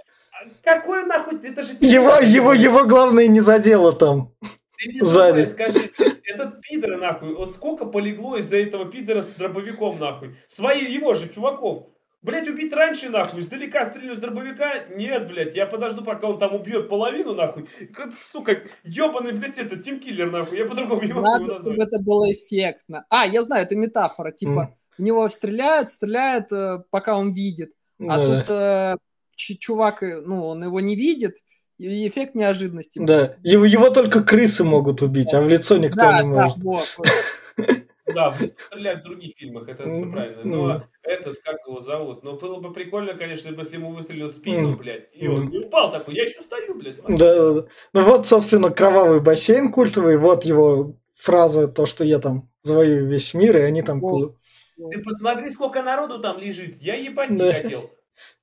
Какой 0.63 1.05
нахуй, 1.07 1.39
это 1.43 1.63
же... 1.63 1.73
Его, 1.81 2.17
его, 2.17 2.53
его 2.53 2.85
главное 2.85 3.27
не 3.29 3.41
задело 3.41 3.93
там. 3.93 4.33
Ты 4.79 4.91
мне 4.91 5.05
Сзади. 5.05 5.33
думай, 5.33 5.47
скажи, 5.47 5.91
этот 6.25 6.61
пидор, 6.61 6.99
нахуй, 6.99 7.35
вот 7.35 7.55
сколько 7.55 7.87
полегло 7.87 8.37
из-за 8.37 8.59
этого 8.59 8.85
пидора 8.91 9.23
с 9.23 9.27
дробовиком, 9.29 9.99
нахуй? 9.99 10.37
Свои 10.49 10.85
его 10.85 11.15
же, 11.15 11.29
чуваков. 11.29 11.87
Блять, 12.23 12.49
убить 12.49 12.73
раньше, 12.73 13.09
нахуй, 13.09 13.41
издалека 13.41 13.85
стрелю 13.85 14.17
с 14.17 14.19
дробовика? 14.19 14.85
Нет, 14.91 15.29
блядь, 15.29 15.55
я 15.55 15.65
подожду, 15.67 16.03
пока 16.03 16.27
он 16.29 16.39
там 16.39 16.55
убьет 16.55 16.89
половину, 16.89 17.35
нахуй. 17.35 17.69
Как, 17.95 18.11
сука, 18.15 18.63
ебаный, 18.83 19.33
блядь, 19.33 19.59
это 19.59 19.77
тимкиллер, 19.77 20.31
нахуй, 20.31 20.59
я 20.59 20.67
по-другому 20.67 21.03
не 21.03 21.13
могу 21.13 21.27
его 21.27 21.39
Надо, 21.39 21.53
чтобы 21.53 21.69
назвать. 21.71 21.89
это 21.89 22.03
было 22.03 22.33
эффектно. 22.33 23.05
А, 23.09 23.27
я 23.27 23.43
знаю, 23.43 23.65
это 23.65 23.77
метафора. 23.77 24.33
Типа, 24.33 24.51
М. 24.61 24.75
в 24.99 25.03
него 25.03 25.29
стреляют, 25.29 25.89
стреляют, 25.89 26.51
э, 26.53 26.83
пока 26.91 27.17
он 27.17 27.33
видит. 27.33 27.73
А 28.01 28.17
Да. 28.19 28.27
тут 28.27 28.51
э, 28.51 28.97
чувак, 29.37 30.03
э, 30.03 30.21
ну, 30.21 30.47
он 30.47 30.65
его 30.65 30.81
не 30.81 30.97
видит, 30.97 31.37
и 31.79 32.09
эффект 32.09 32.35
неожиданности. 32.35 33.01
Да, 33.03 33.37
его, 33.43 33.65
его 33.65 33.91
только 33.91 34.23
крысы 34.23 34.65
могут 34.65 35.03
убить, 35.03 35.35
а 35.35 35.43
в 35.43 35.49
лицо 35.49 35.77
никто 35.77 36.01
да, 36.01 36.23
не 36.23 36.35
да, 36.35 36.43
может. 36.45 36.59
вот, 36.59 36.95
вот. 36.99 37.09
Да, 38.07 38.39
стреляют 38.69 39.01
в 39.01 39.05
других 39.05 39.35
фильмах, 39.37 39.69
это 39.69 39.83
все 39.83 40.11
правильно. 40.11 40.45
Но 40.45 40.85
этот, 41.03 41.41
как 41.41 41.57
его 41.67 41.81
зовут? 41.81 42.23
Но 42.23 42.35
было 42.35 42.61
бы 42.61 42.73
прикольно, 42.73 43.15
конечно, 43.15 43.49
если 43.49 43.75
ему 43.75 43.93
выстрелил 43.93 44.29
в 44.29 44.31
спину, 44.31 44.77
блядь, 44.77 45.09
и 45.13 45.27
он 45.27 45.49
не 45.49 45.59
упал 45.59 45.91
такой, 45.91 46.15
я 46.15 46.23
еще 46.23 46.41
стою, 46.43 46.77
блядь, 46.77 46.95
смотри. 46.95 47.19
Да, 47.19 47.35
да, 47.35 47.61
да. 47.61 47.69
Ну 47.93 48.05
вот, 48.05 48.27
собственно, 48.29 48.71
кровавый 48.71 49.21
бассейн 49.21 49.73
культовый, 49.73 50.19
вот 50.19 50.45
его 50.45 50.95
фраза, 51.17 51.67
то, 51.67 51.85
что 51.85 52.05
я 52.05 52.21
там 52.21 52.49
завоюю 52.63 53.09
весь 53.09 53.35
мир, 53.35 53.57
и 53.59 53.63
они 53.63 53.83
там... 53.83 54.01
Вот. 54.01 54.37
Ты 54.77 55.03
посмотри, 55.03 55.49
сколько 55.51 55.83
народу 55.83 56.21
там 56.21 56.39
лежит. 56.39 56.81
Я 56.81 56.95
ебать 56.95 57.31
не 57.31 57.39
Да. 57.39 57.53
хотел. 57.53 57.91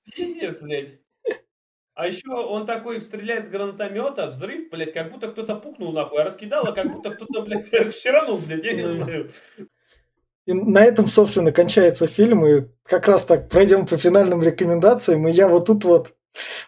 Пиздец, 0.05 0.59
блядь. 0.59 0.99
А 1.95 2.07
еще 2.07 2.31
он 2.31 2.65
такой 2.65 3.01
стреляет 3.01 3.45
с 3.45 3.49
гранатомета, 3.49 4.27
взрыв, 4.27 4.69
блядь, 4.71 4.93
как 4.93 5.11
будто 5.11 5.27
кто-то 5.27 5.55
пукнул 5.55 5.91
нахуй, 5.91 6.21
а 6.21 6.25
раскидало, 6.25 6.71
как 6.71 6.91
будто 6.91 7.11
кто-то, 7.11 7.41
блядь, 7.43 7.69
щеранул, 7.95 8.39
блядь, 8.39 8.63
я 8.63 8.73
не 8.73 8.87
знаю. 8.87 9.29
И 10.45 10.53
на 10.53 10.83
этом, 10.83 11.07
собственно, 11.07 11.51
кончается 11.51 12.07
фильм, 12.07 12.45
и 12.45 12.63
как 12.83 13.07
раз 13.07 13.25
так 13.25 13.47
пройдем 13.47 13.85
по 13.85 13.97
финальным 13.97 14.41
рекомендациям, 14.41 15.27
и 15.27 15.31
я 15.31 15.47
вот 15.47 15.67
тут 15.67 15.85
вот... 15.85 16.13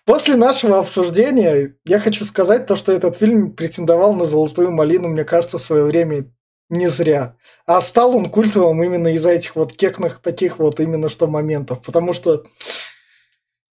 После 0.06 0.36
нашего 0.36 0.78
обсуждения 0.78 1.76
я 1.86 2.00
хочу 2.00 2.24
сказать 2.24 2.68
то, 2.68 2.76
что 2.76 2.92
этот 2.92 3.18
фильм 3.18 3.54
претендовал 3.54 4.14
на 4.14 4.26
«Золотую 4.26 4.72
малину», 4.72 5.08
мне 5.08 5.24
кажется, 5.24 5.58
в 5.58 5.62
свое 5.62 5.84
время 5.86 6.32
не 6.70 6.88
зря. 6.88 7.36
А 7.66 7.82
стал 7.82 8.16
он 8.16 8.30
культовым 8.30 8.84
именно 8.84 9.10
из-за 9.16 9.32
этих 9.32 9.56
вот 9.56 9.74
кекных 9.74 10.20
таких 10.20 10.60
вот 10.60 10.80
именно 10.80 11.10
что 11.10 11.26
моментов. 11.26 11.82
Потому 11.82 12.14
что 12.14 12.46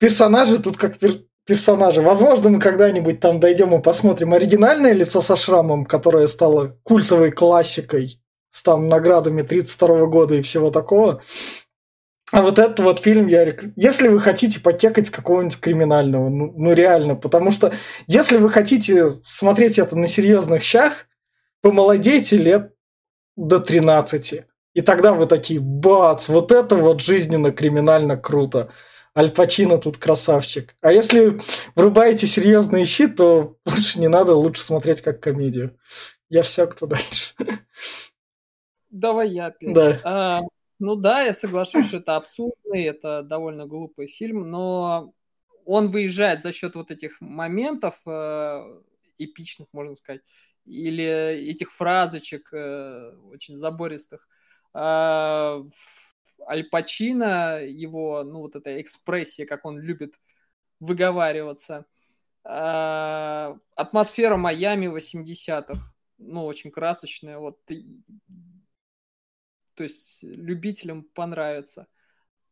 персонажи 0.01 0.59
тут 0.59 0.77
как 0.77 0.97
пер- 0.97 1.25
персонажи. 1.47 2.03
Возможно, 2.03 2.51
мы 2.51 2.59
когда-нибудь 2.59 3.21
там 3.21 3.39
дойдем 3.39 3.75
и 3.75 3.83
посмотрим 3.83 4.35
оригинальное 4.35 4.93
лицо 4.93 5.23
со 5.23 5.37
шрамом, 5.37 5.85
которое 5.85 6.27
стало 6.27 6.79
культовой 6.83 7.31
классикой 7.31 8.21
с 8.51 8.65
там 8.65 8.89
наградами 8.89 9.43
32 9.43 10.07
года 10.07 10.35
и 10.35 10.43
всего 10.43 10.71
такого. 10.71 11.23
А 12.33 12.43
вот 12.43 12.59
этот 12.59 12.81
вот 12.81 13.01
фильм 13.01 13.27
я 13.27 13.45
рек- 13.45 13.73
Если 13.77 14.09
вы 14.09 14.21
хотите 14.21 14.61
покекать 14.61 15.11
какого-нибудь 15.11 15.59
криминального, 15.61 16.29
ну, 16.29 16.53
ну 16.57 16.73
реально, 16.73 17.17
потому 17.17 17.51
что 17.51 17.73
если 18.07 18.39
вы 18.39 18.51
хотите 18.51 19.21
смотреть 19.25 19.79
это 19.79 19.97
на 19.97 20.07
серьезных 20.07 20.63
щах, 20.63 21.07
помолодейте 21.61 22.37
лет 22.37 22.73
до 23.37 23.59
13. 23.59 24.45
И 24.75 24.81
тогда 24.81 25.13
вы 25.13 25.27
такие, 25.27 25.59
бац, 25.59 26.29
вот 26.29 26.53
это 26.53 26.77
вот 26.77 27.01
жизненно-криминально 27.01 28.17
круто. 28.17 28.71
Аль 29.16 29.32
Пачино 29.32 29.78
тут 29.78 29.99
красавчик. 29.99 30.77
А 30.81 30.93
если 30.93 31.41
врубаете 31.74 32.27
серьезные 32.27 32.85
щи, 32.85 33.09
то 33.09 33.57
лучше 33.66 33.99
не 33.99 34.09
надо, 34.09 34.35
лучше 34.35 34.62
смотреть 34.62 35.03
как 35.03 35.20
комедию. 35.20 35.77
Я 36.28 36.43
все, 36.43 36.66
кто 36.66 36.87
дальше. 36.87 37.35
Давай 38.91 39.31
я 39.31 39.47
опять. 39.47 39.74
Да. 39.74 40.01
А, 40.05 40.41
ну 40.78 40.95
да, 40.97 41.23
я 41.23 41.32
соглашусь, 41.32 41.89
что 41.89 41.97
это 41.99 42.16
абсурдный, 42.16 42.85
это 42.85 43.23
довольно 43.23 43.66
глупый 43.66 44.07
фильм, 44.07 44.49
но 44.49 45.12
он 45.65 45.89
выезжает 45.89 46.41
за 46.43 46.53
счет 46.53 46.74
вот 46.74 46.91
этих 46.91 47.20
моментов 47.20 48.01
э, 48.07 48.81
эпичных, 49.19 49.69
можно 49.73 49.95
сказать, 49.97 50.23
или 50.65 51.05
этих 51.51 51.73
фразочек 51.73 52.53
э, 52.53 53.12
очень 53.31 53.57
забористых. 53.59 54.28
В- 54.73 55.69
Аль 56.49 56.69
Пачино, 56.69 57.61
его, 57.62 58.23
ну 58.25 58.41
вот 58.41 58.57
эта 58.57 58.81
экспрессия, 58.81 59.47
как 59.47 59.65
он 59.65 59.79
любит 59.79 60.15
выговариваться. 60.81 61.87
А, 62.45 63.57
атмосфера 63.77 64.37
Майами 64.37 64.87
80-х, 64.87 65.95
ну, 66.19 66.45
очень 66.45 66.71
красочная. 66.71 67.39
Вот 67.39 67.59
то 69.75 69.85
есть 69.85 70.23
любителям 70.25 71.05
понравится. 71.05 71.87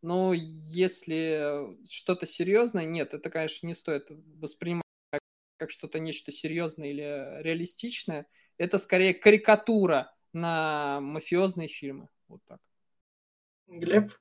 Но 0.00 0.32
если 0.32 1.76
что-то 1.86 2.24
серьезное, 2.24 2.86
нет, 2.86 3.14
это, 3.14 3.30
конечно, 3.30 3.66
не 3.66 3.74
стоит 3.74 4.06
воспринимать 4.36 4.84
как, 5.10 5.20
как 5.58 5.70
что-то 5.70 5.98
нечто 5.98 6.32
серьезное 6.32 6.88
или 6.88 7.42
реалистичное. 7.42 8.26
Это 8.56 8.78
скорее 8.78 9.12
карикатура 9.12 10.14
на 10.32 11.00
мафиозные 11.00 11.68
фильмы. 11.68 12.08
Вот 12.28 12.42
так. 12.46 12.60
Глеб? 13.68 14.12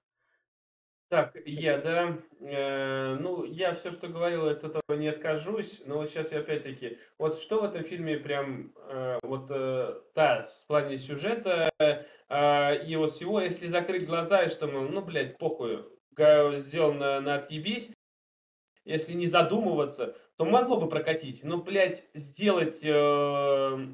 Так, 1.09 1.37
я, 1.45 1.77
да. 1.77 2.17
Э, 2.41 3.15
ну, 3.15 3.45
я 3.45 3.73
все, 3.75 3.93
что 3.93 4.09
говорил, 4.09 4.47
от 4.47 4.63
этого 4.63 4.97
не 4.97 5.07
откажусь. 5.07 5.81
Но 5.85 5.97
вот 5.97 6.09
сейчас 6.09 6.31
я 6.33 6.39
опять-таки... 6.39 6.97
Вот 7.17 7.39
что 7.39 7.61
в 7.61 7.63
этом 7.63 7.83
фильме 7.83 8.17
прям... 8.17 8.73
э, 8.89 9.19
вот, 9.23 9.47
э, 9.49 10.01
да, 10.15 10.45
в 10.45 10.67
плане 10.67 10.97
сюжета 10.97 11.69
э, 11.79 12.85
и 12.85 12.95
вот 12.97 13.13
всего, 13.13 13.39
если 13.39 13.67
закрыть 13.67 14.05
глаза 14.05 14.43
и 14.43 14.49
что, 14.49 14.67
мол, 14.67 14.89
ну, 14.89 15.01
блядь, 15.01 15.37
похуй, 15.37 15.85
сделано 16.59 17.21
на 17.21 17.35
отъебись, 17.35 17.89
если 18.83 19.13
не 19.13 19.27
задумываться, 19.27 20.17
то 20.37 20.43
могло 20.43 20.77
бы 20.77 20.89
прокатить. 20.89 21.43
Но, 21.43 21.57
блядь, 21.57 22.03
сделать 22.13 22.79
э, 22.83 23.87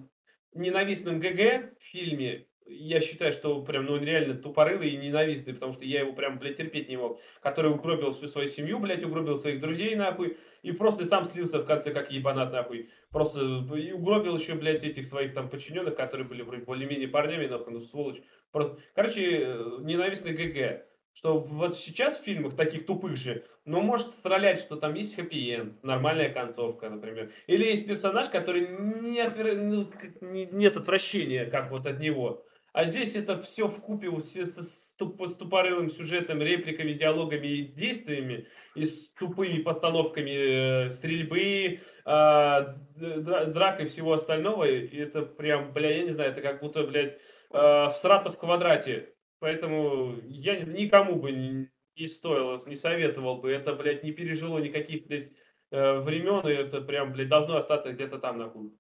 ненавистным 0.54 1.20
ГГ 1.20 1.78
в 1.80 1.84
фильме, 1.84 2.48
я 2.68 3.02
считаю, 3.02 3.32
что 3.34 3.62
прям, 3.62 3.86
ну, 3.86 3.94
он 3.94 4.04
реально 4.04 4.36
тупорылый 4.36 4.90
и 4.90 4.98
ненавистный, 4.98 5.54
потому 5.54 5.74
что 5.74 5.86
я 5.86 6.02
его 6.02 6.14
прям, 6.14 6.40
блядь, 6.40 6.58
терпеть 6.58 6.90
не 6.90 6.98
мог. 6.98 7.20
Который 7.42 7.72
угробил 7.72 8.12
всю 8.14 8.28
свою 8.28 8.50
семью, 8.50 8.80
блядь, 8.80 9.04
угробил 9.04 9.38
своих 9.38 9.60
друзей, 9.60 9.96
нахуй, 9.96 10.38
и 10.62 10.72
просто 10.72 11.06
сам 11.06 11.26
слился 11.26 11.60
в 11.60 11.66
конце, 11.66 11.92
как 11.92 12.12
ебанат, 12.12 12.52
нахуй. 12.52 12.90
Просто 13.12 13.40
и 13.76 13.92
угробил 13.92 14.38
еще, 14.38 14.56
блядь, 14.56 14.84
этих 14.84 15.06
своих 15.06 15.34
там 15.34 15.50
подчиненных, 15.50 15.96
которые 15.96 16.28
были 16.28 16.42
вроде 16.42 16.64
более-менее 16.64 17.08
парнями, 17.08 17.48
нахуй, 17.48 17.74
ну, 17.74 17.82
сволочь. 17.82 18.22
Просто, 18.52 18.80
короче, 18.96 19.40
э, 19.42 19.78
ненавистный 19.82 20.34
ГГ. 20.34 20.86
Что 21.16 21.38
вот 21.38 21.78
сейчас 21.78 22.18
в 22.18 22.24
фильмах 22.24 22.56
таких 22.56 22.88
тупых 22.88 23.18
же, 23.18 23.46
ну, 23.66 23.82
может 23.82 24.08
стрелять, 24.16 24.60
что 24.60 24.78
там 24.78 24.96
есть 24.96 25.16
хэппи-энд, 25.16 25.84
нормальная 25.84 26.30
концовка, 26.30 26.90
например. 26.90 27.32
Или 27.46 27.66
есть 27.66 27.86
персонаж, 27.86 28.30
который 28.30 28.68
не 28.68 29.20
отвер- 29.20 29.56
ну, 29.56 29.92
нет 30.22 30.76
отвращения, 30.76 31.46
как 31.46 31.70
вот 31.70 31.86
от 31.86 32.00
него. 32.00 32.46
А 32.74 32.86
здесь 32.86 33.16
это 33.16 33.40
все 33.40 33.68
в 33.68 33.80
купе 33.82 34.10
с, 34.20 34.36
с 34.36 34.94
туп- 34.98 35.22
с 35.28 35.36
тупорылым 35.36 35.90
сюжетом, 35.90 36.42
репликами, 36.42 36.94
диалогами 36.94 37.48
и 37.48 37.68
действиями, 37.68 38.48
и 38.74 38.86
с 38.86 39.12
тупыми 39.14 39.62
постановками 39.62 40.88
э, 40.88 40.90
стрельбы, 40.90 41.82
дра- 42.04 43.46
драк 43.46 43.80
и 43.80 43.86
всего 43.86 44.14
остального. 44.14 44.64
И 44.68 44.98
это 44.98 45.22
прям, 45.22 45.72
бля, 45.72 45.98
я 45.98 46.04
не 46.04 46.12
знаю, 46.12 46.32
это 46.32 46.42
как 46.42 46.62
будто, 46.62 46.84
блядь, 46.84 47.20
э, 47.52 47.90
всрато 47.92 48.32
в 48.32 48.40
квадрате. 48.40 49.14
Поэтому 49.40 50.16
я 50.24 50.60
ни- 50.60 50.84
никому 50.84 51.18
бы 51.18 51.32
не, 51.32 51.70
не 51.96 52.08
стоило, 52.08 52.60
не 52.66 52.76
советовал 52.76 53.38
бы. 53.40 53.52
Это, 53.52 53.74
блядь, 53.74 54.04
не 54.04 54.14
пережило 54.14 54.58
никаких, 54.58 55.06
блядь, 55.06 55.32
э, 55.70 56.00
времен, 56.00 56.48
и 56.48 56.54
это 56.54 56.82
прям, 56.82 57.14
блядь, 57.14 57.30
должно 57.30 57.58
остаться 57.58 57.94
где-то 57.94 58.18
там, 58.18 58.40
нахуй. 58.40 58.72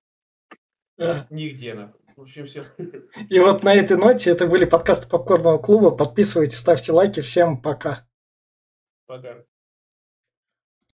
Да. 0.98 1.28
Нигде, 1.30 1.76
нахуй. 1.76 2.03
В 2.16 2.22
общем, 2.22 2.46
все. 2.46 2.66
И 3.30 3.40
вот 3.40 3.64
на 3.64 3.74
этой 3.74 3.98
ноте 3.98 4.32
это 4.32 4.48
были 4.48 4.66
подкасты 4.66 5.08
Попкорного 5.08 5.58
клуба. 5.58 5.92
Подписывайтесь, 5.92 6.58
ставьте 6.58 6.92
лайки. 6.92 7.22
Всем 7.22 7.62
пока. 7.62 8.08
Пока. 9.08 9.44